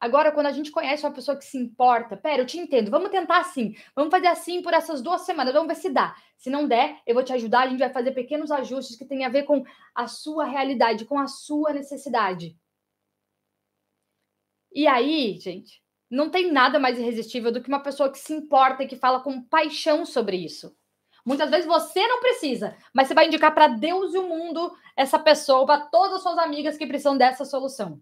Agora, 0.00 0.32
quando 0.32 0.46
a 0.46 0.52
gente 0.52 0.70
conhece 0.70 1.04
uma 1.04 1.12
pessoa 1.12 1.36
que 1.36 1.44
se 1.44 1.58
importa, 1.58 2.16
pera, 2.16 2.40
eu 2.40 2.46
te 2.46 2.58
entendo, 2.58 2.90
vamos 2.90 3.10
tentar 3.10 3.38
assim, 3.38 3.76
vamos 3.94 4.10
fazer 4.10 4.28
assim 4.28 4.62
por 4.62 4.72
essas 4.72 5.02
duas 5.02 5.20
semanas, 5.22 5.52
vamos 5.52 5.68
ver 5.68 5.74
se 5.74 5.90
dá. 5.90 6.16
Se 6.38 6.48
não 6.48 6.66
der, 6.66 6.98
eu 7.06 7.14
vou 7.14 7.22
te 7.22 7.34
ajudar, 7.34 7.60
a 7.60 7.68
gente 7.68 7.80
vai 7.80 7.92
fazer 7.92 8.12
pequenos 8.12 8.50
ajustes 8.50 8.96
que 8.96 9.04
tem 9.04 9.26
a 9.26 9.28
ver 9.28 9.42
com 9.42 9.62
a 9.94 10.06
sua 10.06 10.46
realidade, 10.46 11.04
com 11.04 11.18
a 11.18 11.26
sua 11.26 11.74
necessidade. 11.74 12.56
E 14.72 14.86
aí, 14.86 15.38
gente, 15.38 15.82
não 16.10 16.30
tem 16.30 16.50
nada 16.50 16.78
mais 16.78 16.98
irresistível 16.98 17.52
do 17.52 17.60
que 17.60 17.68
uma 17.68 17.82
pessoa 17.82 18.10
que 18.10 18.18
se 18.18 18.32
importa 18.32 18.82
e 18.82 18.88
que 18.88 18.96
fala 18.96 19.20
com 19.20 19.42
paixão 19.42 20.06
sobre 20.06 20.38
isso. 20.38 20.74
Muitas 21.26 21.50
vezes 21.50 21.66
você 21.66 22.06
não 22.06 22.20
precisa, 22.20 22.74
mas 22.94 23.06
você 23.06 23.12
vai 23.12 23.26
indicar 23.26 23.52
para 23.54 23.68
Deus 23.68 24.14
e 24.14 24.18
o 24.18 24.26
mundo 24.26 24.74
essa 24.96 25.18
pessoa, 25.18 25.66
para 25.66 25.86
todas 25.86 26.16
as 26.16 26.22
suas 26.22 26.38
amigas 26.38 26.78
que 26.78 26.86
precisam 26.86 27.18
dessa 27.18 27.44
solução. 27.44 28.00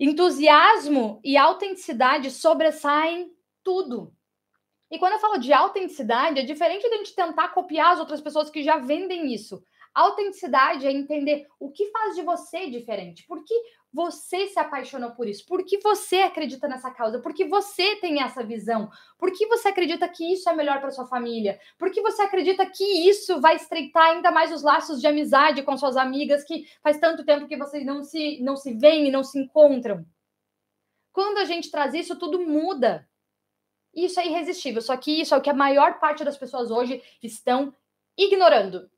Entusiasmo 0.00 1.20
e 1.22 1.36
autenticidade 1.36 2.30
sobressaem 2.30 3.30
tudo. 3.62 4.14
E 4.90 4.98
quando 4.98 5.12
eu 5.12 5.18
falo 5.18 5.36
de 5.36 5.52
autenticidade, 5.52 6.40
é 6.40 6.42
diferente 6.42 6.88
de 6.88 6.94
a 6.94 6.96
gente 6.96 7.14
tentar 7.14 7.48
copiar 7.48 7.92
as 7.92 8.00
outras 8.00 8.22
pessoas 8.22 8.48
que 8.48 8.62
já 8.62 8.78
vendem 8.78 9.32
isso. 9.32 9.62
Autenticidade 9.94 10.86
é 10.86 10.92
entender 10.92 11.48
o 11.58 11.70
que 11.70 11.90
faz 11.90 12.14
de 12.14 12.22
você 12.22 12.70
diferente. 12.70 13.26
Por 13.26 13.44
que 13.44 13.54
você 13.92 14.46
se 14.46 14.58
apaixonou 14.58 15.10
por 15.10 15.26
isso? 15.26 15.44
Por 15.44 15.64
que 15.64 15.78
você 15.78 16.20
acredita 16.20 16.68
nessa 16.68 16.90
causa? 16.92 17.18
Por 17.18 17.34
que 17.34 17.44
você 17.44 17.96
tem 17.96 18.22
essa 18.22 18.44
visão? 18.44 18.88
Por 19.18 19.32
que 19.32 19.46
você 19.46 19.68
acredita 19.68 20.08
que 20.08 20.32
isso 20.32 20.48
é 20.48 20.54
melhor 20.54 20.80
para 20.80 20.92
sua 20.92 21.06
família? 21.06 21.58
Por 21.76 21.90
que 21.90 22.00
você 22.00 22.22
acredita 22.22 22.64
que 22.66 22.84
isso 23.08 23.40
vai 23.40 23.56
estreitar 23.56 24.10
ainda 24.10 24.30
mais 24.30 24.52
os 24.52 24.62
laços 24.62 25.00
de 25.00 25.08
amizade 25.08 25.62
com 25.62 25.76
suas 25.76 25.96
amigas 25.96 26.44
que 26.44 26.66
faz 26.82 26.98
tanto 26.98 27.24
tempo 27.24 27.48
que 27.48 27.56
vocês 27.56 27.84
não 27.84 28.04
se 28.04 28.40
não 28.40 28.56
se 28.56 28.72
veem 28.74 29.08
e 29.08 29.10
não 29.10 29.24
se 29.24 29.40
encontram? 29.40 30.06
Quando 31.12 31.38
a 31.38 31.44
gente 31.44 31.70
traz 31.70 31.92
isso, 31.94 32.16
tudo 32.16 32.38
muda. 32.38 33.08
Isso 33.92 34.20
é 34.20 34.26
irresistível. 34.26 34.80
Só 34.80 34.96
que 34.96 35.20
isso 35.20 35.34
é 35.34 35.36
o 35.36 35.40
que 35.40 35.50
a 35.50 35.54
maior 35.54 35.98
parte 35.98 36.24
das 36.24 36.36
pessoas 36.36 36.70
hoje 36.70 37.02
estão 37.20 37.74
ignorando. 38.16 38.88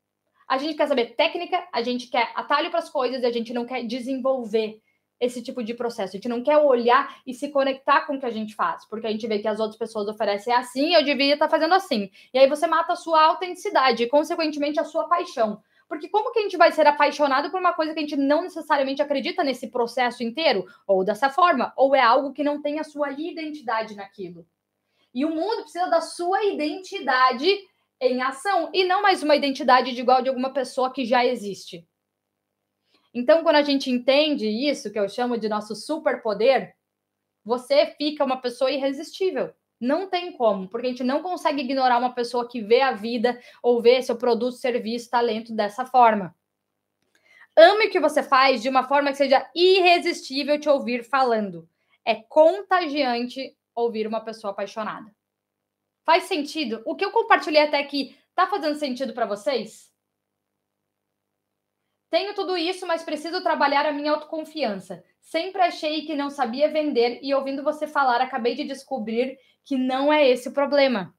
A 0.47 0.57
gente 0.57 0.75
quer 0.75 0.87
saber 0.87 1.15
técnica, 1.15 1.67
a 1.71 1.81
gente 1.81 2.07
quer 2.07 2.31
atalho 2.35 2.69
para 2.69 2.79
as 2.79 2.89
coisas 2.89 3.23
a 3.23 3.31
gente 3.31 3.53
não 3.53 3.65
quer 3.65 3.83
desenvolver 3.83 4.81
esse 5.19 5.41
tipo 5.41 5.63
de 5.63 5.73
processo. 5.73 6.15
A 6.15 6.17
gente 6.17 6.27
não 6.27 6.43
quer 6.43 6.57
olhar 6.57 7.17
e 7.25 7.33
se 7.33 7.49
conectar 7.49 8.01
com 8.01 8.15
o 8.15 8.19
que 8.19 8.25
a 8.25 8.31
gente 8.31 8.55
faz, 8.55 8.85
porque 8.85 9.07
a 9.07 9.11
gente 9.11 9.25
vê 9.27 9.39
que 9.39 9.47
as 9.47 9.59
outras 9.59 9.77
pessoas 9.77 10.07
oferecem 10.07 10.53
assim, 10.53 10.93
eu 10.93 11.03
devia 11.03 11.33
estar 11.33 11.49
fazendo 11.49 11.73
assim. 11.73 12.09
E 12.33 12.37
aí 12.37 12.47
você 12.47 12.67
mata 12.67 12.93
a 12.93 12.97
sua 12.97 13.23
autenticidade 13.23 14.03
e, 14.03 14.07
consequentemente, 14.07 14.79
a 14.79 14.83
sua 14.83 15.07
paixão. 15.07 15.61
Porque 15.87 16.09
como 16.09 16.31
que 16.31 16.39
a 16.39 16.41
gente 16.41 16.57
vai 16.57 16.71
ser 16.71 16.87
apaixonado 16.87 17.51
por 17.51 17.59
uma 17.59 17.73
coisa 17.73 17.93
que 17.93 17.99
a 17.99 18.01
gente 18.01 18.17
não 18.17 18.41
necessariamente 18.41 19.01
acredita 19.01 19.43
nesse 19.43 19.67
processo 19.67 20.23
inteiro, 20.23 20.65
ou 20.87 21.03
dessa 21.03 21.29
forma, 21.29 21.71
ou 21.77 21.95
é 21.95 22.01
algo 22.01 22.33
que 22.33 22.43
não 22.43 22.61
tem 22.61 22.79
a 22.79 22.83
sua 22.83 23.11
identidade 23.11 23.95
naquilo? 23.95 24.45
E 25.13 25.23
o 25.23 25.29
mundo 25.29 25.61
precisa 25.61 25.87
da 25.87 26.01
sua 26.01 26.43
identidade 26.45 27.47
em 28.11 28.21
ação 28.21 28.69
e 28.73 28.83
não 28.83 29.01
mais 29.01 29.23
uma 29.23 29.35
identidade 29.35 29.93
de 29.93 30.01
igual 30.01 30.21
de 30.21 30.29
alguma 30.29 30.51
pessoa 30.51 30.91
que 30.91 31.05
já 31.05 31.25
existe. 31.25 31.87
Então, 33.13 33.43
quando 33.43 33.57
a 33.57 33.61
gente 33.61 33.91
entende 33.91 34.47
isso, 34.47 34.91
que 34.91 34.99
eu 34.99 35.07
chamo 35.07 35.37
de 35.37 35.47
nosso 35.47 35.75
superpoder, 35.75 36.75
você 37.45 37.87
fica 37.97 38.23
uma 38.23 38.41
pessoa 38.41 38.71
irresistível. 38.71 39.53
Não 39.79 40.09
tem 40.09 40.31
como, 40.31 40.67
porque 40.67 40.87
a 40.87 40.89
gente 40.89 41.03
não 41.03 41.21
consegue 41.21 41.61
ignorar 41.61 41.99
uma 41.99 42.13
pessoa 42.13 42.47
que 42.47 42.61
vê 42.61 42.81
a 42.81 42.93
vida 42.93 43.39
ou 43.61 43.81
vê 43.81 44.01
seu 44.01 44.15
produto, 44.15 44.55
serviço, 44.55 45.09
talento 45.09 45.53
dessa 45.53 45.85
forma. 45.85 46.35
Ame 47.55 47.87
o 47.87 47.89
que 47.91 47.99
você 47.99 48.23
faz 48.23 48.61
de 48.61 48.69
uma 48.69 48.87
forma 48.87 49.11
que 49.11 49.17
seja 49.17 49.47
irresistível 49.53 50.59
te 50.59 50.67
ouvir 50.67 51.03
falando. 51.03 51.69
É 52.03 52.15
contagiante 52.15 53.55
ouvir 53.75 54.07
uma 54.07 54.21
pessoa 54.21 54.51
apaixonada. 54.51 55.13
Faz 56.05 56.23
sentido? 56.23 56.81
O 56.85 56.95
que 56.95 57.05
eu 57.05 57.11
compartilhei 57.11 57.61
até 57.61 57.79
aqui 57.79 58.15
tá 58.35 58.47
fazendo 58.47 58.75
sentido 58.75 59.13
para 59.13 59.25
vocês? 59.25 59.91
Tenho 62.09 62.35
tudo 62.35 62.55
isso, 62.55 62.85
mas 62.85 63.01
preciso 63.01 63.41
trabalhar 63.41 63.85
a 63.85 63.91
minha 63.91 64.11
autoconfiança. 64.11 65.03
Sempre 65.19 65.61
achei 65.61 66.05
que 66.05 66.13
não 66.13 66.29
sabia 66.29 66.69
vender 66.69 67.19
e 67.23 67.33
ouvindo 67.33 67.63
você 67.63 67.87
falar, 67.87 68.21
acabei 68.21 68.53
de 68.53 68.63
descobrir 68.65 69.37
que 69.63 69.77
não 69.77 70.13
é 70.13 70.27
esse 70.29 70.49
o 70.49 70.53
problema. 70.53 71.15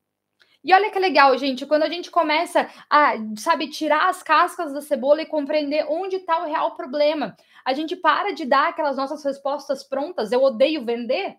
E 0.62 0.72
olha 0.72 0.90
que 0.90 0.98
legal, 0.98 1.36
gente, 1.36 1.66
quando 1.66 1.82
a 1.82 1.88
gente 1.88 2.10
começa 2.10 2.70
a, 2.88 3.14
sabe, 3.36 3.68
tirar 3.68 4.08
as 4.08 4.22
cascas 4.22 4.72
da 4.72 4.80
cebola 4.80 5.20
e 5.20 5.26
compreender 5.26 5.84
onde 5.88 6.16
está 6.16 6.42
o 6.42 6.46
real 6.46 6.74
problema, 6.74 7.36
a 7.64 7.72
gente 7.74 7.96
para 7.96 8.32
de 8.32 8.46
dar 8.46 8.68
aquelas 8.68 8.96
nossas 8.96 9.22
respostas 9.24 9.82
prontas, 9.82 10.32
eu 10.32 10.42
odeio 10.42 10.84
vender, 10.84 11.36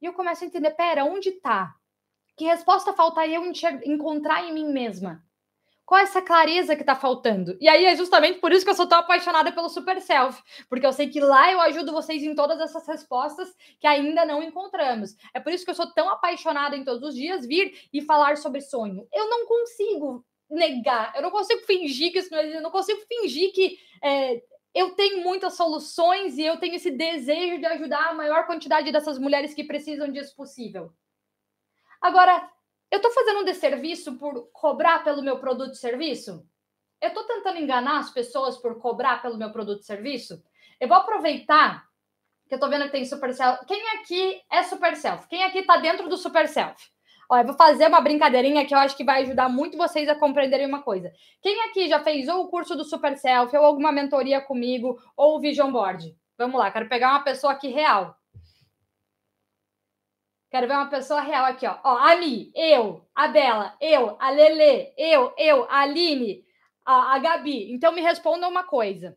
e 0.00 0.06
eu 0.06 0.12
começo 0.12 0.44
a 0.44 0.46
entender, 0.46 0.70
pera, 0.72 1.04
onde 1.04 1.30
está? 1.30 1.74
Que 2.38 2.44
resposta 2.44 2.92
faltaria 2.92 3.34
eu 3.34 3.52
encontrar 3.84 4.44
em 4.44 4.54
mim 4.54 4.72
mesma? 4.72 5.24
Qual 5.84 5.98
é 5.98 6.04
essa 6.04 6.22
clareza 6.22 6.76
que 6.76 6.82
está 6.82 6.94
faltando? 6.94 7.58
E 7.60 7.68
aí 7.68 7.84
é 7.84 7.96
justamente 7.96 8.38
por 8.38 8.52
isso 8.52 8.64
que 8.64 8.70
eu 8.70 8.76
sou 8.76 8.86
tão 8.86 9.00
apaixonada 9.00 9.50
pelo 9.50 9.68
Super 9.68 10.00
Self, 10.00 10.40
porque 10.68 10.86
eu 10.86 10.92
sei 10.92 11.08
que 11.08 11.18
lá 11.18 11.50
eu 11.50 11.60
ajudo 11.60 11.90
vocês 11.90 12.22
em 12.22 12.36
todas 12.36 12.60
essas 12.60 12.86
respostas 12.86 13.52
que 13.80 13.88
ainda 13.88 14.24
não 14.24 14.40
encontramos. 14.40 15.16
É 15.34 15.40
por 15.40 15.52
isso 15.52 15.64
que 15.64 15.70
eu 15.72 15.74
sou 15.74 15.92
tão 15.92 16.08
apaixonada 16.10 16.76
em 16.76 16.84
todos 16.84 17.02
os 17.02 17.14
dias 17.16 17.44
vir 17.44 17.74
e 17.92 18.02
falar 18.02 18.36
sobre 18.36 18.60
sonho. 18.60 19.08
Eu 19.12 19.28
não 19.28 19.44
consigo 19.44 20.24
negar, 20.48 21.12
eu 21.16 21.22
não 21.22 21.32
consigo 21.32 21.62
fingir 21.62 22.12
que 22.12 22.20
isso 22.20 22.30
não 22.30 22.38
existe, 22.38 22.56
eu 22.56 22.62
não 22.62 22.70
consigo 22.70 23.00
fingir 23.08 23.52
que 23.52 23.78
é, 24.00 24.40
eu 24.72 24.94
tenho 24.94 25.24
muitas 25.24 25.54
soluções 25.54 26.38
e 26.38 26.42
eu 26.44 26.56
tenho 26.58 26.76
esse 26.76 26.92
desejo 26.92 27.58
de 27.58 27.66
ajudar 27.66 28.10
a 28.10 28.14
maior 28.14 28.46
quantidade 28.46 28.92
dessas 28.92 29.18
mulheres 29.18 29.54
que 29.54 29.64
precisam 29.64 30.12
disso 30.12 30.36
possível. 30.36 30.92
Agora, 32.00 32.48
eu 32.90 32.96
estou 32.96 33.12
fazendo 33.12 33.40
um 33.40 33.44
desserviço 33.44 34.16
por 34.18 34.50
cobrar 34.52 35.04
pelo 35.04 35.22
meu 35.22 35.38
produto 35.38 35.72
e 35.72 35.78
serviço? 35.78 36.46
Eu 37.00 37.08
estou 37.08 37.24
tentando 37.24 37.58
enganar 37.58 37.98
as 37.98 38.10
pessoas 38.10 38.56
por 38.56 38.78
cobrar 38.78 39.20
pelo 39.22 39.36
meu 39.36 39.50
produto 39.50 39.82
e 39.82 39.86
serviço? 39.86 40.42
Eu 40.80 40.88
vou 40.88 40.96
aproveitar 40.96 41.86
que 42.48 42.54
eu 42.54 42.56
estou 42.56 42.70
vendo 42.70 42.84
que 42.84 42.92
tem 42.92 43.04
Super 43.04 43.34
Self. 43.34 43.66
Quem 43.66 43.88
aqui 43.90 44.40
é 44.50 44.62
Super 44.62 44.96
Self? 44.96 45.28
Quem 45.28 45.44
aqui 45.44 45.58
está 45.58 45.76
dentro 45.76 46.08
do 46.08 46.16
Super 46.16 46.48
Self? 46.48 46.82
Olha, 47.30 47.42
eu 47.42 47.46
vou 47.46 47.56
fazer 47.56 47.86
uma 47.88 48.00
brincadeirinha 48.00 48.64
que 48.64 48.74
eu 48.74 48.78
acho 48.78 48.96
que 48.96 49.04
vai 49.04 49.22
ajudar 49.22 49.50
muito 49.50 49.76
vocês 49.76 50.08
a 50.08 50.14
compreenderem 50.14 50.66
uma 50.66 50.82
coisa. 50.82 51.12
Quem 51.42 51.60
aqui 51.64 51.86
já 51.86 52.00
fez 52.00 52.26
ou 52.26 52.44
o 52.44 52.48
curso 52.48 52.74
do 52.74 52.84
Super 52.84 53.18
Self, 53.18 53.54
ou 53.54 53.66
alguma 53.66 53.92
mentoria 53.92 54.40
comigo, 54.40 54.98
ou 55.14 55.36
o 55.36 55.40
Vision 55.40 55.70
Board? 55.70 56.16
Vamos 56.38 56.58
lá, 56.58 56.70
quero 56.70 56.88
pegar 56.88 57.10
uma 57.10 57.24
pessoa 57.24 57.52
aqui 57.52 57.68
real. 57.68 58.16
Quero 60.50 60.66
ver 60.66 60.74
uma 60.74 60.88
pessoa 60.88 61.20
real 61.20 61.44
aqui, 61.44 61.66
ó. 61.66 61.78
Ó, 61.84 61.98
a 61.98 62.16
Mi, 62.16 62.50
eu, 62.54 63.06
a 63.14 63.28
Bela, 63.28 63.76
eu, 63.80 64.16
a 64.18 64.30
Lele, 64.30 64.94
eu, 64.96 65.34
eu, 65.36 65.64
a 65.64 65.80
Aline, 65.80 66.44
a, 66.86 67.14
a 67.14 67.18
Gabi. 67.18 67.70
Então 67.72 67.92
me 67.92 68.00
responda 68.00 68.48
uma 68.48 68.64
coisa. 68.64 69.16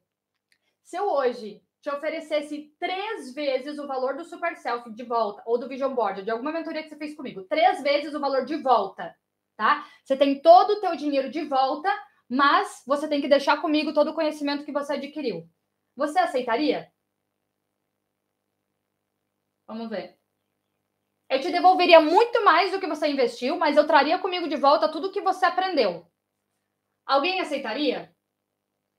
Se 0.83 0.97
eu 0.97 1.09
hoje 1.09 1.63
te 1.81 1.89
oferecesse 1.89 2.75
três 2.77 3.33
vezes 3.33 3.79
o 3.79 3.87
valor 3.87 4.15
do 4.15 4.25
Super 4.25 4.57
Self 4.57 4.91
de 4.91 5.03
volta, 5.03 5.41
ou 5.45 5.57
do 5.57 5.69
Vision 5.69 5.95
Board, 5.95 6.21
de 6.21 6.29
alguma 6.29 6.51
mentoria 6.51 6.83
que 6.83 6.89
você 6.89 6.97
fez 6.97 7.15
comigo, 7.15 7.43
três 7.45 7.81
vezes 7.81 8.13
o 8.13 8.19
valor 8.19 8.45
de 8.45 8.57
volta, 8.57 9.15
tá? 9.55 9.87
Você 10.03 10.17
tem 10.17 10.41
todo 10.41 10.71
o 10.71 10.81
teu 10.81 10.95
dinheiro 10.95 11.31
de 11.31 11.45
volta, 11.45 11.89
mas 12.29 12.83
você 12.85 13.07
tem 13.07 13.21
que 13.21 13.27
deixar 13.27 13.61
comigo 13.61 13.93
todo 13.93 14.11
o 14.11 14.13
conhecimento 14.13 14.65
que 14.65 14.71
você 14.71 14.93
adquiriu. 14.93 15.49
Você 15.95 16.19
aceitaria? 16.19 16.91
Vamos 19.65 19.89
ver. 19.89 20.20
Eu 21.31 21.39
te 21.39 21.49
devolveria 21.49 22.01
muito 22.01 22.43
mais 22.43 22.73
do 22.73 22.79
que 22.81 22.85
você 22.85 23.07
investiu, 23.07 23.57
mas 23.57 23.77
eu 23.77 23.87
traria 23.87 24.19
comigo 24.19 24.49
de 24.49 24.57
volta 24.57 24.91
tudo 24.91 25.07
o 25.07 25.11
que 25.13 25.21
você 25.21 25.45
aprendeu. 25.45 26.05
Alguém 27.05 27.39
aceitaria? 27.39 28.13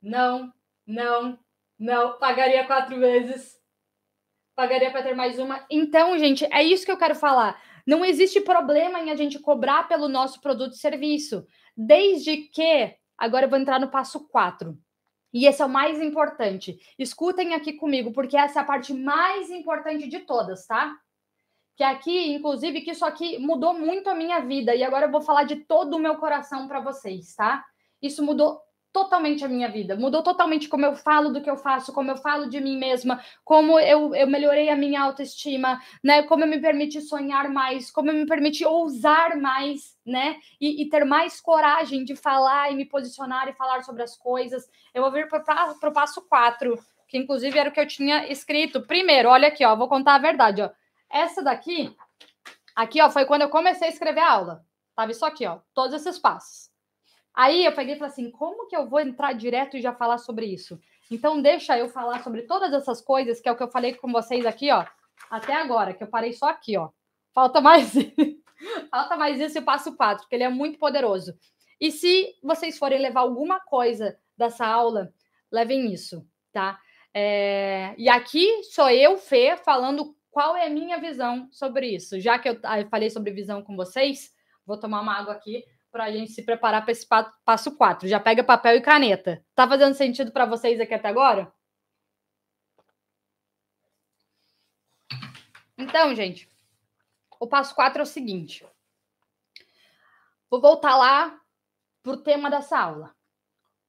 Não, 0.01 0.51
não, 0.87 1.39
não. 1.79 2.19
Pagaria 2.19 2.67
quatro 2.67 2.99
vezes. 2.99 3.61
Pagaria 4.57 4.91
para 4.91 5.03
ter 5.03 5.15
mais 5.15 5.39
uma. 5.39 5.67
Então, 5.71 6.19
gente, 6.19 6.47
é 6.51 6.63
isso 6.63 6.87
que 6.87 6.91
eu 6.91 6.97
quero 6.97 7.15
falar. 7.15 7.63
Não 7.87 8.03
existe 8.03 8.41
problema 8.41 8.99
em 8.99 9.11
a 9.11 9.15
gente 9.15 9.39
cobrar 9.39 9.87
pelo 9.87 10.09
nosso 10.09 10.41
produto 10.41 10.73
e 10.73 10.79
serviço, 10.79 11.47
desde 11.77 12.49
que. 12.49 12.97
Agora 13.19 13.45
eu 13.45 13.51
vou 13.51 13.59
entrar 13.59 13.79
no 13.79 13.91
passo 13.91 14.27
4. 14.29 14.75
E 15.35 15.45
esse 15.45 15.61
é 15.61 15.67
o 15.67 15.69
mais 15.69 16.01
importante. 16.01 16.79
Escutem 16.99 17.53
aqui 17.53 17.75
comigo, 17.75 18.11
porque 18.11 18.39
essa 18.39 18.61
é 18.61 18.63
a 18.63 18.67
parte 18.67 18.95
mais 18.95 19.51
importante 19.51 20.09
de 20.09 20.21
todas, 20.21 20.67
tá? 20.67 20.97
Que 21.77 21.83
aqui, 21.83 22.33
inclusive, 22.33 22.83
que 22.83 22.91
isso 22.91 23.05
aqui 23.05 23.39
mudou 23.39 23.75
muito 23.75 24.09
a 24.09 24.15
minha 24.15 24.41
vida 24.41 24.75
e 24.75 24.83
agora 24.83 25.07
eu 25.07 25.11
vou 25.11 25.21
falar 25.21 25.45
de 25.45 25.57
todo 25.57 25.95
o 25.95 26.01
meu 26.01 26.17
coração 26.17 26.69
para 26.69 26.81
vocês, 26.81 27.35
tá? 27.35 27.65
Isso 28.01 28.23
mudou 28.23 28.61
totalmente 28.93 29.43
a 29.43 29.49
minha 29.49 29.71
vida, 29.71 29.97
mudou 29.97 30.23
totalmente 30.23 30.69
como 30.69 30.85
eu 30.85 30.95
falo 30.95 31.31
do 31.31 31.41
que 31.41 31.49
eu 31.49 31.57
faço, 31.57 31.95
como 31.95 32.11
eu 32.11 32.17
falo 32.19 32.49
de 32.49 32.61
mim 32.61 32.77
mesma, 32.77 33.25
como 33.43 33.81
eu, 33.81 34.15
eu 34.15 34.27
melhorei 34.27 34.69
a 34.69 34.77
minha 34.77 35.01
autoestima, 35.01 35.81
né? 36.05 36.23
Como 36.25 36.45
eu 36.45 36.49
me 36.49 36.61
permiti 36.61 37.01
sonhar 37.01 37.49
mais, 37.49 37.91
como 37.91 38.11
eu 38.11 38.15
me 38.15 38.27
permiti 38.27 38.67
ousar 38.67 39.37
mais, 39.39 39.97
né? 40.05 40.37
E, 40.61 40.83
e 40.83 40.91
ter 40.91 41.07
mais 41.07 41.41
coragem 41.41 42.05
de 42.05 42.15
falar 42.15 42.71
e 42.71 42.77
me 42.77 42.85
posicionar 42.85 43.49
e 43.49 43.55
falar 43.55 43.83
sobre 43.83 44.03
as 44.03 44.15
coisas. 44.15 44.69
Eu 44.93 45.03
vou 45.03 45.11
vir 45.11 45.27
para 45.27 45.89
o 45.89 45.93
passo 45.93 46.21
4, 46.29 46.79
que 47.09 47.17
inclusive 47.17 47.59
era 47.59 47.71
o 47.71 47.73
que 47.73 47.81
eu 47.81 47.87
tinha 47.87 48.31
escrito. 48.31 48.83
Primeiro, 48.83 49.31
olha 49.31 49.49
aqui, 49.49 49.65
ó, 49.65 49.75
vou 49.75 49.89
contar 49.89 50.17
a 50.17 50.19
verdade, 50.19 50.61
ó. 50.61 50.71
Essa 51.13 51.43
daqui, 51.43 51.95
aqui, 52.75 53.03
ó, 53.03 53.11
foi 53.11 53.27
quando 53.27 53.43
eu 53.43 53.51
comecei 53.51 53.89
a 53.89 53.91
escrever 53.91 54.21
a 54.21 54.33
aula. 54.33 54.67
Tava 54.97 55.13
isso 55.13 55.25
aqui, 55.25 55.47
ó, 55.47 55.61
todos 55.75 55.95
esses 55.95 56.19
passos. 56.19 56.71
Aí 57.35 57.65
eu 57.65 57.73
peguei 57.73 57.95
e 57.95 57.99
falei 57.99 58.13
assim: 58.13 58.31
como 58.31 58.67
que 58.67 58.77
eu 58.77 58.89
vou 58.89 59.01
entrar 59.01 59.33
direto 59.33 59.77
e 59.77 59.83
já 59.83 59.93
falar 59.93 60.19
sobre 60.19 60.47
isso? 60.47 60.81
Então, 61.11 61.41
deixa 61.41 61.79
eu 61.79 61.89
falar 61.89 62.23
sobre 62.23 62.43
todas 62.43 62.73
essas 62.73 63.01
coisas, 63.01 63.41
que 63.41 63.49
é 63.49 63.53
o 63.53 63.57
que 63.57 63.63
eu 63.63 63.71
falei 63.71 63.95
com 63.95 64.11
vocês 64.11 64.47
aqui, 64.47 64.71
ó, 64.71 64.85
até 65.31 65.55
agora, 65.55 65.93
que 65.93 66.03
eu 66.03 66.09
parei 66.09 66.33
só 66.33 66.49
aqui, 66.49 66.77
ó. 66.77 66.91
Falta 67.35 67.61
mais. 67.61 67.93
Falta 68.91 69.17
mais 69.17 69.41
isso 69.41 69.59
e 69.59 69.63
passo 69.63 69.97
quatro, 69.97 70.23
porque 70.23 70.37
ele 70.37 70.45
é 70.45 70.49
muito 70.49 70.79
poderoso. 70.79 71.37
E 71.81 71.91
se 71.91 72.33
vocês 72.43 72.79
forem 72.79 73.01
levar 73.01 73.21
alguma 73.21 73.59
coisa 73.59 74.17
dessa 74.37 74.65
aula, 74.65 75.13
levem 75.51 75.93
isso, 75.93 76.25
tá? 76.53 76.79
É... 77.13 77.95
E 77.99 78.09
aqui 78.09 78.63
sou 78.65 78.89
eu, 78.89 79.19
Fê, 79.19 79.57
falando 79.57 80.15
qual 80.33 80.57
é 80.57 80.67
a 80.67 80.71
minha 80.71 80.99
visão 80.99 81.47
sobre 81.53 81.95
isso? 81.95 82.19
Já 82.19 82.39
que 82.39 82.49
eu, 82.49 82.59
falei 82.91 83.11
sobre 83.11 83.31
visão 83.31 83.63
com 83.63 83.77
vocês, 83.77 84.35
vou 84.67 84.81
tomar 84.81 85.03
uma 85.03 85.15
água 85.15 85.35
aqui 85.35 85.63
para 85.91 86.05
a 86.05 86.11
gente 86.11 86.33
se 86.33 86.43
preparar 86.43 86.83
para 86.83 86.93
esse 86.93 87.07
passo 87.45 87.77
4. 87.77 88.09
Já 88.09 88.19
pega 88.19 88.43
papel 88.43 88.77
e 88.77 88.81
caneta. 88.81 89.45
Tá 89.55 89.69
fazendo 89.69 89.95
sentido 89.95 90.33
para 90.33 90.47
vocês 90.47 90.81
aqui 90.81 90.95
até 90.95 91.07
agora? 91.07 91.53
Então, 95.77 96.15
gente, 96.15 96.49
o 97.39 97.47
passo 97.47 97.75
4 97.75 98.01
é 98.01 98.03
o 98.03 98.07
seguinte. 98.07 98.67
Vou 100.49 100.63
voltar 100.63 100.97
lá 100.97 101.39
para 102.03 102.13
o 102.13 102.17
tema 102.17 102.51
dessa 102.51 102.79
aula. 102.79 103.15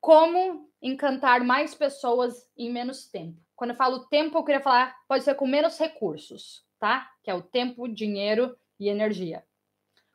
Como 0.02 0.70
encantar 0.82 1.42
mais 1.42 1.74
pessoas 1.74 2.50
em 2.58 2.70
menos 2.70 3.08
tempo. 3.08 3.43
Quando 3.56 3.72
eu 3.72 3.76
falo 3.76 4.08
tempo, 4.08 4.38
eu 4.38 4.44
queria 4.44 4.62
falar, 4.62 4.96
pode 5.08 5.24
ser 5.24 5.36
com 5.36 5.48
menos 5.48 5.78
recursos, 5.78 6.66
tá? 6.80 7.10
Que 7.24 7.30
é 7.30 7.34
o 7.34 7.42
tempo, 7.42 7.88
dinheiro 7.88 8.56
e 8.80 8.90
energia. 8.90 9.44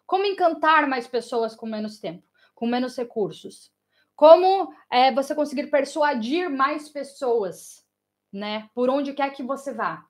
Como 0.07 0.25
encantar 0.25 0.89
mais 0.89 1.07
pessoas 1.07 1.55
com 1.55 1.67
menos 1.67 1.99
tempo, 1.99 2.27
com 2.55 2.67
menos 2.67 2.97
recursos? 2.97 3.71
Como 4.17 4.73
é, 4.91 5.13
você 5.13 5.35
conseguir 5.35 5.69
persuadir 5.69 6.51
mais 6.51 6.89
pessoas, 6.89 7.87
né? 8.33 8.69
Por 8.75 8.91
onde 8.91 9.13
quer 9.13 9.31
que 9.33 9.43
você 9.43 9.73
vá. 9.73 10.05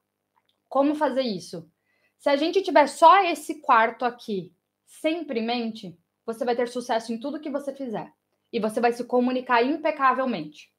Como 0.69 0.95
fazer 0.95 1.23
isso? 1.23 1.71
Se 2.19 2.31
a 2.31 2.37
gente 2.37 2.63
tiver 2.63 2.89
só 2.89 3.23
esse 3.25 3.61
quarto 3.61 4.05
aqui 4.05 4.53
sempre 4.85 5.41
em 5.41 5.47
mente, 5.47 5.99
você 6.25 6.45
vai 6.45 6.57
ter 6.57 6.69
sucesso 6.69 7.13
em 7.13 7.21
tudo 7.21 7.41
que 7.41 7.51
você 7.51 7.75
fizer. 7.75 8.13
E 8.53 8.59
você 8.59 8.81
vai 8.81 8.93
se 8.93 9.05
comunicar 9.05 9.63
impecavelmente. 9.63 10.73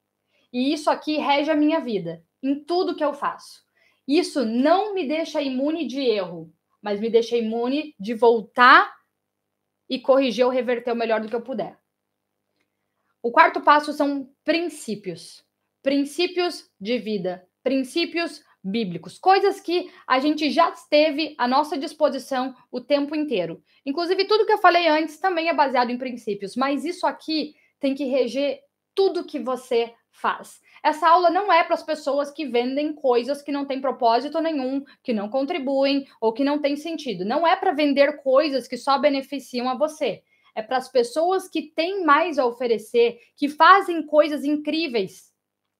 E 0.51 0.73
isso 0.73 0.89
aqui 0.89 1.17
rege 1.17 1.51
a 1.51 1.55
minha 1.55 1.79
vida, 1.79 2.23
em 2.41 2.63
tudo 2.63 2.95
que 2.95 3.03
eu 3.03 3.13
faço. 3.13 3.63
Isso 4.07 4.45
não 4.45 4.93
me 4.93 5.07
deixa 5.07 5.41
imune 5.41 5.85
de 5.85 5.99
erro, 6.01 6.51
mas 6.81 6.99
me 6.99 7.09
deixa 7.09 7.37
imune 7.37 7.95
de 7.99 8.13
voltar 8.13 8.93
e 9.89 9.99
corrigir 9.99 10.45
ou 10.45 10.51
reverter 10.51 10.91
o 10.91 10.95
melhor 10.95 11.21
do 11.21 11.27
que 11.27 11.35
eu 11.35 11.41
puder. 11.41 11.77
O 13.21 13.31
quarto 13.31 13.61
passo 13.61 13.91
são 13.91 14.29
princípios. 14.43 15.43
Princípios 15.81 16.69
de 16.79 16.97
vida, 16.97 17.47
princípios 17.63 18.43
bíblicos, 18.63 19.17
coisas 19.17 19.59
que 19.59 19.89
a 20.05 20.19
gente 20.19 20.49
já 20.49 20.71
teve 20.89 21.35
à 21.37 21.47
nossa 21.47 21.77
disposição 21.77 22.53
o 22.71 22.81
tempo 22.81 23.15
inteiro. 23.15 23.63
Inclusive, 23.85 24.25
tudo 24.25 24.45
que 24.45 24.51
eu 24.51 24.57
falei 24.57 24.87
antes 24.87 25.17
também 25.19 25.47
é 25.47 25.53
baseado 25.53 25.89
em 25.89 25.97
princípios, 25.97 26.55
mas 26.55 26.83
isso 26.83 27.07
aqui 27.07 27.55
tem 27.79 27.95
que 27.95 28.05
reger 28.05 28.59
tudo 28.93 29.23
que 29.23 29.39
você 29.39 29.93
faz. 30.11 30.59
Essa 30.83 31.09
aula 31.09 31.29
não 31.29 31.51
é 31.51 31.63
para 31.63 31.73
as 31.73 31.83
pessoas 31.83 32.31
que 32.31 32.45
vendem 32.45 32.93
coisas 32.93 33.41
que 33.41 33.51
não 33.51 33.65
têm 33.65 33.81
propósito 33.81 34.39
nenhum, 34.39 34.83
que 35.03 35.13
não 35.13 35.29
contribuem 35.29 36.07
ou 36.21 36.33
que 36.33 36.43
não 36.43 36.59
têm 36.59 36.75
sentido. 36.75 37.25
Não 37.25 37.45
é 37.45 37.55
para 37.55 37.73
vender 37.73 38.21
coisas 38.21 38.67
que 38.67 38.77
só 38.77 38.97
beneficiam 38.97 39.69
a 39.69 39.75
você. 39.75 40.23
É 40.55 40.61
para 40.61 40.77
as 40.77 40.89
pessoas 40.89 41.47
que 41.47 41.63
têm 41.73 42.03
mais 42.03 42.39
a 42.39 42.45
oferecer, 42.45 43.19
que 43.35 43.47
fazem 43.47 44.05
coisas 44.05 44.43
incríveis, 44.43 45.31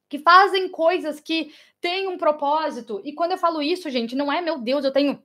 que 0.08 0.20
fazem 0.20 0.70
coisas 0.70 1.20
que 1.20 1.54
têm 1.82 2.08
um 2.08 2.18
propósito. 2.18 3.02
E 3.04 3.14
quando 3.14 3.32
eu 3.32 3.38
falo 3.38 3.62
isso, 3.62 3.90
gente, 3.90 4.16
não 4.16 4.32
é 4.32 4.42
meu 4.42 4.60
Deus, 4.60 4.86
eu 4.86 4.92
tenho 4.92 5.22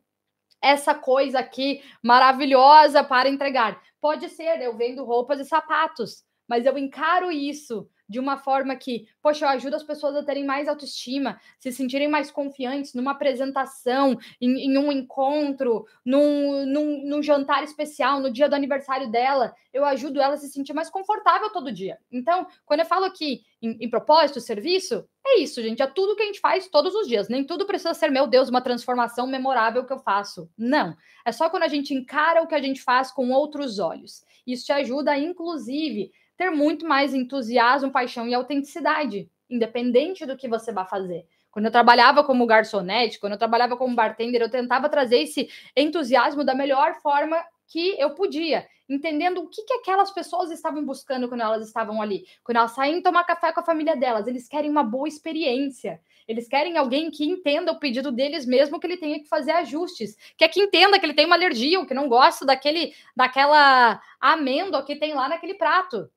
essa 0.60 0.94
coisa 0.94 1.40
aqui 1.40 1.82
maravilhosa 2.02 3.04
para 3.04 3.28
entregar. 3.28 3.82
Pode 4.00 4.28
ser, 4.28 4.60
eu 4.62 4.76
vendo 4.76 5.04
roupas 5.04 5.38
e 5.40 5.44
sapatos, 5.44 6.24
mas 6.48 6.64
eu 6.64 6.76
encaro 6.78 7.30
isso 7.30 7.88
de 8.08 8.18
uma 8.18 8.36
forma 8.36 8.76
que, 8.76 9.06
poxa, 9.22 9.44
eu 9.44 9.48
ajudo 9.50 9.76
as 9.76 9.82
pessoas 9.82 10.14
a 10.14 10.22
terem 10.22 10.44
mais 10.44 10.68
autoestima, 10.68 11.40
se 11.58 11.72
sentirem 11.72 12.08
mais 12.08 12.30
confiantes 12.30 12.94
numa 12.94 13.12
apresentação, 13.12 14.18
em, 14.40 14.66
em 14.66 14.78
um 14.78 14.92
encontro, 14.92 15.86
num, 16.04 16.66
num, 16.66 17.06
num, 17.06 17.22
jantar 17.22 17.64
especial, 17.64 18.20
no 18.20 18.30
dia 18.30 18.48
do 18.48 18.54
aniversário 18.54 19.10
dela. 19.10 19.54
Eu 19.72 19.84
ajudo 19.84 20.20
ela 20.20 20.34
a 20.34 20.36
se 20.36 20.48
sentir 20.48 20.72
mais 20.72 20.90
confortável 20.90 21.50
todo 21.50 21.72
dia. 21.72 21.98
Então, 22.12 22.46
quando 22.64 22.80
eu 22.80 22.86
falo 22.86 23.04
aqui 23.04 23.42
em, 23.60 23.76
em 23.80 23.90
propósito, 23.90 24.40
serviço, 24.40 25.06
é 25.26 25.40
isso, 25.40 25.62
gente. 25.62 25.82
É 25.82 25.86
tudo 25.86 26.14
que 26.14 26.22
a 26.22 26.26
gente 26.26 26.40
faz 26.40 26.68
todos 26.68 26.94
os 26.94 27.08
dias. 27.08 27.28
Nem 27.28 27.44
tudo 27.44 27.66
precisa 27.66 27.94
ser, 27.94 28.10
meu 28.10 28.26
Deus, 28.26 28.50
uma 28.50 28.60
transformação 28.60 29.26
memorável 29.26 29.84
que 29.84 29.92
eu 29.92 29.98
faço. 29.98 30.50
Não. 30.56 30.94
É 31.24 31.32
só 31.32 31.48
quando 31.48 31.62
a 31.62 31.68
gente 31.68 31.94
encara 31.94 32.42
o 32.42 32.46
que 32.46 32.54
a 32.54 32.60
gente 32.60 32.82
faz 32.82 33.10
com 33.10 33.30
outros 33.30 33.78
olhos. 33.78 34.22
Isso 34.46 34.66
te 34.66 34.72
ajuda, 34.72 35.16
inclusive, 35.16 36.12
ter 36.36 36.50
muito 36.50 36.86
mais 36.86 37.14
entusiasmo, 37.14 37.90
paixão 37.90 38.26
e 38.28 38.34
autenticidade, 38.34 39.30
independente 39.48 40.26
do 40.26 40.36
que 40.36 40.48
você 40.48 40.72
vai 40.72 40.86
fazer. 40.86 41.26
Quando 41.50 41.66
eu 41.66 41.70
trabalhava 41.70 42.24
como 42.24 42.46
garçonete, 42.46 43.20
quando 43.20 43.34
eu 43.34 43.38
trabalhava 43.38 43.76
como 43.76 43.94
bartender, 43.94 44.42
eu 44.42 44.50
tentava 44.50 44.88
trazer 44.88 45.18
esse 45.18 45.48
entusiasmo 45.76 46.44
da 46.44 46.54
melhor 46.54 46.94
forma 47.00 47.36
que 47.68 47.94
eu 47.98 48.10
podia, 48.10 48.66
entendendo 48.88 49.38
o 49.38 49.48
que, 49.48 49.62
que 49.62 49.74
aquelas 49.74 50.10
pessoas 50.10 50.50
estavam 50.50 50.84
buscando 50.84 51.28
quando 51.28 51.42
elas 51.42 51.66
estavam 51.66 52.02
ali. 52.02 52.24
Quando 52.42 52.56
elas 52.56 52.72
saem 52.72 53.00
tomar 53.00 53.24
café 53.24 53.52
com 53.52 53.60
a 53.60 53.64
família 53.64 53.96
delas, 53.96 54.26
eles 54.26 54.48
querem 54.48 54.70
uma 54.70 54.82
boa 54.82 55.08
experiência. 55.08 56.00
Eles 56.26 56.48
querem 56.48 56.76
alguém 56.76 57.10
que 57.10 57.24
entenda 57.24 57.70
o 57.70 57.78
pedido 57.78 58.10
deles, 58.10 58.46
mesmo 58.46 58.80
que 58.80 58.86
ele 58.86 58.96
tenha 58.96 59.20
que 59.20 59.28
fazer 59.28 59.52
ajustes. 59.52 60.16
Que 60.36 60.44
é 60.44 60.48
que 60.48 60.60
entenda 60.60 60.98
que 60.98 61.06
ele 61.06 61.14
tem 61.14 61.26
uma 61.26 61.36
alergia, 61.36 61.78
ou 61.78 61.86
que 61.86 61.94
não 61.94 62.08
gosta 62.08 62.44
daquele, 62.44 62.94
daquela 63.14 64.00
amêndoa 64.20 64.84
que 64.84 64.96
tem 64.96 65.14
lá 65.14 65.28
naquele 65.28 65.54
prato. 65.54 66.10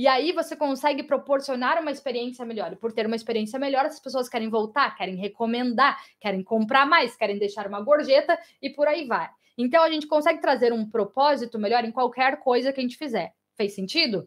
E 0.00 0.08
aí 0.08 0.32
você 0.32 0.56
consegue 0.56 1.02
proporcionar 1.02 1.78
uma 1.78 1.90
experiência 1.90 2.42
melhor. 2.42 2.72
E 2.72 2.76
por 2.76 2.90
ter 2.90 3.04
uma 3.04 3.14
experiência 3.14 3.58
melhor, 3.58 3.84
as 3.84 4.00
pessoas 4.00 4.30
querem 4.30 4.48
voltar, 4.48 4.96
querem 4.96 5.14
recomendar, 5.14 6.02
querem 6.18 6.42
comprar 6.42 6.86
mais, 6.86 7.14
querem 7.14 7.38
deixar 7.38 7.66
uma 7.66 7.82
gorjeta 7.82 8.38
e 8.62 8.70
por 8.70 8.88
aí 8.88 9.06
vai. 9.06 9.28
Então 9.58 9.82
a 9.82 9.90
gente 9.90 10.06
consegue 10.06 10.40
trazer 10.40 10.72
um 10.72 10.88
propósito 10.88 11.58
melhor 11.58 11.84
em 11.84 11.92
qualquer 11.92 12.40
coisa 12.40 12.72
que 12.72 12.80
a 12.80 12.82
gente 12.82 12.96
fizer. 12.96 13.34
Fez 13.58 13.74
sentido? 13.74 14.26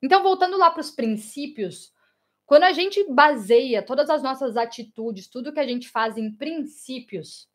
Então, 0.00 0.22
voltando 0.22 0.56
lá 0.56 0.70
para 0.70 0.82
os 0.82 0.92
princípios, 0.92 1.92
quando 2.46 2.62
a 2.62 2.72
gente 2.72 3.02
baseia 3.12 3.82
todas 3.82 4.08
as 4.08 4.22
nossas 4.22 4.56
atitudes, 4.56 5.26
tudo 5.26 5.52
que 5.52 5.58
a 5.58 5.66
gente 5.66 5.88
faz 5.88 6.16
em 6.16 6.30
princípios, 6.30 7.48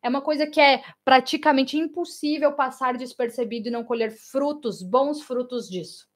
é 0.00 0.08
uma 0.08 0.22
coisa 0.22 0.46
que 0.46 0.60
é 0.60 0.84
praticamente 1.04 1.76
impossível 1.76 2.52
passar 2.52 2.96
despercebido 2.96 3.66
e 3.66 3.72
não 3.72 3.82
colher 3.82 4.12
frutos, 4.12 4.84
bons 4.84 5.20
frutos 5.20 5.68
disso. 5.68 6.07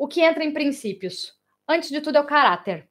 O 0.00 0.06
que 0.06 0.20
entra 0.20 0.44
em 0.44 0.52
princípios? 0.52 1.34
Antes 1.68 1.90
de 1.90 2.00
tudo 2.00 2.18
é 2.18 2.20
o 2.20 2.26
caráter. 2.26 2.88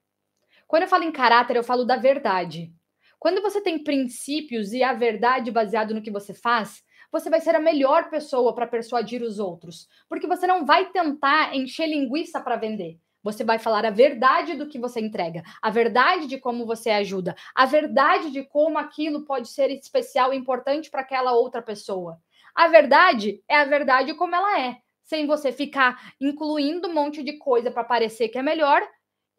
Quando 0.67 0.83
eu 0.83 0.89
falo 0.89 1.05
em 1.05 1.11
caráter, 1.11 1.55
eu 1.55 1.63
falo 1.63 1.85
da 1.85 1.95
verdade. 1.95 2.73
Quando 3.17 3.41
você 3.41 3.61
tem 3.61 3.81
princípios 3.81 4.73
e 4.73 4.83
a 4.83 4.91
verdade 4.91 5.49
baseado 5.49 5.93
no 5.93 6.01
que 6.01 6.11
você 6.11 6.33
faz, 6.33 6.83
você 7.09 7.29
vai 7.29 7.39
ser 7.39 7.55
a 7.55 7.61
melhor 7.61 8.09
pessoa 8.09 8.53
para 8.53 8.67
persuadir 8.67 9.23
os 9.23 9.39
outros, 9.39 9.87
porque 10.09 10.27
você 10.27 10.45
não 10.45 10.65
vai 10.65 10.91
tentar 10.91 11.55
encher 11.55 11.87
linguiça 11.87 12.41
para 12.41 12.57
vender. 12.57 12.99
Você 13.23 13.41
vai 13.41 13.57
falar 13.57 13.85
a 13.85 13.89
verdade 13.89 14.55
do 14.55 14.67
que 14.67 14.77
você 14.77 14.99
entrega, 14.99 15.43
a 15.61 15.69
verdade 15.69 16.27
de 16.27 16.37
como 16.37 16.65
você 16.65 16.89
ajuda, 16.89 17.37
a 17.55 17.65
verdade 17.65 18.31
de 18.31 18.43
como 18.43 18.77
aquilo 18.77 19.23
pode 19.23 19.47
ser 19.47 19.71
especial 19.71 20.33
e 20.33 20.37
importante 20.37 20.91
para 20.91 21.01
aquela 21.01 21.31
outra 21.31 21.61
pessoa. 21.61 22.19
A 22.53 22.67
verdade 22.67 23.41
é 23.47 23.55
a 23.55 23.65
verdade 23.65 24.13
como 24.13 24.35
ela 24.35 24.59
é 24.59 24.81
sem 25.07 25.25
você 25.25 25.51
ficar 25.51 26.13
incluindo 26.21 26.87
um 26.87 26.93
monte 26.93 27.23
de 27.23 27.37
coisa 27.37 27.71
para 27.71 27.83
parecer 27.83 28.27
que 28.27 28.37
é 28.37 28.43
melhor 28.43 28.87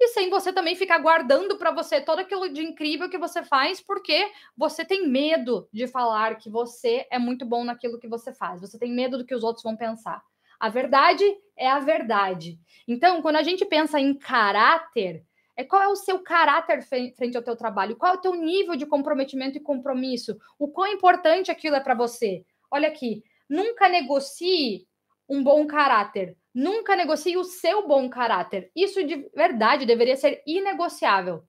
e 0.01 0.09
sem 0.09 0.31
você 0.31 0.53
também 0.53 0.75
ficar 0.77 0.99
guardando 0.99 1.59
para 1.59 1.71
você 1.71 2.01
todo 2.01 2.21
aquilo 2.21 2.49
de 2.49 2.63
incrível 2.63 3.11
que 3.11 3.19
você 3.19 3.43
faz, 3.43 3.81
porque 3.81 4.31
você 4.57 4.85
tem 4.85 5.09
medo 5.09 5.69
de 5.73 5.87
falar 5.89 6.37
que 6.37 6.49
você 6.49 7.07
é 7.11 7.19
muito 7.19 7.45
bom 7.45 7.65
naquilo 7.65 7.99
que 7.99 8.09
você 8.09 8.33
faz. 8.33 8.61
Você 8.61 8.79
tem 8.79 8.93
medo 8.93 9.19
do 9.19 9.27
que 9.27 9.35
os 9.35 9.43
outros 9.43 9.63
vão 9.63 9.77
pensar. 9.77 10.23
A 10.59 10.69
verdade 10.69 11.25
é 11.57 11.69
a 11.69 11.81
verdade. 11.81 12.59
Então, 12.87 13.21
quando 13.21 13.37
a 13.37 13.43
gente 13.43 13.65
pensa 13.65 13.99
em 13.99 14.15
caráter, 14.15 15.25
é 15.57 15.65
qual 15.65 15.83
é 15.83 15.89
o 15.89 15.97
seu 15.97 16.21
caráter 16.21 16.83
frente 16.83 17.37
ao 17.37 17.43
teu 17.43 17.57
trabalho? 17.57 17.97
Qual 17.97 18.15
é 18.15 18.17
o 18.17 18.21
teu 18.21 18.35
nível 18.35 18.77
de 18.77 18.87
comprometimento 18.87 19.59
e 19.59 19.61
compromisso? 19.61 20.39
O 20.59 20.69
quão 20.69 20.87
importante 20.87 21.51
aquilo 21.51 21.77
é 21.77 21.81
para 21.81 21.95
você? 21.95 22.45
Olha 22.71 22.89
aqui, 22.89 23.25
nunca 23.49 23.89
negocie 23.89 24.88
um 25.29 25.43
bom 25.43 25.67
caráter. 25.67 26.37
Nunca 26.55 26.97
negocie 26.97 27.37
o 27.37 27.45
seu 27.45 27.87
bom 27.87 28.09
caráter. 28.09 28.71
Isso 28.75 29.05
de 29.05 29.29
verdade 29.35 29.87
deveria 29.87 30.17
ser 30.17 30.43
inegociável. 30.47 31.45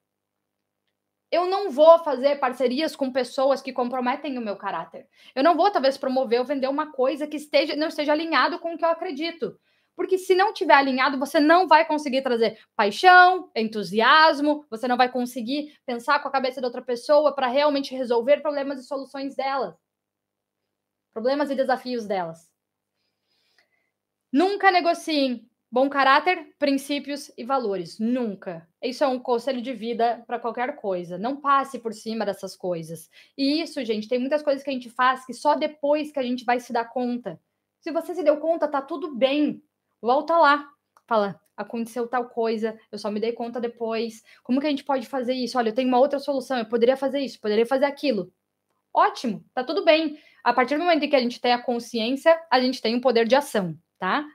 Eu 1.32 1.46
não 1.46 1.70
vou 1.70 2.00
fazer 2.00 2.40
parcerias 2.40 2.96
com 2.96 3.12
pessoas 3.12 3.62
que 3.62 3.72
comprometem 3.72 4.38
o 4.38 4.42
meu 4.42 4.58
caráter. 4.58 5.08
Eu 5.36 5.44
não 5.44 5.56
vou, 5.56 5.72
talvez, 5.72 5.98
promover 5.98 6.40
ou 6.40 6.46
vender 6.46 6.68
uma 6.68 6.92
coisa 6.92 7.28
que 7.28 7.38
esteja, 7.38 7.76
não 7.76 7.88
esteja 7.88 8.12
alinhado 8.12 8.58
com 8.60 8.74
o 8.74 8.78
que 8.78 8.84
eu 8.84 8.90
acredito. 8.90 9.60
Porque 9.96 10.18
se 10.18 10.34
não 10.34 10.54
tiver 10.54 10.74
alinhado, 10.74 11.20
você 11.20 11.40
não 11.40 11.68
vai 11.68 11.86
conseguir 11.86 12.24
trazer 12.24 12.58
paixão, 12.76 13.52
entusiasmo, 13.56 14.66
você 14.70 14.88
não 14.88 14.98
vai 14.98 15.12
conseguir 15.12 15.78
pensar 15.86 16.20
com 16.20 16.28
a 16.28 16.32
cabeça 16.32 16.60
da 16.62 16.68
outra 16.68 16.82
pessoa 16.82 17.36
para 17.36 17.48
realmente 17.48 17.94
resolver 17.94 18.42
problemas 18.42 18.80
e 18.80 18.88
soluções 18.88 19.36
delas. 19.36 19.76
Problemas 21.14 21.52
e 21.52 21.56
desafios 21.56 22.08
delas. 22.08 22.49
Nunca 24.32 24.72
negociem 24.72 25.50
bom 25.72 25.88
caráter, 25.88 26.56
princípios 26.58 27.32
e 27.38 27.44
valores. 27.44 28.00
Nunca. 28.00 28.68
Isso 28.82 29.04
é 29.04 29.08
um 29.08 29.20
conselho 29.20 29.62
de 29.62 29.74
vida 29.74 30.24
para 30.26 30.40
qualquer 30.40 30.76
coisa. 30.76 31.18
Não 31.18 31.38
passe 31.38 31.80
por 31.80 31.94
cima 31.94 32.26
dessas 32.26 32.56
coisas. 32.56 33.10
E 33.38 33.62
isso, 33.62 33.84
gente, 33.86 34.08
tem 34.08 34.20
muitas 34.20 34.42
coisas 34.42 34.64
que 34.64 34.70
a 34.70 34.74
gente 34.74 34.90
faz 34.90 35.26
que 35.26 35.34
só 35.34 35.56
depois 35.56 36.12
que 36.12 36.20
a 36.20 36.24
gente 36.24 36.44
vai 36.44 36.60
se 36.60 36.74
dar 36.74 36.86
conta 36.86 37.40
Se 37.80 37.92
você 37.92 38.16
se 38.16 38.24
deu 38.24 38.38
conta, 38.38 38.68
tá 38.68 38.82
tudo 38.82 39.16
bem. 39.16 39.62
Volta 40.02 40.38
lá. 40.38 40.70
Fala, 41.08 41.40
aconteceu 41.58 42.08
tal 42.08 42.30
coisa, 42.30 42.80
eu 42.92 42.98
só 42.98 43.10
me 43.10 43.20
dei 43.20 43.34
conta 43.34 43.60
depois. 43.60 44.24
Como 44.44 44.62
que 44.62 44.68
a 44.68 44.70
gente 44.70 44.84
pode 44.84 45.08
fazer 45.08 45.34
isso? 45.34 45.58
Olha, 45.58 45.70
eu 45.70 45.76
tenho 45.76 45.88
uma 45.88 46.00
outra 46.00 46.20
solução, 46.20 46.58
eu 46.58 46.66
poderia 46.66 46.96
fazer 46.96 47.20
isso, 47.20 47.40
poderia 47.40 47.66
fazer 47.66 47.86
aquilo. 47.86 48.32
Ótimo, 48.94 49.44
tá 49.54 49.64
tudo 49.64 49.84
bem. 49.84 50.20
A 50.44 50.54
partir 50.54 50.78
do 50.78 50.84
momento 50.84 51.04
em 51.04 51.10
que 51.10 51.16
a 51.16 51.20
gente 51.20 51.42
tem 51.42 51.52
a 51.52 51.62
consciência, 51.62 52.40
a 52.50 52.62
gente 52.62 52.82
tem 52.82 52.96
o 52.96 52.98
um 52.98 53.02
poder 53.02 53.28
de 53.28 53.36
ação, 53.36 53.78
tá? 54.00 54.26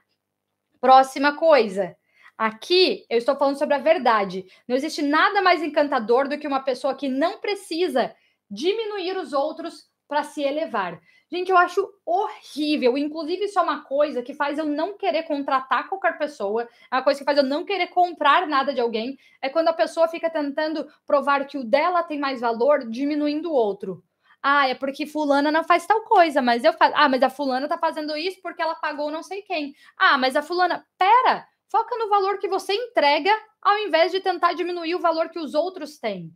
Próxima 0.80 1.36
coisa. 1.36 1.96
Aqui 2.36 3.06
eu 3.08 3.18
estou 3.18 3.36
falando 3.36 3.58
sobre 3.58 3.74
a 3.74 3.78
verdade. 3.78 4.44
Não 4.68 4.76
existe 4.76 5.02
nada 5.02 5.40
mais 5.40 5.62
encantador 5.62 6.28
do 6.28 6.38
que 6.38 6.46
uma 6.46 6.60
pessoa 6.60 6.94
que 6.94 7.08
não 7.08 7.40
precisa 7.40 8.14
diminuir 8.50 9.16
os 9.16 9.32
outros 9.32 9.88
para 10.06 10.22
se 10.22 10.42
elevar. 10.42 11.00
Gente, 11.30 11.50
eu 11.50 11.56
acho 11.56 11.88
horrível. 12.04 12.98
Inclusive, 12.98 13.46
isso 13.46 13.58
é 13.58 13.62
uma 13.62 13.82
coisa 13.82 14.22
que 14.22 14.34
faz 14.34 14.58
eu 14.58 14.66
não 14.66 14.96
querer 14.96 15.24
contratar 15.24 15.88
qualquer 15.88 16.18
pessoa, 16.18 16.68
é 16.90 16.96
uma 16.96 17.02
coisa 17.02 17.18
que 17.18 17.24
faz 17.24 17.38
eu 17.38 17.44
não 17.44 17.64
querer 17.64 17.88
comprar 17.88 18.46
nada 18.46 18.74
de 18.74 18.80
alguém. 18.80 19.16
É 19.40 19.48
quando 19.48 19.68
a 19.68 19.72
pessoa 19.72 20.06
fica 20.06 20.28
tentando 20.30 20.86
provar 21.06 21.46
que 21.46 21.58
o 21.58 21.64
dela 21.64 22.02
tem 22.02 22.18
mais 22.18 22.40
valor, 22.40 22.88
diminuindo 22.88 23.50
o 23.50 23.54
outro. 23.54 24.04
Ah, 24.46 24.68
é 24.68 24.74
porque 24.74 25.06
fulana 25.06 25.50
não 25.50 25.64
faz 25.64 25.86
tal 25.86 26.02
coisa, 26.02 26.42
mas 26.42 26.62
eu 26.64 26.74
faço. 26.74 26.92
Ah, 26.94 27.08
mas 27.08 27.22
a 27.22 27.30
fulana 27.30 27.66
tá 27.66 27.78
fazendo 27.78 28.14
isso 28.14 28.42
porque 28.42 28.60
ela 28.60 28.74
pagou 28.74 29.10
não 29.10 29.22
sei 29.22 29.40
quem. 29.40 29.74
Ah, 29.96 30.18
mas 30.18 30.36
a 30.36 30.42
fulana, 30.42 30.86
pera, 30.98 31.48
foca 31.70 31.96
no 31.96 32.10
valor 32.10 32.38
que 32.38 32.46
você 32.46 32.74
entrega 32.74 33.30
ao 33.62 33.78
invés 33.78 34.12
de 34.12 34.20
tentar 34.20 34.52
diminuir 34.52 34.94
o 34.96 35.00
valor 35.00 35.30
que 35.30 35.38
os 35.38 35.54
outros 35.54 35.98
têm. 35.98 36.30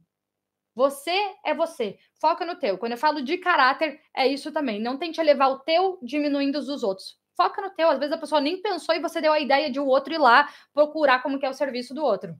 Você 0.74 1.12
é 1.44 1.52
você. 1.52 1.98
Foca 2.18 2.46
no 2.46 2.56
teu. 2.58 2.78
Quando 2.78 2.92
eu 2.92 2.98
falo 2.98 3.20
de 3.20 3.36
caráter, 3.36 4.00
é 4.16 4.26
isso 4.26 4.50
também. 4.52 4.80
Não 4.80 4.96
tente 4.96 5.20
elevar 5.20 5.50
o 5.50 5.58
teu 5.58 5.98
diminuindo 6.02 6.58
os 6.58 6.66
dos 6.66 6.82
outros. 6.82 7.18
Foca 7.36 7.60
no 7.60 7.70
teu. 7.70 7.90
Às 7.90 7.98
vezes 7.98 8.14
a 8.14 8.18
pessoa 8.18 8.40
nem 8.40 8.62
pensou 8.62 8.94
e 8.94 9.00
você 9.00 9.20
deu 9.20 9.34
a 9.34 9.40
ideia 9.40 9.70
de 9.70 9.78
o 9.78 9.86
outro 9.86 10.14
ir 10.14 10.18
lá 10.18 10.48
procurar 10.72 11.22
como 11.22 11.38
que 11.38 11.44
é 11.44 11.50
o 11.50 11.52
serviço 11.52 11.92
do 11.92 12.02
outro. 12.02 12.34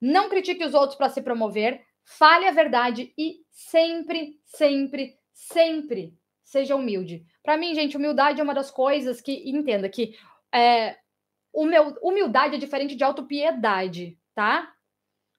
Não 0.00 0.28
critique 0.28 0.64
os 0.64 0.74
outros 0.74 0.96
para 0.96 1.08
se 1.08 1.22
promover. 1.22 1.86
Fale 2.04 2.46
a 2.46 2.52
verdade 2.52 3.12
e 3.16 3.36
sempre, 3.50 4.40
sempre, 4.44 5.16
sempre 5.32 6.14
seja 6.42 6.74
humilde. 6.74 7.24
Para 7.42 7.56
mim, 7.56 7.74
gente, 7.74 7.96
humildade 7.96 8.40
é 8.40 8.44
uma 8.44 8.54
das 8.54 8.70
coisas 8.70 9.20
que 9.20 9.48
entenda 9.48 9.88
que 9.88 10.16
é, 10.52 10.96
humildade 11.54 12.56
é 12.56 12.58
diferente 12.58 12.96
de 12.96 13.04
autopiedade, 13.04 14.18
tá? 14.34 14.72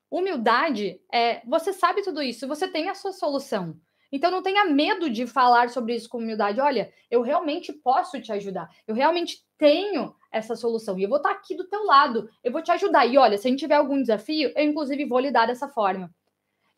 Humildade 0.09 1.01
é 1.11 1.41
você 1.45 1.73
sabe 1.73 2.01
tudo 2.01 2.21
isso, 2.21 2.47
você 2.47 2.67
tem 2.67 2.89
a 2.89 2.95
sua 2.95 3.11
solução. 3.11 3.77
Então 4.11 4.29
não 4.29 4.43
tenha 4.43 4.65
medo 4.65 5.09
de 5.09 5.25
falar 5.25 5.69
sobre 5.69 5.95
isso 5.95 6.09
com 6.09 6.17
humildade. 6.17 6.59
Olha, 6.59 6.91
eu 7.09 7.21
realmente 7.21 7.71
posso 7.71 8.21
te 8.21 8.31
ajudar. 8.31 8.69
Eu 8.85 8.93
realmente 8.93 9.37
tenho 9.57 10.13
essa 10.31 10.55
solução 10.55 10.99
e 10.99 11.03
eu 11.03 11.09
vou 11.09 11.17
estar 11.17 11.31
aqui 11.31 11.55
do 11.55 11.67
teu 11.67 11.85
lado. 11.85 12.29
Eu 12.43 12.51
vou 12.51 12.61
te 12.61 12.71
ajudar. 12.71 13.05
E 13.05 13.17
olha, 13.17 13.37
se 13.37 13.47
a 13.47 13.49
gente 13.49 13.59
tiver 13.59 13.75
algum 13.75 14.01
desafio, 14.01 14.51
eu 14.55 14.63
inclusive 14.65 15.05
vou 15.05 15.19
lidar 15.19 15.47
dessa 15.47 15.69
forma. 15.69 16.13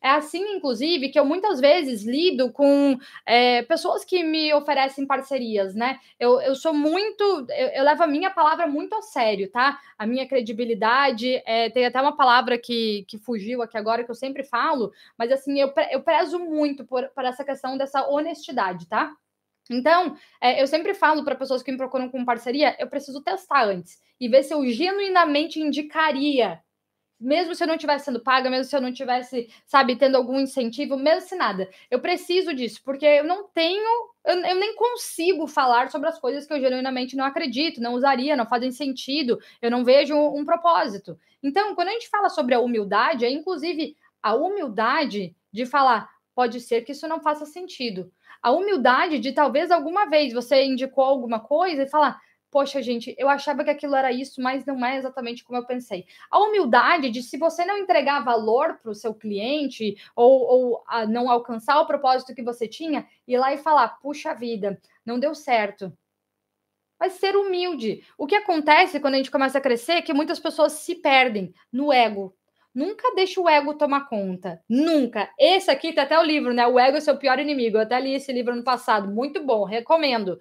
É 0.04 0.10
assim, 0.10 0.56
inclusive, 0.56 1.08
que 1.08 1.18
eu 1.18 1.24
muitas 1.24 1.58
vezes 1.58 2.04
lido 2.04 2.52
com 2.52 2.98
é, 3.24 3.62
pessoas 3.62 4.04
que 4.04 4.22
me 4.22 4.52
oferecem 4.52 5.06
parcerias, 5.06 5.74
né? 5.74 5.98
Eu, 6.20 6.42
eu 6.42 6.54
sou 6.54 6.74
muito. 6.74 7.24
Eu, 7.48 7.68
eu, 7.68 7.84
levo 7.84 8.02
a 8.02 8.06
minha 8.06 8.30
palavra 8.30 8.66
muito 8.66 8.94
a 8.94 9.00
sério, 9.00 9.50
tá? 9.50 9.80
A 9.96 10.06
minha 10.06 10.28
credibilidade. 10.28 11.42
É, 11.46 11.70
tem 11.70 11.86
até 11.86 11.98
uma 12.02 12.14
palavra 12.14 12.58
que, 12.58 13.06
que 13.08 13.16
fugiu 13.16 13.62
aqui 13.62 13.78
agora, 13.78 14.04
que 14.04 14.10
eu 14.10 14.14
sempre 14.14 14.44
falo, 14.44 14.92
mas 15.16 15.32
assim, 15.32 15.58
eu, 15.58 15.72
eu 15.90 16.02
prezo 16.02 16.38
muito 16.38 16.84
por, 16.84 17.08
por 17.08 17.24
essa 17.24 17.42
questão 17.42 17.78
dessa 17.78 18.06
honestidade, 18.06 18.86
tá? 18.86 19.10
Então, 19.70 20.18
é, 20.38 20.60
eu 20.60 20.66
sempre 20.66 20.92
falo 20.92 21.24
para 21.24 21.34
pessoas 21.34 21.62
que 21.62 21.72
me 21.72 21.78
procuram 21.78 22.10
com 22.10 22.26
parceria, 22.26 22.76
eu 22.78 22.88
preciso 22.88 23.22
testar 23.22 23.64
antes 23.64 23.98
e 24.20 24.28
ver 24.28 24.42
se 24.42 24.52
eu 24.52 24.66
genuinamente 24.68 25.58
indicaria 25.58 26.62
mesmo 27.24 27.54
se 27.54 27.64
eu 27.64 27.66
não 27.66 27.74
estivesse 27.74 28.04
sendo 28.04 28.20
paga, 28.20 28.50
mesmo 28.50 28.64
se 28.64 28.76
eu 28.76 28.80
não 28.80 28.92
tivesse, 28.92 29.48
sabe, 29.66 29.96
tendo 29.96 30.16
algum 30.16 30.38
incentivo, 30.38 30.96
mesmo 30.96 31.28
se 31.28 31.34
nada. 31.34 31.68
Eu 31.90 32.00
preciso 32.00 32.54
disso, 32.54 32.80
porque 32.84 33.06
eu 33.06 33.24
não 33.24 33.48
tenho, 33.48 34.10
eu, 34.24 34.36
eu, 34.36 34.56
nem 34.56 34.76
consigo 34.76 35.46
falar 35.46 35.90
sobre 35.90 36.08
as 36.08 36.18
coisas 36.18 36.46
que 36.46 36.52
eu 36.52 36.60
genuinamente 36.60 37.16
não 37.16 37.24
acredito, 37.24 37.80
não 37.80 37.94
usaria, 37.94 38.36
não 38.36 38.46
fazem 38.46 38.70
sentido, 38.70 39.40
eu 39.62 39.70
não 39.70 39.84
vejo 39.84 40.14
um, 40.14 40.40
um 40.40 40.44
propósito. 40.44 41.18
Então, 41.42 41.74
quando 41.74 41.88
a 41.88 41.92
gente 41.92 42.08
fala 42.08 42.28
sobre 42.28 42.54
a 42.54 42.60
humildade, 42.60 43.24
é 43.24 43.30
inclusive 43.30 43.96
a 44.22 44.34
humildade 44.34 45.34
de 45.52 45.66
falar, 45.66 46.10
pode 46.34 46.60
ser 46.60 46.82
que 46.82 46.92
isso 46.92 47.08
não 47.08 47.20
faça 47.20 47.46
sentido. 47.46 48.10
A 48.42 48.50
humildade 48.50 49.18
de 49.18 49.32
talvez 49.32 49.70
alguma 49.70 50.04
vez 50.04 50.32
você 50.32 50.64
indicou 50.64 51.04
alguma 51.04 51.40
coisa 51.40 51.82
e 51.82 51.88
falar, 51.88 52.20
poxa, 52.54 52.80
gente, 52.80 53.12
eu 53.18 53.28
achava 53.28 53.64
que 53.64 53.70
aquilo 53.70 53.96
era 53.96 54.12
isso, 54.12 54.40
mas 54.40 54.64
não 54.64 54.86
é 54.86 54.96
exatamente 54.96 55.42
como 55.42 55.58
eu 55.58 55.66
pensei. 55.66 56.06
A 56.30 56.38
humildade 56.38 57.10
de 57.10 57.20
se 57.20 57.36
você 57.36 57.64
não 57.64 57.76
entregar 57.76 58.24
valor 58.24 58.78
para 58.80 58.92
o 58.92 58.94
seu 58.94 59.12
cliente 59.12 59.96
ou, 60.14 60.42
ou 60.42 60.84
não 61.08 61.28
alcançar 61.28 61.80
o 61.80 61.86
propósito 61.86 62.32
que 62.32 62.44
você 62.44 62.68
tinha, 62.68 63.08
ir 63.26 63.38
lá 63.38 63.52
e 63.52 63.58
falar, 63.58 63.88
puxa 64.00 64.32
vida, 64.32 64.80
não 65.04 65.18
deu 65.18 65.34
certo. 65.34 65.92
Mas 66.96 67.14
ser 67.14 67.34
humilde. 67.34 68.04
O 68.16 68.24
que 68.24 68.36
acontece 68.36 69.00
quando 69.00 69.14
a 69.14 69.16
gente 69.16 69.32
começa 69.32 69.58
a 69.58 69.60
crescer 69.60 69.94
é 69.94 70.02
que 70.02 70.14
muitas 70.14 70.38
pessoas 70.38 70.74
se 70.74 70.94
perdem 70.94 71.52
no 71.72 71.92
ego. 71.92 72.36
Nunca 72.72 73.16
deixe 73.16 73.40
o 73.40 73.48
ego 73.48 73.74
tomar 73.74 74.08
conta. 74.08 74.62
Nunca. 74.68 75.28
Esse 75.36 75.72
aqui 75.72 75.92
tem 75.92 76.04
até 76.04 76.16
o 76.16 76.22
livro, 76.22 76.54
né? 76.54 76.64
O 76.68 76.78
ego 76.78 76.98
é 76.98 77.00
seu 77.00 77.16
pior 77.16 77.40
inimigo. 77.40 77.78
Eu 77.78 77.82
até 77.82 77.98
li 77.98 78.14
esse 78.14 78.32
livro 78.32 78.54
no 78.54 78.62
passado. 78.62 79.08
Muito 79.08 79.42
bom, 79.44 79.64
recomendo. 79.64 80.40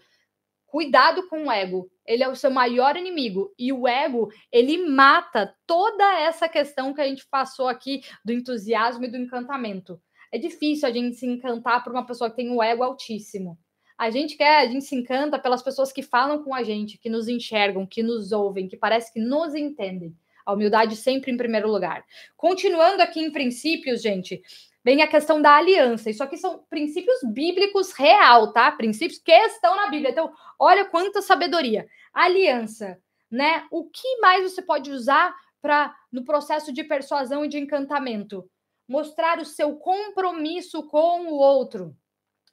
Cuidado 0.74 1.28
com 1.30 1.46
o 1.46 1.52
ego. 1.52 1.88
Ele 2.04 2.24
é 2.24 2.28
o 2.28 2.36
seu 2.36 2.50
maior 2.50 2.98
inimigo. 2.98 3.54
E 3.60 3.72
o 3.72 3.88
ego, 3.88 4.32
ele 4.52 4.90
mata 4.90 5.54
toda 5.68 6.20
essa 6.20 6.50
questão 6.50 6.96
que 6.96 7.00
a 7.00 7.08
gente 7.08 7.28
passou 7.30 7.68
aqui 7.68 8.02
do 8.26 8.34
entusiasmo 8.34 9.06
e 9.06 9.08
do 9.08 9.16
encantamento. 9.16 10.02
É 10.32 10.40
difícil 10.40 10.90
a 10.90 10.92
gente 10.92 11.16
se 11.16 11.28
encantar 11.28 11.84
por 11.84 11.94
uma 11.94 12.08
pessoa 12.08 12.28
que 12.28 12.38
tem 12.38 12.50
um 12.50 12.64
ego 12.64 12.82
altíssimo. 12.82 13.56
A 13.96 14.10
gente 14.10 14.36
quer, 14.36 14.62
a 14.62 14.66
gente 14.66 14.86
se 14.86 14.96
encanta 14.96 15.38
pelas 15.38 15.62
pessoas 15.62 15.92
que 15.92 16.02
falam 16.02 16.44
com 16.44 16.56
a 16.56 16.64
gente, 16.64 16.98
que 16.98 17.08
nos 17.08 17.28
enxergam, 17.28 17.86
que 17.86 18.02
nos 18.02 18.32
ouvem, 18.32 18.68
que 18.68 18.76
parece 18.76 19.14
que 19.14 19.20
nos 19.20 19.54
entendem. 19.54 20.18
A 20.44 20.54
humildade 20.54 20.96
sempre 20.96 21.32
em 21.32 21.38
primeiro 21.38 21.70
lugar. 21.70 22.04
Continuando 22.36 23.04
aqui 23.04 23.20
em 23.20 23.32
princípios, 23.32 24.02
gente, 24.02 24.42
vem 24.84 25.02
a 25.02 25.08
questão 25.08 25.42
da 25.42 25.56
aliança. 25.56 26.10
Isso 26.10 26.24
aqui 26.24 26.38
são 26.38 26.66
princípios 26.70 27.20
bíblicos 27.24 27.94
real, 27.94 28.52
tá? 28.52 28.72
Princípios 28.72 29.20
que 29.20 29.32
estão 29.32 29.76
na 29.76 29.88
Bíblia. 29.88 30.12
Então, 30.12 30.34
olha 30.60 30.86
quanta 30.86 31.22
sabedoria. 31.22 31.88
Aliança, 32.14 33.00
né? 33.32 33.66
O 33.72 33.90
que 33.90 34.20
mais 34.20 34.44
você 34.44 34.62
pode 34.62 34.92
usar 34.92 35.34
para 35.62 35.96
no 36.12 36.26
processo 36.26 36.74
de 36.74 36.84
persuasão 36.84 37.46
e 37.46 37.48
de 37.48 37.58
encantamento? 37.58 38.50
Mostrar 38.88 39.40
o 39.40 39.46
seu 39.46 39.78
compromisso 39.78 40.84
com 40.88 41.28
o 41.28 41.36
outro. 41.36 41.96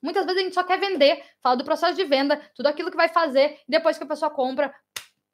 Muitas 0.02 0.24
vezes 0.24 0.40
a 0.40 0.44
gente 0.44 0.54
só 0.54 0.64
quer 0.64 0.78
vender, 0.78 1.22
fala 1.42 1.56
do 1.56 1.64
processo 1.64 1.94
de 1.94 2.04
venda, 2.04 2.40
tudo 2.54 2.66
aquilo 2.68 2.90
que 2.90 2.96
vai 2.96 3.08
fazer, 3.08 3.60
depois 3.68 3.98
que 3.98 4.04
a 4.04 4.06
pessoa 4.06 4.30
compra, 4.30 4.74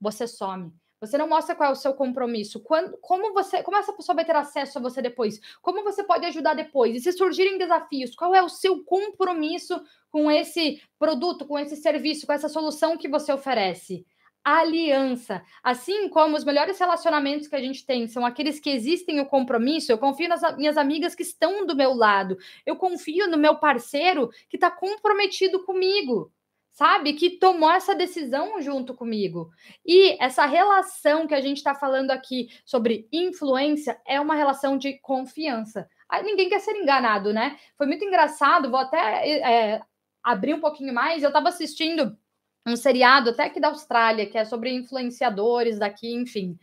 você 0.01 0.26
some. 0.26 0.72
Você 1.01 1.18
não 1.18 1.28
mostra 1.28 1.55
qual 1.55 1.70
é 1.70 1.72
o 1.72 1.76
seu 1.76 1.92
compromisso. 1.94 2.61
Quando, 2.61 2.97
como 2.99 3.32
você, 3.34 3.62
como 3.62 3.76
essa 3.76 3.92
pessoa 3.92 4.16
vai 4.16 4.24
ter 4.24 4.36
acesso 4.36 4.78
a 4.78 4.82
você 4.82 5.03
depois? 5.03 5.40
Como 5.61 5.84
você 5.84 6.03
pode 6.03 6.24
ajudar 6.26 6.55
depois? 6.55 6.94
E 6.94 7.01
se 7.01 7.12
surgirem 7.12 7.59
desafios, 7.59 8.14
qual 8.14 8.34
é 8.34 8.42
o 8.42 8.49
seu 8.49 8.82
compromisso 8.84 9.80
com 10.11 10.30
esse 10.30 10.80
produto, 10.99 11.47
com 11.47 11.59
esse 11.59 11.76
serviço, 11.76 12.26
com 12.26 12.32
essa 12.32 12.49
solução 12.49 12.97
que 12.97 13.09
você 13.09 13.32
oferece? 13.32 14.07
aliança. 14.47 15.42
Assim 15.61 16.09
como 16.09 16.36
os 16.36 16.44
melhores 16.44 16.78
relacionamentos 16.78 17.49
que 17.49 17.57
a 17.57 17.61
gente 17.61 17.84
tem 17.84 18.07
são 18.07 18.24
aqueles 18.24 18.61
que 18.61 18.70
existem 18.70 19.18
o 19.18 19.26
compromisso, 19.26 19.90
eu 19.90 19.99
confio 19.99 20.28
nas 20.28 20.40
minhas 20.57 20.76
amigas 20.76 21.16
que 21.16 21.24
estão 21.24 21.66
do 21.66 21.74
meu 21.74 21.92
lado, 21.92 22.38
eu 22.64 22.76
confio 22.76 23.28
no 23.28 23.36
meu 23.36 23.57
parceiro 23.57 24.30
que 24.49 24.57
está 24.57 24.70
comprometido 24.70 25.64
comigo 25.64 26.30
sabe? 26.76 27.14
Que 27.14 27.30
tomou 27.30 27.70
essa 27.70 27.94
decisão 27.94 28.60
junto 28.60 28.92
comigo. 28.92 29.50
E 29.84 30.22
essa 30.22 30.44
relação 30.44 31.26
que 31.26 31.34
a 31.34 31.40
gente 31.40 31.56
está 31.56 31.74
falando 31.74 32.10
aqui 32.10 32.48
sobre 32.66 33.08
influência 33.10 33.98
é 34.06 34.20
uma 34.20 34.34
relação 34.34 34.76
de 34.76 34.92
confiança. 34.98 35.88
Ninguém 36.22 36.50
quer 36.50 36.60
ser 36.60 36.76
enganado, 36.76 37.32
né? 37.32 37.56
Foi 37.78 37.86
muito 37.86 38.04
engraçado, 38.04 38.70
vou 38.70 38.78
até 38.78 39.26
é, 39.26 39.80
abrir 40.22 40.52
um 40.52 40.60
pouquinho 40.60 40.92
mais. 40.92 41.22
Eu 41.22 41.30
estava 41.30 41.48
assistindo 41.48 42.14
um 42.66 42.76
seriado 42.76 43.30
até 43.30 43.44
aqui 43.44 43.58
da 43.58 43.68
Austrália, 43.68 44.26
que 44.26 44.36
é 44.36 44.44
sobre 44.44 44.70
influenciadores 44.70 45.78
daqui, 45.78 46.12
enfim. 46.12 46.58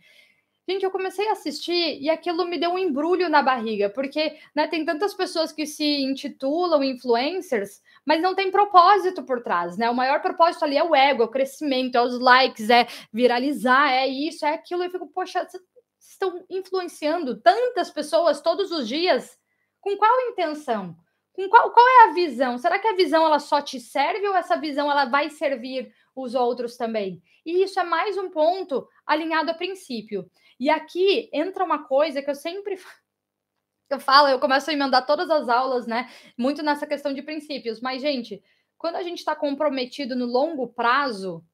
Gente, 0.66 0.82
eu 0.82 0.90
comecei 0.90 1.28
a 1.28 1.32
assistir 1.32 2.00
e 2.00 2.08
aquilo 2.08 2.46
me 2.46 2.58
deu 2.58 2.70
um 2.70 2.78
embrulho 2.78 3.28
na 3.28 3.42
barriga, 3.42 3.90
porque 3.90 4.38
né, 4.54 4.66
tem 4.66 4.82
tantas 4.82 5.12
pessoas 5.12 5.52
que 5.52 5.66
se 5.66 5.84
intitulam 5.84 6.82
influencers, 6.82 7.82
mas 8.04 8.22
não 8.22 8.34
tem 8.34 8.50
propósito 8.50 9.22
por 9.22 9.42
trás, 9.42 9.76
né? 9.76 9.90
O 9.90 9.94
maior 9.94 10.22
propósito 10.22 10.64
ali 10.64 10.78
é 10.78 10.82
o 10.82 10.94
ego, 10.94 11.22
é 11.22 11.26
o 11.26 11.30
crescimento, 11.30 11.96
é 11.96 12.02
os 12.02 12.18
likes, 12.18 12.70
é 12.70 12.86
viralizar, 13.12 13.92
é 13.92 14.08
isso, 14.08 14.46
é 14.46 14.54
aquilo. 14.54 14.82
Eu 14.82 14.90
fico, 14.90 15.06
poxa, 15.08 15.46
vocês 15.46 15.62
estão 16.00 16.42
influenciando 16.48 17.36
tantas 17.36 17.90
pessoas 17.90 18.40
todos 18.40 18.70
os 18.72 18.88
dias. 18.88 19.38
Com 19.82 19.98
qual 19.98 20.30
intenção? 20.30 20.96
Com 21.34 21.46
qual, 21.50 21.72
qual 21.72 21.86
é 21.86 22.08
a 22.08 22.14
visão? 22.14 22.56
Será 22.56 22.78
que 22.78 22.88
a 22.88 22.96
visão 22.96 23.26
ela 23.26 23.38
só 23.38 23.60
te 23.60 23.78
serve 23.78 24.26
ou 24.26 24.34
essa 24.34 24.56
visão 24.56 24.90
ela 24.90 25.04
vai 25.04 25.28
servir 25.28 25.92
os 26.14 26.34
outros 26.34 26.76
também. 26.76 27.22
E 27.44 27.62
isso 27.62 27.78
é 27.80 27.84
mais 27.84 28.16
um 28.16 28.30
ponto 28.30 28.86
alinhado 29.06 29.50
a 29.50 29.54
princípio. 29.54 30.30
E 30.58 30.70
aqui 30.70 31.28
entra 31.32 31.64
uma 31.64 31.84
coisa 31.84 32.22
que 32.22 32.30
eu 32.30 32.34
sempre 32.34 32.78
eu 33.90 34.00
falo, 34.00 34.28
eu 34.28 34.40
começo 34.40 34.70
a 34.70 34.72
emendar 34.72 35.06
todas 35.06 35.30
as 35.30 35.48
aulas, 35.48 35.86
né? 35.86 36.10
Muito 36.36 36.62
nessa 36.62 36.86
questão 36.86 37.12
de 37.12 37.22
princípios. 37.22 37.80
Mas, 37.80 38.02
gente, 38.02 38.42
quando 38.78 38.96
a 38.96 39.02
gente 39.02 39.18
está 39.18 39.36
comprometido 39.36 40.16
no 40.16 40.26
longo 40.26 40.68
prazo, 40.68 41.44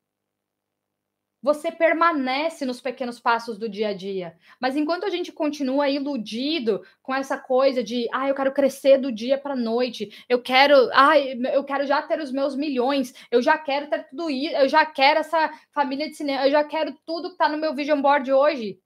você 1.43 1.73
permanece 1.73 2.67
nos 2.67 2.81
pequenos 2.81 3.19
passos 3.19 3.59
do 3.59 3.69
dia 3.69 3.89
a 3.89 3.95
dia. 3.95 4.37
Mas 4.61 4.77
enquanto 4.77 5.05
a 5.05 5.11
gente 5.11 5.33
continua 5.33 5.89
iludido 5.89 6.83
com 7.03 7.15
essa 7.15 7.39
coisa 7.39 7.83
de, 7.83 8.07
ah, 8.13 8.29
eu 8.29 8.35
quero 8.35 8.53
crescer 8.53 8.99
do 8.99 9.11
dia 9.11 9.39
para 9.39 9.57
noite, 9.57 10.25
eu 10.29 10.43
quero, 10.43 10.75
ah, 10.93 11.19
eu 11.19 11.65
quero 11.65 11.87
já 11.87 12.03
ter 12.03 12.21
os 12.21 12.31
meus 12.31 12.55
milhões, 12.55 13.15
eu 13.31 13.41
já 13.41 13.57
quero 13.57 13.89
ter 13.89 14.07
tudo 14.09 14.31
isso, 14.31 14.55
eu 14.55 14.69
já 14.69 14.85
quero 14.85 15.21
essa 15.21 15.51
família 15.73 16.09
de 16.09 16.15
cinema, 16.17 16.47
eu 16.47 16.51
já 16.51 16.65
quero 16.65 16.95
tudo 17.07 17.29
que 17.29 17.35
está 17.35 17.49
no 17.49 17.59
meu 17.59 17.75
vision 17.75 18.01
board 18.03 18.31
hoje. 18.33 18.79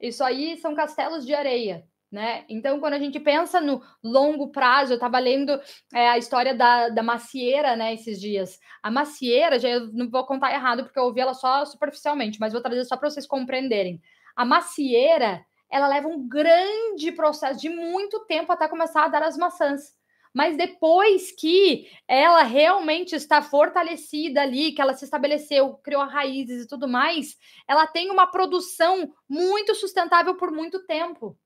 Isso 0.00 0.24
aí 0.24 0.56
são 0.58 0.74
castelos 0.74 1.26
de 1.26 1.34
areia. 1.34 1.84
Né? 2.10 2.44
Então, 2.48 2.80
quando 2.80 2.94
a 2.94 2.98
gente 2.98 3.20
pensa 3.20 3.60
no 3.60 3.80
longo 4.02 4.50
prazo, 4.50 4.92
eu 4.92 4.96
estava 4.96 5.20
lendo 5.20 5.52
é, 5.94 6.08
a 6.08 6.18
história 6.18 6.52
da, 6.52 6.88
da 6.88 7.04
macieira, 7.04 7.76
né, 7.76 7.94
esses 7.94 8.20
dias. 8.20 8.58
A 8.82 8.90
macieira, 8.90 9.60
já 9.60 9.68
eu 9.68 9.92
não 9.92 10.10
vou 10.10 10.26
contar 10.26 10.52
errado, 10.52 10.82
porque 10.82 10.98
eu 10.98 11.04
ouvi 11.04 11.20
ela 11.20 11.34
só 11.34 11.64
superficialmente, 11.64 12.40
mas 12.40 12.52
vou 12.52 12.60
trazer 12.60 12.84
só 12.84 12.96
para 12.96 13.08
vocês 13.08 13.28
compreenderem. 13.28 14.02
A 14.34 14.44
macieira, 14.44 15.44
ela 15.70 15.86
leva 15.86 16.08
um 16.08 16.26
grande 16.26 17.12
processo 17.12 17.60
de 17.60 17.68
muito 17.68 18.18
tempo 18.26 18.50
até 18.50 18.66
começar 18.66 19.04
a 19.04 19.08
dar 19.08 19.22
as 19.22 19.36
maçãs. 19.36 19.99
Mas 20.32 20.56
depois 20.56 21.32
que 21.32 21.90
ela 22.06 22.42
realmente 22.42 23.16
está 23.16 23.42
fortalecida 23.42 24.42
ali, 24.42 24.72
que 24.72 24.80
ela 24.80 24.94
se 24.94 25.04
estabeleceu, 25.04 25.74
criou 25.78 26.04
raízes 26.04 26.64
e 26.64 26.68
tudo 26.68 26.86
mais, 26.86 27.36
ela 27.66 27.86
tem 27.86 28.10
uma 28.10 28.30
produção 28.30 29.12
muito 29.28 29.74
sustentável 29.74 30.36
por 30.36 30.52
muito 30.52 30.86
tempo. 30.86 31.36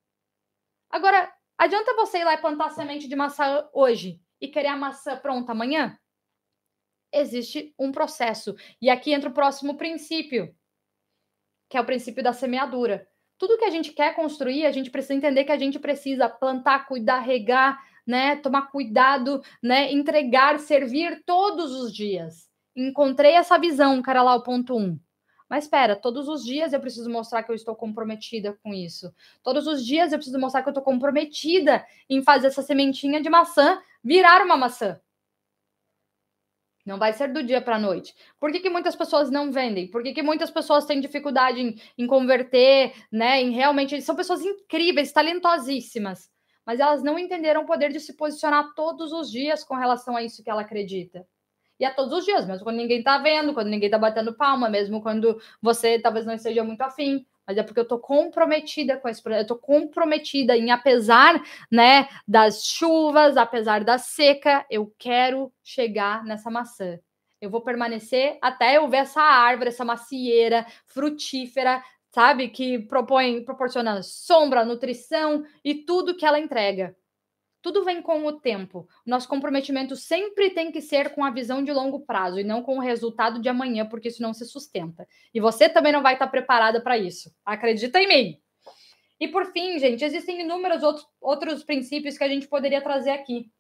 Agora, 0.90 1.32
adianta 1.56 1.94
você 1.94 2.18
ir 2.18 2.24
lá 2.24 2.34
e 2.34 2.40
plantar 2.40 2.70
semente 2.70 3.08
de 3.08 3.16
maçã 3.16 3.66
hoje 3.72 4.20
e 4.40 4.48
querer 4.48 4.68
a 4.68 4.76
maçã 4.76 5.16
pronta 5.16 5.52
amanhã? 5.52 5.98
Existe 7.10 7.74
um 7.78 7.90
processo. 7.90 8.54
E 8.82 8.90
aqui 8.90 9.12
entra 9.12 9.30
o 9.30 9.34
próximo 9.34 9.76
princípio, 9.76 10.54
que 11.70 11.76
é 11.76 11.80
o 11.80 11.86
princípio 11.86 12.22
da 12.22 12.32
semeadura. 12.32 13.08
Tudo 13.38 13.58
que 13.58 13.64
a 13.64 13.70
gente 13.70 13.92
quer 13.92 14.14
construir, 14.14 14.66
a 14.66 14.70
gente 14.70 14.90
precisa 14.90 15.14
entender 15.14 15.44
que 15.44 15.52
a 15.52 15.58
gente 15.58 15.78
precisa 15.78 16.28
plantar, 16.28 16.86
cuidar, 16.86 17.20
regar, 17.20 17.80
né, 18.06 18.36
tomar 18.36 18.70
cuidado, 18.70 19.42
né, 19.62 19.92
entregar, 19.92 20.58
servir 20.58 21.22
todos 21.24 21.72
os 21.72 21.92
dias. 21.92 22.48
Encontrei 22.76 23.32
essa 23.32 23.58
visão, 23.58 24.02
cara 24.02 24.22
lá, 24.22 24.34
o 24.34 24.42
ponto 24.42 24.76
1. 24.76 24.80
Um. 24.80 25.00
Mas 25.48 25.64
espera, 25.64 25.94
todos 25.94 26.26
os 26.26 26.44
dias 26.44 26.72
eu 26.72 26.80
preciso 26.80 27.08
mostrar 27.10 27.42
que 27.42 27.50
eu 27.50 27.54
estou 27.54 27.76
comprometida 27.76 28.58
com 28.62 28.72
isso. 28.72 29.14
Todos 29.42 29.66
os 29.66 29.84
dias 29.84 30.12
eu 30.12 30.18
preciso 30.18 30.38
mostrar 30.38 30.62
que 30.62 30.68
eu 30.68 30.72
estou 30.72 30.82
comprometida 30.82 31.86
em 32.08 32.22
fazer 32.22 32.48
essa 32.48 32.62
sementinha 32.62 33.20
de 33.20 33.28
maçã 33.28 33.80
virar 34.02 34.42
uma 34.42 34.56
maçã. 34.56 35.00
Não 36.84 36.98
vai 36.98 37.12
ser 37.12 37.32
do 37.32 37.42
dia 37.42 37.62
para 37.62 37.76
a 37.76 37.78
noite. 37.78 38.14
Por 38.38 38.52
que, 38.52 38.60
que 38.60 38.68
muitas 38.68 38.94
pessoas 38.96 39.30
não 39.30 39.50
vendem? 39.50 39.88
Por 39.88 40.02
que, 40.02 40.12
que 40.12 40.22
muitas 40.22 40.50
pessoas 40.50 40.84
têm 40.84 41.00
dificuldade 41.00 41.60
em, 41.60 41.80
em 41.96 42.06
converter, 42.06 42.92
né? 43.10 43.40
Em 43.40 43.52
realmente. 43.52 44.02
São 44.02 44.14
pessoas 44.14 44.42
incríveis, 44.42 45.12
talentosíssimas 45.12 46.33
mas 46.64 46.80
elas 46.80 47.02
não 47.02 47.18
entenderam 47.18 47.62
o 47.62 47.66
poder 47.66 47.92
de 47.92 48.00
se 48.00 48.14
posicionar 48.14 48.74
todos 48.74 49.12
os 49.12 49.30
dias 49.30 49.62
com 49.64 49.74
relação 49.74 50.16
a 50.16 50.22
isso 50.22 50.42
que 50.42 50.50
ela 50.50 50.62
acredita. 50.62 51.26
E 51.78 51.84
é 51.84 51.90
todos 51.90 52.12
os 52.12 52.24
dias, 52.24 52.46
mesmo 52.46 52.64
quando 52.64 52.76
ninguém 52.76 52.98
está 52.98 53.18
vendo, 53.18 53.52
quando 53.52 53.68
ninguém 53.68 53.88
está 53.88 53.98
batendo 53.98 54.34
palma, 54.34 54.68
mesmo 54.68 55.02
quando 55.02 55.40
você 55.60 55.98
talvez 55.98 56.24
não 56.24 56.34
esteja 56.34 56.62
muito 56.62 56.82
afim. 56.82 57.26
Mas 57.46 57.58
é 57.58 57.62
porque 57.62 57.80
eu 57.80 57.84
estou 57.84 57.98
comprometida 57.98 58.96
com 58.96 59.08
esse 59.08 59.22
projeto, 59.22 59.40
eu 59.40 59.42
estou 59.42 59.58
comprometida 59.58 60.56
em, 60.56 60.70
apesar 60.70 61.42
né, 61.70 62.08
das 62.26 62.64
chuvas, 62.64 63.36
apesar 63.36 63.84
da 63.84 63.98
seca, 63.98 64.64
eu 64.70 64.94
quero 64.98 65.52
chegar 65.62 66.24
nessa 66.24 66.50
maçã. 66.50 66.98
Eu 67.40 67.50
vou 67.50 67.60
permanecer 67.60 68.38
até 68.40 68.78
eu 68.78 68.88
ver 68.88 68.98
essa 68.98 69.20
árvore, 69.20 69.68
essa 69.68 69.84
macieira 69.84 70.64
frutífera, 70.86 71.84
sabe? 72.14 72.48
Que 72.48 72.78
propõe, 72.78 73.42
proporciona 73.42 74.00
sombra, 74.02 74.64
nutrição 74.64 75.44
e 75.64 75.74
tudo 75.74 76.16
que 76.16 76.24
ela 76.24 76.38
entrega. 76.38 76.96
Tudo 77.60 77.82
vem 77.82 78.00
com 78.00 78.24
o 78.24 78.32
tempo. 78.32 78.86
Nosso 79.04 79.26
comprometimento 79.26 79.96
sempre 79.96 80.50
tem 80.50 80.70
que 80.70 80.80
ser 80.80 81.10
com 81.14 81.24
a 81.24 81.30
visão 81.30 81.64
de 81.64 81.72
longo 81.72 82.00
prazo 82.00 82.38
e 82.38 82.44
não 82.44 82.62
com 82.62 82.76
o 82.76 82.80
resultado 82.80 83.40
de 83.40 83.48
amanhã, 83.48 83.86
porque 83.86 84.08
isso 84.08 84.22
não 84.22 84.32
se 84.32 84.44
sustenta. 84.44 85.08
E 85.32 85.40
você 85.40 85.68
também 85.68 85.92
não 85.92 86.02
vai 86.02 86.12
estar 86.12 86.28
preparada 86.28 86.80
para 86.80 86.96
isso. 86.96 87.34
Acredita 87.44 87.98
em 88.00 88.06
mim. 88.06 88.40
E 89.18 89.26
por 89.26 89.46
fim, 89.46 89.78
gente, 89.78 90.04
existem 90.04 90.42
inúmeros 90.42 90.82
outros, 90.82 91.06
outros 91.20 91.64
princípios 91.64 92.16
que 92.16 92.24
a 92.24 92.28
gente 92.28 92.46
poderia 92.46 92.82
trazer 92.82 93.10
aqui, 93.10 93.50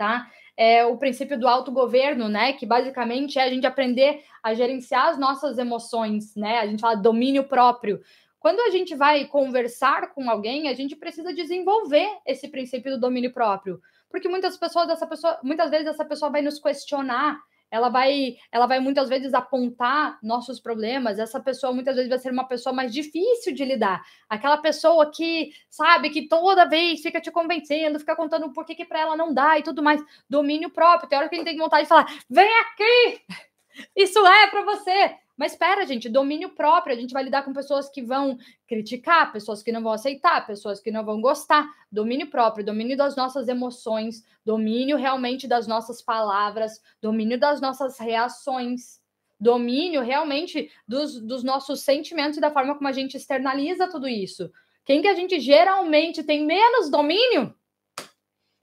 tá? 0.00 0.30
é 0.60 0.84
o 0.84 0.98
princípio 0.98 1.40
do 1.40 1.48
autogoverno, 1.48 2.28
né? 2.28 2.52
Que 2.52 2.66
basicamente 2.66 3.38
é 3.38 3.44
a 3.44 3.48
gente 3.48 3.66
aprender 3.66 4.22
a 4.42 4.52
gerenciar 4.52 5.08
as 5.08 5.18
nossas 5.18 5.56
emoções, 5.56 6.36
né? 6.36 6.58
A 6.58 6.66
gente 6.66 6.82
fala 6.82 6.96
domínio 6.96 7.44
próprio. 7.44 7.98
Quando 8.38 8.60
a 8.60 8.68
gente 8.68 8.94
vai 8.94 9.24
conversar 9.24 10.12
com 10.12 10.28
alguém, 10.28 10.68
a 10.68 10.74
gente 10.74 10.94
precisa 10.94 11.32
desenvolver 11.32 12.06
esse 12.26 12.46
princípio 12.46 12.92
do 12.92 13.00
domínio 13.00 13.32
próprio. 13.32 13.80
Porque 14.10 14.28
muitas 14.28 14.58
pessoas, 14.58 14.90
essa 14.90 15.06
pessoa, 15.06 15.38
muitas 15.42 15.70
vezes 15.70 15.86
essa 15.86 16.04
pessoa 16.04 16.30
vai 16.30 16.42
nos 16.42 16.58
questionar 16.58 17.40
ela 17.70 17.88
vai, 17.88 18.36
ela 18.50 18.66
vai 18.66 18.80
muitas 18.80 19.08
vezes 19.08 19.32
apontar 19.32 20.18
nossos 20.22 20.58
problemas. 20.58 21.18
Essa 21.18 21.38
pessoa 21.38 21.72
muitas 21.72 21.94
vezes 21.94 22.08
vai 22.08 22.18
ser 22.18 22.32
uma 22.32 22.46
pessoa 22.46 22.72
mais 22.72 22.92
difícil 22.92 23.54
de 23.54 23.64
lidar. 23.64 24.02
Aquela 24.28 24.58
pessoa 24.58 25.10
que 25.10 25.52
sabe 25.68 26.10
que 26.10 26.26
toda 26.26 26.68
vez 26.68 27.00
fica 27.00 27.20
te 27.20 27.30
convencendo, 27.30 28.00
fica 28.00 28.16
contando 28.16 28.52
por 28.52 28.64
que, 28.64 28.74
que 28.74 28.84
para 28.84 29.00
ela 29.00 29.16
não 29.16 29.32
dá 29.32 29.58
e 29.58 29.62
tudo 29.62 29.82
mais. 29.82 30.02
Domínio 30.28 30.70
próprio. 30.70 31.08
Tem 31.08 31.18
hora 31.18 31.28
que 31.28 31.36
ele 31.36 31.44
tem 31.44 31.56
vontade 31.56 31.84
de 31.84 31.88
falar: 31.88 32.06
vem 32.28 32.50
aqui! 32.60 33.22
Isso 33.96 34.18
é 34.26 34.46
para 34.48 34.62
você. 34.62 35.16
Mas 35.40 35.52
espera, 35.52 35.86
gente, 35.86 36.06
domínio 36.06 36.50
próprio. 36.50 36.94
A 36.94 37.00
gente 37.00 37.14
vai 37.14 37.24
lidar 37.24 37.42
com 37.42 37.54
pessoas 37.54 37.88
que 37.88 38.02
vão 38.02 38.36
criticar, 38.68 39.32
pessoas 39.32 39.62
que 39.62 39.72
não 39.72 39.82
vão 39.82 39.92
aceitar, 39.92 40.46
pessoas 40.46 40.80
que 40.80 40.90
não 40.90 41.02
vão 41.02 41.18
gostar. 41.18 41.66
Domínio 41.90 42.26
próprio, 42.26 42.62
domínio 42.62 42.94
das 42.94 43.16
nossas 43.16 43.48
emoções, 43.48 44.22
domínio 44.44 44.98
realmente 44.98 45.48
das 45.48 45.66
nossas 45.66 46.02
palavras, 46.02 46.82
domínio 47.00 47.40
das 47.40 47.58
nossas 47.58 47.98
reações, 47.98 49.00
domínio 49.40 50.02
realmente 50.02 50.70
dos, 50.86 51.18
dos 51.18 51.42
nossos 51.42 51.80
sentimentos 51.80 52.36
e 52.36 52.40
da 52.42 52.50
forma 52.50 52.74
como 52.74 52.88
a 52.88 52.92
gente 52.92 53.16
externaliza 53.16 53.88
tudo 53.88 54.06
isso. 54.06 54.52
Quem 54.84 55.00
que 55.00 55.08
a 55.08 55.14
gente 55.14 55.40
geralmente 55.40 56.22
tem 56.22 56.44
menos 56.44 56.90
domínio? 56.90 57.54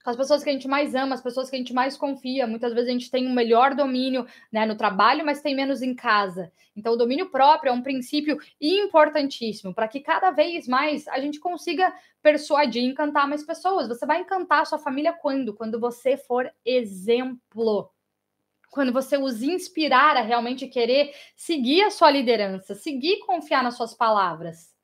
Com 0.08 0.12
as 0.12 0.16
pessoas 0.16 0.42
que 0.42 0.50
a 0.50 0.54
gente 0.54 0.70
mais 0.70 0.96
ama, 0.96 1.16
as 1.16 1.22
pessoas 1.22 1.50
que 1.50 1.58
a 1.58 1.60
gente 1.60 1.74
mais 1.74 1.98
confia. 1.98 2.48
Muitas 2.48 2.74
vezes 2.74 2.88
a 2.88 2.94
gente 2.94 3.12
tem 3.12 3.28
um 3.28 3.34
melhor 3.34 3.76
domínio 3.76 4.26
né, 4.50 4.66
no 4.66 4.78
trabalho, 4.78 5.26
mas 5.26 5.42
tem 5.42 5.54
menos 5.54 5.82
em 5.82 5.94
casa. 5.94 6.50
Então, 6.78 6.94
o 6.94 6.96
domínio 6.96 7.30
próprio 7.30 7.72
é 7.72 7.74
um 7.74 7.82
princípio 7.82 8.38
importantíssimo 8.62 9.74
para 9.74 9.86
que 9.86 10.00
cada 10.00 10.32
vez 10.32 10.66
mais 10.66 11.10
a 11.10 11.20
gente 11.20 11.42
consiga 11.42 11.94
persuadir, 12.22 12.86
encantar 12.86 13.28
mais 13.28 13.44
pessoas. 13.44 13.90
Você 13.90 14.06
vai 14.06 14.22
encantar 14.22 14.62
a 14.62 14.66
sua 14.66 14.80
família 14.80 15.12
quando? 15.12 15.54
Quando 15.54 15.78
você 15.78 16.16
for 16.16 16.50
exemplo 16.66 17.92
quando 18.70 18.94
você 18.94 19.18
os 19.18 19.42
inspirar 19.42 20.16
a 20.18 20.22
realmente 20.22 20.68
querer 20.68 21.12
seguir 21.36 21.82
a 21.82 21.90
sua 21.90 22.12
liderança, 22.12 22.76
seguir 22.76 23.20
confiar 23.20 23.64
nas 23.64 23.76
suas 23.76 23.94
palavras. 23.94 24.77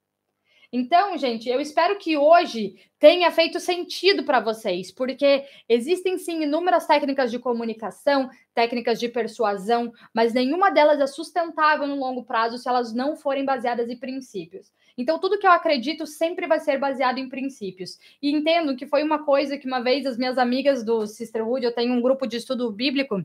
Então, 0.75 1.15
gente, 1.19 1.47
eu 1.47 1.61
espero 1.61 1.99
que 1.99 2.17
hoje 2.17 2.75
tenha 2.97 3.29
feito 3.29 3.59
sentido 3.59 4.23
para 4.23 4.39
vocês, 4.39 4.91
porque 4.91 5.45
existem 5.69 6.17
sim 6.17 6.41
inúmeras 6.41 6.87
técnicas 6.87 7.29
de 7.29 7.37
comunicação, 7.37 8.27
técnicas 8.55 8.99
de 8.99 9.07
persuasão, 9.07 9.93
mas 10.11 10.33
nenhuma 10.33 10.71
delas 10.71 10.99
é 10.99 11.05
sustentável 11.05 11.85
no 11.85 11.93
longo 11.93 12.23
prazo 12.23 12.57
se 12.57 12.67
elas 12.67 12.91
não 12.91 13.15
forem 13.15 13.45
baseadas 13.45 13.87
em 13.87 13.95
princípios. 13.95 14.71
Então, 14.97 15.19
tudo 15.19 15.37
que 15.37 15.45
eu 15.45 15.51
acredito 15.51 16.07
sempre 16.07 16.47
vai 16.47 16.59
ser 16.59 16.79
baseado 16.79 17.19
em 17.19 17.29
princípios. 17.29 17.99
E 18.19 18.31
entendo 18.31 18.75
que 18.75 18.87
foi 18.87 19.03
uma 19.03 19.23
coisa 19.23 19.59
que 19.59 19.67
uma 19.67 19.79
vez 19.79 20.07
as 20.07 20.17
minhas 20.17 20.39
amigas 20.39 20.83
do 20.83 21.05
Sisterhood, 21.05 21.63
eu 21.63 21.75
tenho 21.75 21.93
um 21.93 22.01
grupo 22.01 22.25
de 22.25 22.37
estudo 22.37 22.71
bíblico, 22.71 23.23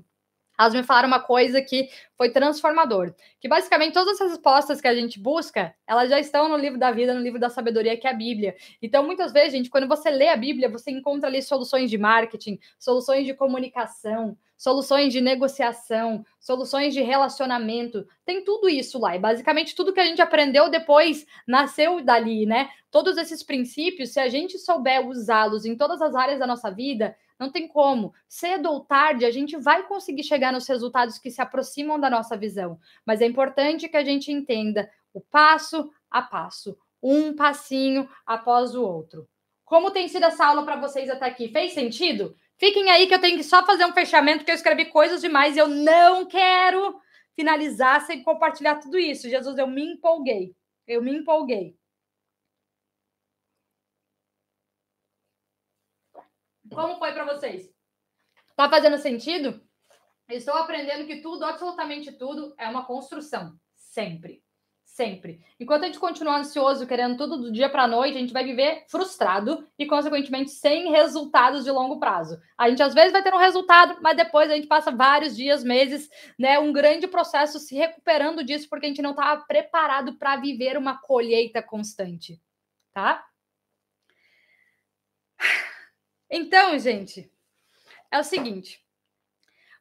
elas 0.59 0.75
me 0.75 0.83
falaram 0.83 1.07
uma 1.09 1.21
coisa 1.21 1.63
que 1.63 1.89
foi 2.17 2.31
transformador. 2.31 3.15
Que 3.41 3.49
basicamente 3.49 3.93
todas 3.95 4.21
as 4.21 4.31
respostas 4.31 4.81
que 4.81 4.89
a 4.89 4.95
gente 4.95 5.21
busca, 5.21 5.73
elas 5.87 6.11
já 6.11 6.19
estão 6.19 6.49
no 6.49 6.57
livro 6.57 6.79
da 6.79 6.91
vida, 6.91 7.15
no 7.15 7.21
livro 7.21 7.39
da 7.39 7.49
sabedoria, 7.49 7.97
que 7.97 8.07
é 8.07 8.11
a 8.11 8.15
Bíblia. 8.15 8.57
Então, 8.83 9.05
muitas 9.05 9.33
vezes, 9.33 9.53
gente, 9.53 9.71
quando 9.71 9.87
você 9.87 10.11
lê 10.11 10.29
a 10.29 10.37
Bíblia, 10.37 10.69
você 10.69 10.91
encontra 10.91 11.29
ali 11.29 11.41
soluções 11.41 11.89
de 11.89 11.97
marketing, 11.97 12.59
soluções 12.79 13.25
de 13.25 13.35
comunicação, 13.35 14.37
soluções 14.57 15.13
de 15.13 15.21
negociação, 15.21 16.25
soluções 16.41 16.93
de 16.93 17.01
relacionamento. 17.01 18.05
Tem 18.27 18.43
tudo 18.43 18.69
isso 18.69 18.99
lá. 18.99 19.15
E 19.15 19.19
basicamente 19.21 19.77
tudo 19.77 19.93
que 19.93 20.01
a 20.01 20.05
gente 20.05 20.21
aprendeu 20.21 20.69
depois 20.69 21.25
nasceu 21.47 22.03
dali, 22.03 22.45
né? 22.45 22.69
Todos 22.91 23.17
esses 23.17 23.45
princípios, 23.45 24.11
se 24.11 24.19
a 24.19 24.29
gente 24.29 24.59
souber 24.59 25.07
usá-los 25.07 25.65
em 25.65 25.77
todas 25.77 26.03
as 26.03 26.17
áreas 26.17 26.41
da 26.41 26.47
nossa 26.47 26.71
vida, 26.71 27.15
Não 27.39 27.51
tem 27.51 27.69
como. 27.69 28.13
Cedo 28.29 28.71
ou 28.71 28.81
tarde, 28.81 29.25
a 29.25 29.31
gente 29.31 29.57
vai 29.57 29.87
conseguir 29.87 30.25
chegar 30.25 30.53
nos 30.53 30.67
resultados 30.67 31.19
que 31.19 31.31
se 31.31 31.41
aproximam 31.41 31.99
da 31.99 32.11
nossa 32.11 32.37
visão. 32.37 32.79
Mas 33.07 33.21
é 33.21 33.27
importante 33.27 33.89
que 33.89 33.97
a 33.97 34.05
gente 34.05 34.33
entenda 34.33 34.91
o 35.13 35.21
passo 35.21 35.91
a 36.11 36.23
passo, 36.23 36.77
um 37.03 37.35
passinho 37.35 38.09
após 38.27 38.75
o 38.75 38.83
outro. 38.83 39.29
Como 39.65 39.91
tem 39.91 40.09
sido 40.09 40.25
essa 40.25 40.47
aula 40.47 40.65
para 40.65 40.81
vocês 40.81 41.11
até 41.11 41.27
aqui? 41.27 41.49
Fez 41.49 41.75
sentido? 41.75 42.35
Fiquem 42.57 42.91
aí 42.91 43.07
que 43.07 43.15
eu 43.15 43.21
tenho 43.21 43.37
que 43.37 43.45
só 43.45 43.65
fazer 43.65 43.85
um 43.85 43.93
fechamento, 43.93 44.39
porque 44.39 44.51
eu 44.51 44.57
escrevi 44.57 44.87
coisas 44.87 45.21
demais 45.21 45.55
e 45.55 45.61
eu 45.61 45.69
não 45.69 46.27
quero 46.27 46.99
finalizar 47.37 48.01
sem 48.05 48.23
compartilhar 48.23 48.77
tudo 48.77 48.99
isso. 48.99 49.29
Jesus, 49.29 49.57
eu 49.59 49.69
me 49.69 49.93
empolguei. 49.93 50.57
Eu 50.87 51.01
me 51.01 51.15
empolguei. 51.15 51.78
Como 56.79 56.97
foi 56.97 57.13
para 57.13 57.25
vocês? 57.25 57.69
Tá 58.55 58.71
fazendo 58.71 58.99
sentido? 58.99 59.61
Estou 60.29 60.55
aprendendo 60.55 61.07
que 61.09 61.21
tudo, 61.21 61.45
absolutamente 61.45 62.13
tudo, 62.13 62.55
é 62.57 62.69
uma 62.69 62.85
construção. 62.85 63.59
Sempre. 63.75 64.45
Sempre. 64.85 65.45
Enquanto 65.59 65.83
a 65.83 65.87
gente 65.87 65.99
continuar 65.99 66.39
ansioso, 66.39 66.87
querendo 66.87 67.17
tudo 67.17 67.37
do 67.39 67.53
dia 67.53 67.69
para 67.69 67.83
a 67.83 67.89
noite, 67.89 68.17
a 68.17 68.21
gente 68.21 68.33
vai 68.33 68.45
viver 68.45 68.85
frustrado 68.89 69.67
e, 69.77 69.87
consequentemente, 69.87 70.53
sem 70.53 70.93
resultados 70.93 71.65
de 71.65 71.71
longo 71.73 71.99
prazo. 71.99 72.41
A 72.57 72.69
gente 72.69 72.83
às 72.83 72.95
vezes 72.95 73.11
vai 73.13 73.25
ter 73.25 73.35
um 73.35 73.39
resultado, 73.39 73.99
mas 74.01 74.17
depois 74.17 74.49
a 74.49 74.55
gente 74.55 74.69
passa 74.69 74.93
vários 74.93 75.37
dias, 75.37 75.65
meses, 75.65 76.09
né? 76.39 76.61
Um 76.61 76.73
grande 76.73 77.09
processo 77.09 77.59
se 77.59 77.75
recuperando 77.75 78.45
disso, 78.45 78.69
porque 78.71 78.87
a 78.87 78.89
gente 78.89 79.03
não 79.03 79.11
estava 79.11 79.43
preparado 79.47 80.17
para 80.17 80.37
viver 80.37 80.77
uma 80.77 80.97
colheita 81.01 81.61
constante. 81.61 82.41
Tá? 82.93 83.25
Então, 86.31 86.79
gente, 86.79 87.31
é 88.11 88.19
o 88.19 88.25
seguinte: 88.25 88.85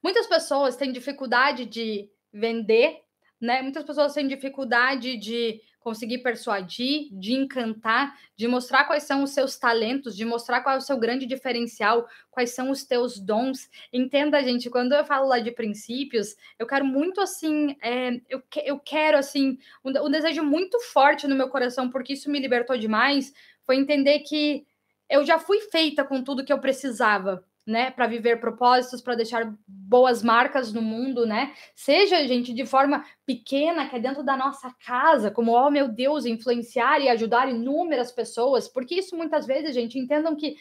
muitas 0.04 0.28
pessoas 0.28 0.76
têm 0.76 0.92
dificuldade 0.92 1.66
de 1.66 2.10
vender 2.32 3.08
né? 3.40 3.62
Muitas 3.62 3.84
pessoas 3.84 4.14
têm 4.14 4.28
dificuldade 4.28 5.16
de 5.18 5.62
conseguir 5.80 6.18
persuadir, 6.18 7.08
de 7.14 7.34
encantar, 7.34 8.14
de 8.36 8.46
mostrar 8.46 8.84
quais 8.86 9.04
são 9.04 9.24
os 9.24 9.30
seus 9.30 9.58
talentos, 9.58 10.18
de 10.18 10.26
mostrar 10.26 10.62
qual 10.62 10.76
é 10.76 10.78
o 10.78 10.82
seu 10.82 10.98
grande 10.98 11.26
diferencial, 11.26 12.06
quais 12.30 12.50
são 12.54 12.72
os 12.72 12.84
teus 12.84 13.20
dons. 13.20 13.70
Entenda, 13.94 14.44
gente, 14.44 14.70
quando 14.70 14.94
eu 14.94 15.06
falo 15.06 15.28
lá 15.28 15.40
de 15.40 15.52
princípios, 15.52 16.36
eu 16.60 16.68
quero 16.68 16.84
muito 16.84 17.22
assim, 17.22 17.78
é, 17.82 18.20
eu, 18.28 18.42
que, 18.42 18.60
eu 18.66 18.78
quero 18.80 19.18
assim, 19.18 19.58
um, 19.86 19.92
um 20.06 20.10
desejo 20.10 20.44
muito 20.44 20.78
forte 20.80 21.26
no 21.26 21.36
meu 21.36 21.48
coração, 21.48 21.90
porque 21.90 22.14
isso 22.14 22.30
me 22.30 22.40
libertou 22.40 22.78
demais, 22.78 23.34
foi 23.64 23.78
entender 23.78 24.20
que 24.20 24.66
eu 25.10 25.26
já 25.26 25.40
fui 25.40 25.60
feita 25.62 26.04
com 26.04 26.24
tudo 26.24 26.44
que 26.44 26.52
eu 26.52 26.60
precisava 26.60 27.44
né, 27.68 27.92
para 27.92 28.08
viver 28.08 28.40
propósitos, 28.40 29.02
para 29.02 29.16
deixar 29.16 29.54
boas 29.68 30.24
marcas 30.24 30.72
no 30.72 30.82
mundo, 30.82 31.26
né? 31.26 31.54
Seja, 31.76 32.26
gente, 32.26 32.54
de 32.54 32.66
forma 32.66 33.04
pequena, 33.26 33.90
que 33.90 33.98
é 33.98 34.00
dentro 34.00 34.24
da 34.24 34.38
nossa 34.38 34.74
casa, 34.86 35.30
como, 35.30 35.52
oh 35.52 35.70
meu 35.70 35.90
Deus, 35.90 36.26
influenciar 36.26 37.02
e 37.02 37.10
ajudar 37.10 37.50
inúmeras 37.50 38.10
pessoas, 38.10 38.70
porque 38.70 38.96
isso 38.96 39.18
muitas 39.18 39.46
vezes, 39.46 39.76
gente, 39.76 40.00
entendam 40.00 40.34
que 40.34 40.56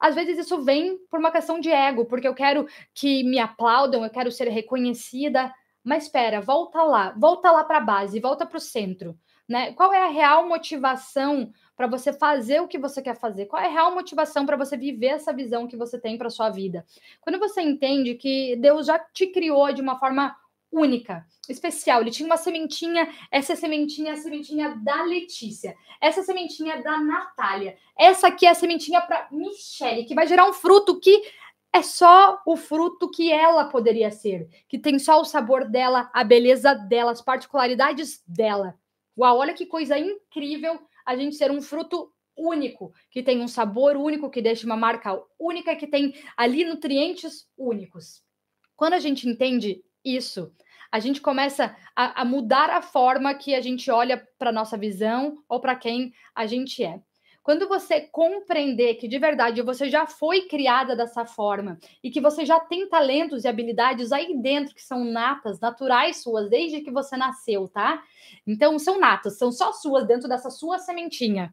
às 0.00 0.14
vezes 0.14 0.38
isso 0.38 0.62
vem 0.64 0.98
por 1.10 1.20
uma 1.20 1.30
questão 1.30 1.60
de 1.60 1.70
ego, 1.70 2.06
porque 2.06 2.26
eu 2.26 2.34
quero 2.34 2.66
que 2.94 3.22
me 3.24 3.38
aplaudam, 3.38 4.02
eu 4.02 4.10
quero 4.10 4.32
ser 4.32 4.48
reconhecida, 4.48 5.52
mas 5.84 6.04
espera, 6.04 6.40
volta 6.40 6.82
lá, 6.82 7.14
volta 7.16 7.52
lá 7.52 7.62
para 7.62 7.76
a 7.76 7.82
base, 7.82 8.18
volta 8.18 8.46
para 8.46 8.56
o 8.56 8.60
centro, 8.60 9.18
né? 9.46 9.74
Qual 9.74 9.92
é 9.92 10.02
a 10.02 10.08
real 10.08 10.48
motivação 10.48 11.52
para 11.76 11.86
você 11.86 12.12
fazer 12.12 12.60
o 12.60 12.68
que 12.68 12.78
você 12.78 13.00
quer 13.00 13.16
fazer? 13.16 13.46
Qual 13.46 13.60
é 13.60 13.66
a 13.66 13.70
real 13.70 13.94
motivação 13.94 14.44
para 14.44 14.56
você 14.56 14.76
viver 14.76 15.08
essa 15.08 15.32
visão 15.32 15.66
que 15.66 15.76
você 15.76 15.98
tem 15.98 16.18
para 16.18 16.30
sua 16.30 16.50
vida? 16.50 16.84
Quando 17.20 17.38
você 17.38 17.60
entende 17.60 18.14
que 18.14 18.56
Deus 18.56 18.86
já 18.86 18.98
te 18.98 19.26
criou 19.26 19.72
de 19.72 19.80
uma 19.80 19.98
forma 19.98 20.36
única, 20.72 21.26
especial. 21.48 22.00
Ele 22.00 22.10
tinha 22.10 22.26
uma 22.26 22.38
sementinha, 22.38 23.06
essa 23.30 23.54
sementinha 23.54 24.12
é 24.12 24.14
a 24.14 24.16
sementinha 24.16 24.74
da 24.82 25.02
Letícia, 25.02 25.76
essa 26.00 26.22
sementinha 26.22 26.74
é 26.76 26.82
da 26.82 26.98
Natália, 26.98 27.76
essa 27.96 28.28
aqui 28.28 28.46
é 28.46 28.50
a 28.50 28.54
sementinha 28.54 29.00
para 29.02 29.28
Michelle, 29.30 30.06
que 30.06 30.14
vai 30.14 30.26
gerar 30.26 30.48
um 30.48 30.52
fruto 30.52 30.98
que 30.98 31.22
é 31.74 31.82
só 31.82 32.40
o 32.46 32.56
fruto 32.56 33.10
que 33.10 33.30
ela 33.30 33.66
poderia 33.66 34.10
ser, 34.10 34.48
que 34.68 34.78
tem 34.78 34.98
só 34.98 35.20
o 35.20 35.24
sabor 35.24 35.64
dela, 35.66 36.10
a 36.12 36.24
beleza 36.24 36.74
dela, 36.74 37.12
as 37.12 37.22
particularidades 37.22 38.22
dela. 38.26 38.74
Uau, 39.16 39.38
olha 39.38 39.54
que 39.54 39.66
coisa 39.66 39.98
incrível 39.98 40.80
a 41.06 41.16
gente 41.16 41.36
ser 41.36 41.50
um 41.50 41.60
fruto 41.60 42.12
único, 42.36 42.92
que 43.10 43.22
tem 43.22 43.40
um 43.40 43.48
sabor 43.48 43.96
único, 43.96 44.30
que 44.30 44.42
deixa 44.42 44.66
uma 44.66 44.76
marca 44.76 45.20
única, 45.38 45.76
que 45.76 45.86
tem 45.86 46.14
ali 46.36 46.64
nutrientes 46.64 47.46
únicos. 47.56 48.22
Quando 48.76 48.94
a 48.94 48.98
gente 48.98 49.28
entende 49.28 49.82
isso, 50.04 50.52
a 50.90 50.98
gente 50.98 51.20
começa 51.20 51.76
a, 51.96 52.22
a 52.22 52.24
mudar 52.24 52.70
a 52.70 52.82
forma 52.82 53.34
que 53.34 53.54
a 53.54 53.60
gente 53.60 53.90
olha 53.90 54.26
para 54.38 54.52
nossa 54.52 54.76
visão 54.76 55.42
ou 55.48 55.60
para 55.60 55.76
quem 55.76 56.12
a 56.34 56.46
gente 56.46 56.82
é. 56.84 57.00
Quando 57.42 57.66
você 57.66 58.00
compreender 58.00 58.94
que 58.94 59.08
de 59.08 59.18
verdade 59.18 59.62
você 59.62 59.90
já 59.90 60.06
foi 60.06 60.42
criada 60.42 60.94
dessa 60.94 61.26
forma 61.26 61.76
e 62.02 62.08
que 62.08 62.20
você 62.20 62.46
já 62.46 62.60
tem 62.60 62.88
talentos 62.88 63.44
e 63.44 63.48
habilidades 63.48 64.12
aí 64.12 64.40
dentro 64.40 64.74
que 64.74 64.82
são 64.82 65.04
natas, 65.04 65.58
naturais 65.58 66.22
suas, 66.22 66.48
desde 66.48 66.80
que 66.82 66.90
você 66.90 67.16
nasceu, 67.16 67.66
tá? 67.66 68.00
Então 68.46 68.78
são 68.78 69.00
natas, 69.00 69.38
são 69.38 69.50
só 69.50 69.72
suas 69.72 70.06
dentro 70.06 70.28
dessa 70.28 70.50
sua 70.50 70.78
sementinha. 70.78 71.52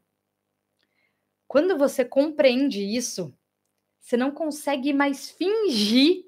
Quando 1.48 1.76
você 1.76 2.04
compreende 2.04 2.80
isso, 2.80 3.34
você 4.00 4.16
não 4.16 4.30
consegue 4.30 4.92
mais 4.92 5.28
fingir 5.30 6.22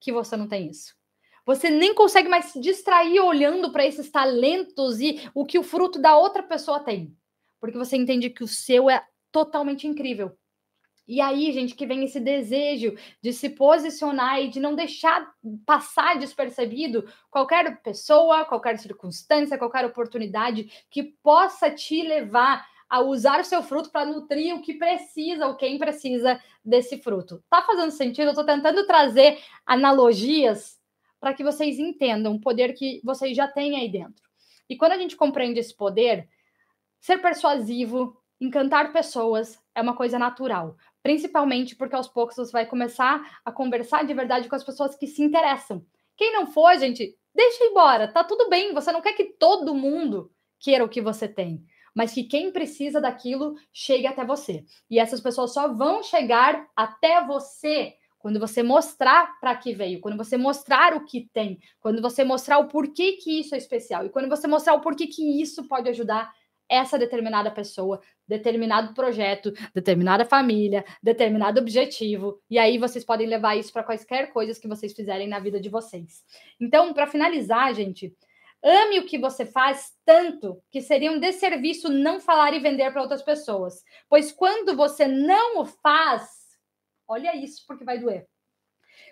que 0.00 0.10
você 0.10 0.38
não 0.38 0.48
tem 0.48 0.70
isso. 0.70 0.96
Você 1.44 1.68
nem 1.68 1.94
consegue 1.94 2.30
mais 2.30 2.46
se 2.46 2.60
distrair 2.60 3.20
olhando 3.20 3.70
para 3.70 3.84
esses 3.84 4.10
talentos 4.10 5.00
e 5.00 5.30
o 5.34 5.44
que 5.44 5.58
o 5.58 5.62
fruto 5.62 5.98
da 5.98 6.16
outra 6.16 6.42
pessoa 6.42 6.80
tem 6.80 7.14
porque 7.66 7.78
você 7.78 7.96
entende 7.96 8.30
que 8.30 8.44
o 8.44 8.48
seu 8.48 8.88
é 8.88 9.04
totalmente 9.32 9.88
incrível. 9.88 10.38
E 11.08 11.20
aí, 11.20 11.50
gente, 11.50 11.74
que 11.74 11.86
vem 11.86 12.04
esse 12.04 12.20
desejo 12.20 12.96
de 13.20 13.32
se 13.32 13.50
posicionar 13.50 14.40
e 14.40 14.48
de 14.48 14.60
não 14.60 14.74
deixar 14.74 15.32
passar 15.64 16.16
despercebido 16.16 17.04
qualquer 17.28 17.82
pessoa, 17.82 18.44
qualquer 18.44 18.78
circunstância, 18.78 19.58
qualquer 19.58 19.84
oportunidade 19.84 20.86
que 20.88 21.02
possa 21.22 21.70
te 21.70 22.02
levar 22.02 22.64
a 22.88 23.00
usar 23.00 23.40
o 23.40 23.44
seu 23.44 23.64
fruto 23.64 23.90
para 23.90 24.06
nutrir 24.06 24.54
o 24.54 24.62
que 24.62 24.74
precisa, 24.74 25.48
ou 25.48 25.56
quem 25.56 25.76
precisa 25.76 26.40
desse 26.64 26.98
fruto. 26.98 27.42
Tá 27.50 27.62
fazendo 27.62 27.90
sentido? 27.90 28.28
Eu 28.28 28.34
tô 28.34 28.44
tentando 28.44 28.86
trazer 28.86 29.40
analogias 29.64 30.78
para 31.18 31.34
que 31.34 31.42
vocês 31.42 31.80
entendam 31.80 32.34
o 32.34 32.40
poder 32.40 32.74
que 32.74 33.00
vocês 33.02 33.36
já 33.36 33.48
têm 33.48 33.76
aí 33.76 33.88
dentro. 33.88 34.24
E 34.68 34.76
quando 34.76 34.92
a 34.92 34.98
gente 34.98 35.16
compreende 35.16 35.58
esse 35.58 35.74
poder, 35.74 36.28
Ser 37.06 37.18
persuasivo, 37.18 38.16
encantar 38.40 38.92
pessoas 38.92 39.56
é 39.76 39.80
uma 39.80 39.94
coisa 39.94 40.18
natural, 40.18 40.74
principalmente 41.04 41.76
porque 41.76 41.94
aos 41.94 42.08
poucos 42.08 42.34
você 42.34 42.50
vai 42.50 42.66
começar 42.66 43.38
a 43.44 43.52
conversar 43.52 44.04
de 44.04 44.12
verdade 44.12 44.48
com 44.48 44.56
as 44.56 44.64
pessoas 44.64 44.96
que 44.96 45.06
se 45.06 45.22
interessam. 45.22 45.86
Quem 46.16 46.32
não 46.32 46.48
for, 46.48 46.76
gente, 46.76 47.16
deixa 47.32 47.62
embora, 47.62 48.08
tá 48.08 48.24
tudo 48.24 48.48
bem, 48.48 48.74
você 48.74 48.90
não 48.90 49.00
quer 49.00 49.12
que 49.12 49.22
todo 49.38 49.72
mundo 49.72 50.32
queira 50.58 50.84
o 50.84 50.88
que 50.88 51.00
você 51.00 51.28
tem, 51.28 51.62
mas 51.94 52.12
que 52.12 52.24
quem 52.24 52.50
precisa 52.50 53.00
daquilo 53.00 53.54
chegue 53.72 54.08
até 54.08 54.24
você. 54.24 54.64
E 54.90 54.98
essas 54.98 55.20
pessoas 55.20 55.54
só 55.54 55.72
vão 55.72 56.02
chegar 56.02 56.66
até 56.74 57.24
você 57.24 57.94
quando 58.18 58.40
você 58.40 58.64
mostrar 58.64 59.38
para 59.38 59.54
que 59.54 59.72
veio, 59.72 60.00
quando 60.00 60.16
você 60.16 60.36
mostrar 60.36 60.92
o 60.96 61.04
que 61.04 61.30
tem, 61.32 61.60
quando 61.78 62.02
você 62.02 62.24
mostrar 62.24 62.58
o 62.58 62.66
porquê 62.66 63.12
que 63.12 63.38
isso 63.38 63.54
é 63.54 63.58
especial 63.58 64.04
e 64.04 64.10
quando 64.10 64.28
você 64.28 64.48
mostrar 64.48 64.74
o 64.74 64.80
porquê 64.80 65.06
que 65.06 65.40
isso 65.40 65.68
pode 65.68 65.88
ajudar 65.88 66.32
essa 66.68 66.98
determinada 66.98 67.50
pessoa, 67.50 68.00
determinado 68.26 68.94
projeto, 68.94 69.52
determinada 69.74 70.24
família, 70.24 70.84
determinado 71.02 71.60
objetivo, 71.60 72.40
e 72.50 72.58
aí 72.58 72.78
vocês 72.78 73.04
podem 73.04 73.26
levar 73.26 73.56
isso 73.56 73.72
para 73.72 73.84
quaisquer 73.84 74.32
coisas 74.32 74.58
que 74.58 74.68
vocês 74.68 74.92
fizerem 74.92 75.28
na 75.28 75.38
vida 75.38 75.60
de 75.60 75.68
vocês. 75.68 76.24
Então, 76.60 76.92
para 76.92 77.06
finalizar, 77.06 77.74
gente, 77.74 78.14
ame 78.62 78.98
o 78.98 79.06
que 79.06 79.18
você 79.18 79.46
faz 79.46 79.92
tanto 80.04 80.60
que 80.70 80.80
seria 80.80 81.12
um 81.12 81.20
desserviço 81.20 81.88
não 81.88 82.20
falar 82.20 82.52
e 82.52 82.60
vender 82.60 82.90
para 82.90 83.02
outras 83.02 83.22
pessoas, 83.22 83.82
pois 84.08 84.32
quando 84.32 84.76
você 84.76 85.06
não 85.06 85.60
o 85.60 85.64
faz, 85.64 86.28
olha 87.06 87.36
isso 87.36 87.64
porque 87.66 87.84
vai 87.84 87.98
doer. 87.98 88.26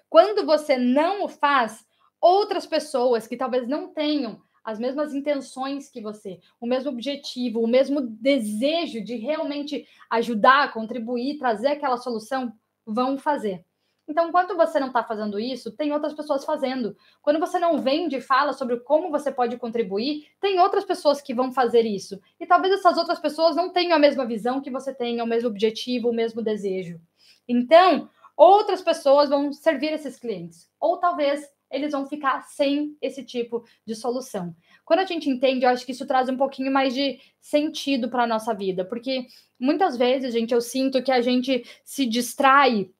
Quando 0.09 0.44
você 0.44 0.76
não 0.76 1.24
o 1.24 1.28
faz, 1.28 1.84
outras 2.20 2.66
pessoas 2.66 3.26
que 3.26 3.36
talvez 3.36 3.68
não 3.68 3.92
tenham 3.92 4.40
as 4.65 4.79
mesmas 4.79 5.15
intenções 5.15 5.91
que 5.91 6.01
você, 6.01 6.41
o 6.61 6.67
mesmo 6.67 6.91
objetivo, 6.91 7.61
o 7.61 7.69
mesmo 7.69 8.01
desejo 8.01 9.05
de 9.05 9.17
realmente 9.17 9.87
ajudar, 10.11 10.73
contribuir, 10.73 11.39
trazer 11.39 11.69
aquela 11.69 11.99
solução, 11.99 12.53
vão 12.87 13.19
fazer. 13.19 13.65
Então, 14.07 14.29
enquanto 14.29 14.55
você 14.55 14.79
não 14.79 14.89
está 14.89 15.03
fazendo 15.03 15.41
isso, 15.41 15.73
tem 15.73 15.93
outras 15.93 16.12
pessoas 16.12 16.45
fazendo. 16.45 16.95
Quando 17.23 17.41
você 17.41 17.59
não 17.59 17.79
vende 17.79 18.17
e 18.17 18.21
fala 18.21 18.53
sobre 18.53 18.79
como 18.81 19.11
você 19.11 19.33
pode 19.33 19.57
contribuir, 19.57 20.27
tem 20.41 20.61
outras 20.61 20.85
pessoas 20.85 21.23
que 21.23 21.35
vão 21.35 21.53
fazer 21.53 21.87
isso. 21.87 22.21
E 22.39 22.47
talvez 22.47 22.75
essas 22.75 22.99
outras 22.99 23.19
pessoas 23.19 23.57
não 23.57 23.71
tenham 23.71 23.97
a 23.97 23.99
mesma 23.99 24.27
visão 24.27 24.61
que 24.61 24.71
você 24.71 24.93
tem, 24.93 25.23
o 25.23 25.27
mesmo 25.27 25.49
objetivo, 25.49 26.11
o 26.11 26.15
mesmo 26.15 26.43
desejo. 26.43 27.01
Então, 27.49 28.09
outras 28.37 28.83
pessoas 28.83 29.31
vão 29.31 29.53
servir 29.53 29.93
esses 29.93 30.19
clientes. 30.19 30.71
Ou 30.79 30.99
talvez 30.99 31.51
eles 31.75 31.93
vão 31.93 32.07
ficar 32.07 32.43
sem 32.43 32.97
esse 33.03 33.25
tipo 33.25 33.64
de 33.87 33.95
solução. 33.95 34.55
Quando 34.85 35.01
a 35.01 35.05
gente 35.05 35.29
entende, 35.29 35.64
eu 35.64 35.70
acho 35.70 35.85
que 35.85 35.93
isso 35.93 36.07
traz 36.07 36.29
um 36.29 36.37
pouquinho 36.37 36.72
mais 36.72 36.95
de 36.95 37.18
sentido 37.41 38.09
para 38.09 38.25
a 38.25 38.27
nossa 38.27 38.55
vida, 38.55 38.85
porque 38.85 39.27
muitas 39.59 39.97
vezes, 39.97 40.33
gente, 40.33 40.55
eu 40.55 40.61
sinto 40.61 41.03
que 41.03 41.11
a 41.12 41.20
gente 41.20 41.64
se 41.85 42.07
distrai 42.07 42.91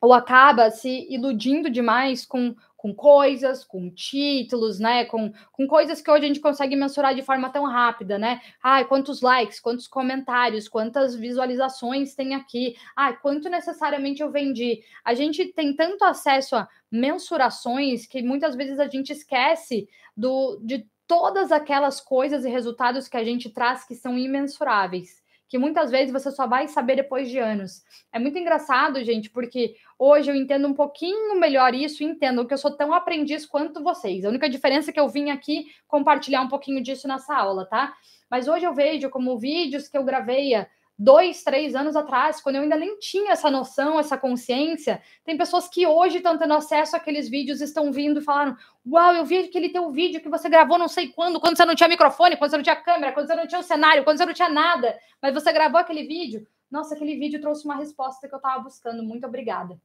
ou 0.00 0.12
acaba 0.12 0.70
se 0.70 1.06
iludindo 1.10 1.68
demais 1.68 2.24
com 2.24 2.54
com 2.80 2.94
coisas, 2.94 3.62
com 3.62 3.90
títulos, 3.90 4.80
né? 4.80 5.04
Com, 5.04 5.30
com 5.52 5.66
coisas 5.66 6.00
que 6.00 6.10
hoje 6.10 6.24
a 6.24 6.28
gente 6.28 6.40
consegue 6.40 6.74
mensurar 6.74 7.14
de 7.14 7.20
forma 7.20 7.50
tão 7.50 7.64
rápida, 7.66 8.18
né? 8.18 8.40
Ai, 8.62 8.86
quantos 8.86 9.20
likes, 9.20 9.60
quantos 9.60 9.86
comentários, 9.86 10.66
quantas 10.66 11.14
visualizações 11.14 12.14
tem 12.14 12.34
aqui, 12.34 12.74
ai, 12.96 13.18
quanto 13.18 13.50
necessariamente 13.50 14.22
eu 14.22 14.30
vendi. 14.30 14.82
A 15.04 15.12
gente 15.12 15.52
tem 15.52 15.76
tanto 15.76 16.04
acesso 16.04 16.56
a 16.56 16.66
mensurações 16.90 18.06
que 18.06 18.22
muitas 18.22 18.56
vezes 18.56 18.80
a 18.80 18.88
gente 18.88 19.12
esquece 19.12 19.86
do, 20.16 20.58
de 20.62 20.86
todas 21.06 21.52
aquelas 21.52 22.00
coisas 22.00 22.46
e 22.46 22.48
resultados 22.48 23.08
que 23.08 23.16
a 23.18 23.24
gente 23.24 23.50
traz 23.50 23.84
que 23.84 23.94
são 23.94 24.16
imensuráveis 24.16 25.20
que 25.50 25.58
muitas 25.58 25.90
vezes 25.90 26.12
você 26.12 26.30
só 26.30 26.46
vai 26.46 26.68
saber 26.68 26.94
depois 26.94 27.28
de 27.28 27.40
anos. 27.40 27.82
É 28.12 28.20
muito 28.20 28.38
engraçado, 28.38 29.02
gente, 29.02 29.28
porque 29.28 29.74
hoje 29.98 30.30
eu 30.30 30.36
entendo 30.36 30.68
um 30.68 30.72
pouquinho 30.72 31.38
melhor 31.40 31.74
isso, 31.74 32.04
entendo 32.04 32.46
que 32.46 32.54
eu 32.54 32.58
sou 32.58 32.70
tão 32.70 32.94
aprendiz 32.94 33.44
quanto 33.44 33.82
vocês. 33.82 34.24
A 34.24 34.28
única 34.28 34.48
diferença 34.48 34.90
é 34.90 34.92
que 34.92 35.00
eu 35.00 35.08
vim 35.08 35.30
aqui 35.30 35.66
compartilhar 35.88 36.40
um 36.42 36.48
pouquinho 36.48 36.80
disso 36.80 37.08
nessa 37.08 37.36
aula, 37.36 37.66
tá? 37.66 37.92
Mas 38.30 38.46
hoje 38.46 38.64
eu 38.64 38.72
vejo 38.72 39.10
como 39.10 39.36
vídeos 39.36 39.88
que 39.88 39.98
eu 39.98 40.04
gravei 40.04 40.54
dois, 41.02 41.42
três 41.42 41.74
anos 41.74 41.96
atrás, 41.96 42.42
quando 42.42 42.56
eu 42.56 42.62
ainda 42.62 42.76
nem 42.76 42.98
tinha 42.98 43.32
essa 43.32 43.50
noção, 43.50 43.98
essa 43.98 44.18
consciência, 44.18 45.02
tem 45.24 45.34
pessoas 45.34 45.66
que 45.66 45.86
hoje 45.86 46.18
estão 46.18 46.36
tendo 46.36 46.52
acesso 46.52 46.94
àqueles 46.94 47.26
vídeos, 47.26 47.62
estão 47.62 47.90
vindo 47.90 48.20
e 48.20 48.22
falaram: 48.22 48.54
Uau, 48.86 49.14
eu 49.14 49.24
vi 49.24 49.38
aquele 49.38 49.70
teu 49.70 49.90
vídeo 49.90 50.20
que 50.20 50.28
você 50.28 50.50
gravou 50.50 50.78
não 50.78 50.88
sei 50.88 51.08
quando, 51.08 51.40
quando 51.40 51.56
você 51.56 51.64
não 51.64 51.74
tinha 51.74 51.88
microfone, 51.88 52.36
quando 52.36 52.50
você 52.50 52.56
não 52.58 52.62
tinha 52.62 52.76
câmera, 52.76 53.12
quando 53.12 53.26
você 53.26 53.34
não 53.34 53.46
tinha 53.46 53.60
um 53.60 53.64
cenário, 53.64 54.04
quando 54.04 54.18
você 54.18 54.26
não 54.26 54.34
tinha 54.34 54.50
nada, 54.50 54.98
mas 55.22 55.32
você 55.32 55.50
gravou 55.52 55.80
aquele 55.80 56.06
vídeo. 56.06 56.46
Nossa, 56.70 56.94
aquele 56.94 57.16
vídeo 57.16 57.40
trouxe 57.40 57.64
uma 57.64 57.76
resposta 57.76 58.28
que 58.28 58.34
eu 58.34 58.36
estava 58.36 58.62
buscando. 58.62 59.02
Muito 59.02 59.26
obrigada. 59.26 59.80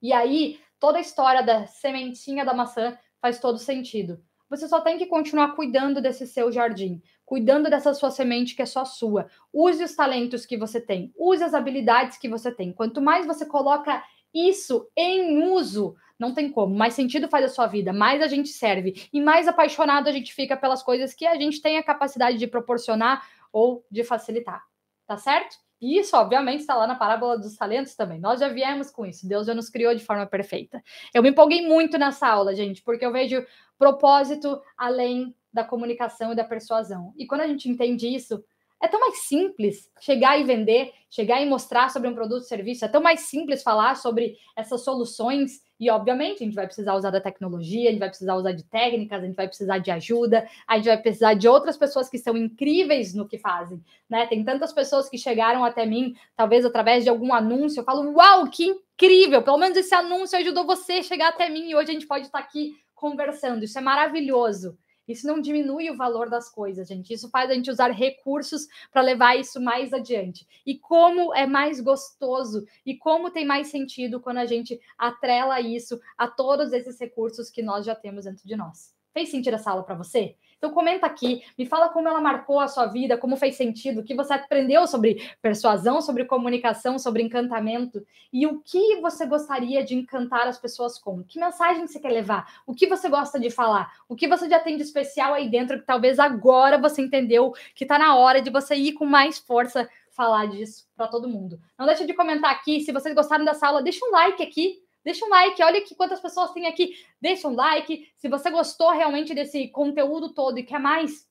E 0.00 0.14
aí, 0.14 0.58
toda 0.80 0.96
a 0.96 1.02
história 1.02 1.42
da 1.42 1.66
sementinha 1.66 2.44
da 2.44 2.54
maçã 2.54 2.96
faz 3.20 3.38
todo 3.38 3.58
sentido. 3.58 4.18
Você 4.48 4.66
só 4.66 4.80
tem 4.80 4.96
que 4.96 5.06
continuar 5.06 5.54
cuidando 5.54 6.00
desse 6.00 6.26
seu 6.26 6.50
jardim, 6.50 7.02
cuidando 7.28 7.68
dessa 7.68 7.92
sua 7.92 8.10
semente 8.10 8.56
que 8.56 8.62
é 8.62 8.66
só 8.66 8.86
sua. 8.86 9.28
Use 9.52 9.84
os 9.84 9.94
talentos 9.94 10.46
que 10.46 10.56
você 10.56 10.80
tem, 10.80 11.12
use 11.14 11.44
as 11.44 11.52
habilidades 11.52 12.16
que 12.16 12.26
você 12.26 12.50
tem. 12.50 12.72
Quanto 12.72 13.02
mais 13.02 13.26
você 13.26 13.44
coloca 13.44 14.02
isso 14.32 14.88
em 14.96 15.42
uso, 15.42 15.94
não 16.18 16.32
tem 16.32 16.50
como, 16.50 16.74
mais 16.74 16.94
sentido 16.94 17.28
faz 17.28 17.44
a 17.44 17.48
sua 17.48 17.66
vida, 17.66 17.92
mais 17.92 18.22
a 18.22 18.26
gente 18.26 18.48
serve 18.48 19.06
e 19.12 19.20
mais 19.20 19.46
apaixonado 19.46 20.08
a 20.08 20.12
gente 20.12 20.32
fica 20.32 20.56
pelas 20.56 20.82
coisas 20.82 21.12
que 21.12 21.26
a 21.26 21.34
gente 21.34 21.60
tem 21.60 21.76
a 21.76 21.82
capacidade 21.82 22.38
de 22.38 22.46
proporcionar 22.46 23.22
ou 23.52 23.84
de 23.90 24.02
facilitar. 24.04 24.64
Tá 25.06 25.18
certo? 25.18 25.54
Isso, 25.80 26.16
obviamente, 26.16 26.60
está 26.60 26.74
lá 26.74 26.86
na 26.86 26.94
parábola 26.94 27.38
dos 27.38 27.56
talentos 27.56 27.94
também. 27.94 28.18
Nós 28.18 28.40
já 28.40 28.48
viemos 28.48 28.90
com 28.90 29.04
isso. 29.06 29.28
Deus 29.28 29.46
já 29.46 29.54
nos 29.54 29.68
criou 29.68 29.94
de 29.94 30.04
forma 30.04 30.26
perfeita. 30.26 30.82
Eu 31.14 31.22
me 31.22 31.28
empolguei 31.28 31.66
muito 31.66 31.98
nessa 31.98 32.26
aula, 32.26 32.54
gente, 32.54 32.82
porque 32.82 33.04
eu 33.04 33.12
vejo 33.12 33.46
propósito 33.78 34.60
além 34.76 35.34
da 35.52 35.64
comunicação 35.64 36.32
e 36.32 36.36
da 36.36 36.44
persuasão. 36.44 37.12
E 37.16 37.26
quando 37.26 37.42
a 37.42 37.46
gente 37.46 37.68
entende 37.68 38.06
isso, 38.06 38.42
é 38.80 38.86
tão 38.86 39.00
mais 39.00 39.26
simples 39.26 39.90
chegar 40.00 40.38
e 40.38 40.44
vender, 40.44 40.92
chegar 41.10 41.42
e 41.42 41.46
mostrar 41.46 41.90
sobre 41.90 42.08
um 42.08 42.14
produto 42.14 42.42
ou 42.42 42.46
serviço, 42.48 42.84
é 42.84 42.88
tão 42.88 43.02
mais 43.02 43.20
simples 43.20 43.62
falar 43.62 43.96
sobre 43.96 44.36
essas 44.56 44.82
soluções. 44.84 45.60
E, 45.80 45.90
obviamente, 45.90 46.42
a 46.42 46.46
gente 46.46 46.54
vai 46.54 46.66
precisar 46.66 46.94
usar 46.94 47.10
da 47.10 47.20
tecnologia, 47.20 47.88
a 47.88 47.92
gente 47.92 48.00
vai 48.00 48.08
precisar 48.08 48.34
usar 48.34 48.52
de 48.52 48.64
técnicas, 48.64 49.22
a 49.22 49.26
gente 49.26 49.36
vai 49.36 49.48
precisar 49.48 49.78
de 49.78 49.90
ajuda, 49.90 50.48
a 50.66 50.76
gente 50.76 50.86
vai 50.86 51.00
precisar 51.00 51.34
de 51.34 51.48
outras 51.48 51.76
pessoas 51.76 52.08
que 52.08 52.18
são 52.18 52.36
incríveis 52.36 53.14
no 53.14 53.28
que 53.28 53.38
fazem. 53.38 53.82
Né? 54.08 54.26
Tem 54.26 54.44
tantas 54.44 54.72
pessoas 54.72 55.08
que 55.08 55.18
chegaram 55.18 55.64
até 55.64 55.84
mim, 55.84 56.14
talvez 56.36 56.64
através 56.64 57.04
de 57.04 57.10
algum 57.10 57.32
anúncio, 57.32 57.80
eu 57.80 57.84
falo, 57.84 58.12
uau, 58.12 58.48
que 58.48 58.64
incrível! 58.64 59.42
Pelo 59.42 59.58
menos 59.58 59.76
esse 59.76 59.94
anúncio 59.94 60.38
ajudou 60.38 60.64
você 60.64 60.94
a 60.94 61.02
chegar 61.02 61.28
até 61.28 61.48
mim 61.48 61.68
e 61.68 61.74
hoje 61.74 61.90
a 61.90 61.94
gente 61.94 62.06
pode 62.06 62.26
estar 62.26 62.38
aqui 62.38 62.76
conversando. 62.94 63.64
Isso 63.64 63.78
é 63.78 63.80
maravilhoso. 63.80 64.76
Isso 65.08 65.26
não 65.26 65.40
diminui 65.40 65.90
o 65.90 65.96
valor 65.96 66.28
das 66.28 66.50
coisas, 66.50 66.86
gente. 66.86 67.12
Isso 67.12 67.30
faz 67.30 67.50
a 67.50 67.54
gente 67.54 67.70
usar 67.70 67.90
recursos 67.90 68.68
para 68.92 69.00
levar 69.00 69.36
isso 69.36 69.60
mais 69.60 69.92
adiante. 69.92 70.46
E 70.66 70.78
como 70.78 71.34
é 71.34 71.46
mais 71.46 71.80
gostoso 71.80 72.66
e 72.84 72.94
como 72.96 73.30
tem 73.30 73.46
mais 73.46 73.68
sentido 73.68 74.20
quando 74.20 74.38
a 74.38 74.46
gente 74.46 74.78
atrela 74.98 75.60
isso 75.60 75.98
a 76.16 76.28
todos 76.28 76.72
esses 76.72 77.00
recursos 77.00 77.50
que 77.50 77.62
nós 77.62 77.86
já 77.86 77.94
temos 77.94 78.26
dentro 78.26 78.46
de 78.46 78.54
nós. 78.54 78.94
Fez 79.12 79.30
sentido 79.30 79.54
essa 79.54 79.70
aula 79.70 79.82
para 79.82 79.96
você? 79.96 80.36
Então 80.58 80.70
comenta 80.70 81.06
aqui, 81.06 81.42
me 81.56 81.64
fala 81.64 81.88
como 81.88 82.08
ela 82.08 82.20
marcou 82.20 82.58
a 82.58 82.66
sua 82.66 82.86
vida, 82.86 83.16
como 83.16 83.36
fez 83.36 83.56
sentido, 83.56 84.00
o 84.00 84.04
que 84.04 84.14
você 84.14 84.34
aprendeu 84.34 84.86
sobre 84.88 85.30
persuasão, 85.40 86.02
sobre 86.02 86.24
comunicação, 86.24 86.98
sobre 86.98 87.22
encantamento 87.22 88.04
e 88.32 88.44
o 88.44 88.60
que 88.60 89.00
você 89.00 89.24
gostaria 89.24 89.84
de 89.84 89.94
encantar 89.94 90.48
as 90.48 90.58
pessoas 90.58 90.98
com. 90.98 91.22
Que 91.22 91.38
mensagem 91.38 91.86
você 91.86 92.00
quer 92.00 92.10
levar? 92.10 92.60
O 92.66 92.74
que 92.74 92.88
você 92.88 93.08
gosta 93.08 93.38
de 93.38 93.50
falar? 93.50 93.92
O 94.08 94.16
que 94.16 94.26
você 94.26 94.48
já 94.48 94.58
tem 94.58 94.76
de 94.76 94.82
especial 94.82 95.32
aí 95.32 95.48
dentro 95.48 95.78
que 95.78 95.86
talvez 95.86 96.18
agora 96.18 96.76
você 96.76 97.02
entendeu 97.02 97.52
que 97.74 97.84
está 97.84 97.96
na 97.96 98.16
hora 98.16 98.42
de 98.42 98.50
você 98.50 98.74
ir 98.74 98.94
com 98.94 99.06
mais 99.06 99.38
força 99.38 99.88
falar 100.10 100.46
disso 100.46 100.88
para 100.96 101.06
todo 101.06 101.28
mundo. 101.28 101.60
Não 101.78 101.86
deixe 101.86 102.04
de 102.04 102.12
comentar 102.12 102.50
aqui, 102.50 102.80
se 102.80 102.90
vocês 102.90 103.14
gostaram 103.14 103.44
dessa 103.44 103.68
aula, 103.68 103.80
deixa 103.80 104.04
um 104.04 104.10
like 104.10 104.42
aqui 104.42 104.82
Deixa 105.04 105.24
um 105.24 105.28
like, 105.28 105.62
olha 105.62 105.78
aqui 105.78 105.94
quantas 105.94 106.20
pessoas 106.20 106.52
tem 106.52 106.66
aqui. 106.66 106.94
Deixa 107.20 107.48
um 107.48 107.54
like. 107.54 108.10
Se 108.16 108.28
você 108.28 108.50
gostou 108.50 108.90
realmente 108.90 109.34
desse 109.34 109.68
conteúdo 109.68 110.34
todo 110.34 110.58
e 110.58 110.62
quer 110.62 110.78
mais, 110.78 111.28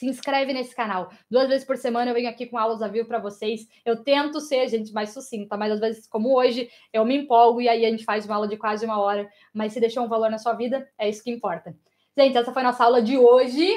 se 0.00 0.06
inscreve 0.06 0.54
nesse 0.54 0.74
canal. 0.74 1.10
Duas 1.30 1.46
vezes 1.48 1.66
por 1.66 1.76
semana 1.76 2.10
eu 2.10 2.14
venho 2.14 2.30
aqui 2.30 2.46
com 2.46 2.56
aulas 2.56 2.80
a 2.80 2.88
vivo 2.88 3.06
para 3.06 3.18
vocês. 3.18 3.68
Eu 3.84 4.02
tento 4.02 4.40
ser, 4.40 4.66
gente, 4.68 4.92
mais 4.94 5.10
sucinta, 5.10 5.58
mas 5.58 5.72
às 5.72 5.80
vezes, 5.80 6.06
como 6.06 6.34
hoje, 6.34 6.70
eu 6.90 7.04
me 7.04 7.14
empolgo 7.16 7.60
e 7.60 7.68
aí 7.68 7.84
a 7.84 7.90
gente 7.90 8.04
faz 8.04 8.24
uma 8.24 8.36
aula 8.36 8.48
de 8.48 8.56
quase 8.56 8.86
uma 8.86 8.98
hora. 8.98 9.28
Mas 9.52 9.74
se 9.74 9.80
deixou 9.80 10.02
um 10.02 10.08
valor 10.08 10.30
na 10.30 10.38
sua 10.38 10.54
vida, 10.54 10.88
é 10.96 11.06
isso 11.06 11.22
que 11.22 11.30
importa. 11.30 11.76
Gente, 12.16 12.36
essa 12.36 12.50
foi 12.50 12.62
a 12.62 12.66
nossa 12.66 12.82
aula 12.82 13.02
de 13.02 13.18
hoje. 13.18 13.68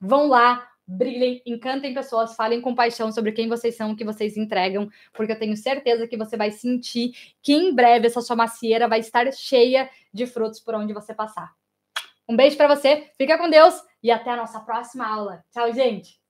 Vão 0.00 0.28
lá, 0.28 0.66
brilhem, 0.88 1.42
encantem 1.44 1.92
pessoas, 1.92 2.34
falem 2.34 2.60
com 2.62 2.74
paixão 2.74 3.12
sobre 3.12 3.32
quem 3.32 3.46
vocês 3.46 3.76
são, 3.76 3.90
o 3.90 3.96
que 3.96 4.04
vocês 4.04 4.36
entregam, 4.36 4.88
porque 5.12 5.32
eu 5.32 5.38
tenho 5.38 5.56
certeza 5.56 6.08
que 6.08 6.16
você 6.16 6.36
vai 6.36 6.50
sentir 6.50 7.12
que 7.42 7.52
em 7.52 7.74
breve 7.74 8.06
essa 8.06 8.22
sua 8.22 8.34
macieira 8.34 8.88
vai 8.88 9.00
estar 9.00 9.30
cheia 9.32 9.90
de 10.12 10.26
frutos 10.26 10.60
por 10.60 10.74
onde 10.74 10.94
você 10.94 11.12
passar. 11.12 11.52
Um 12.26 12.36
beijo 12.36 12.56
para 12.56 12.74
você, 12.74 13.10
fica 13.18 13.36
com 13.36 13.50
Deus 13.50 13.74
e 14.02 14.10
até 14.10 14.30
a 14.30 14.36
nossa 14.36 14.60
próxima 14.60 15.06
aula. 15.06 15.44
Tchau, 15.52 15.72
gente! 15.72 16.27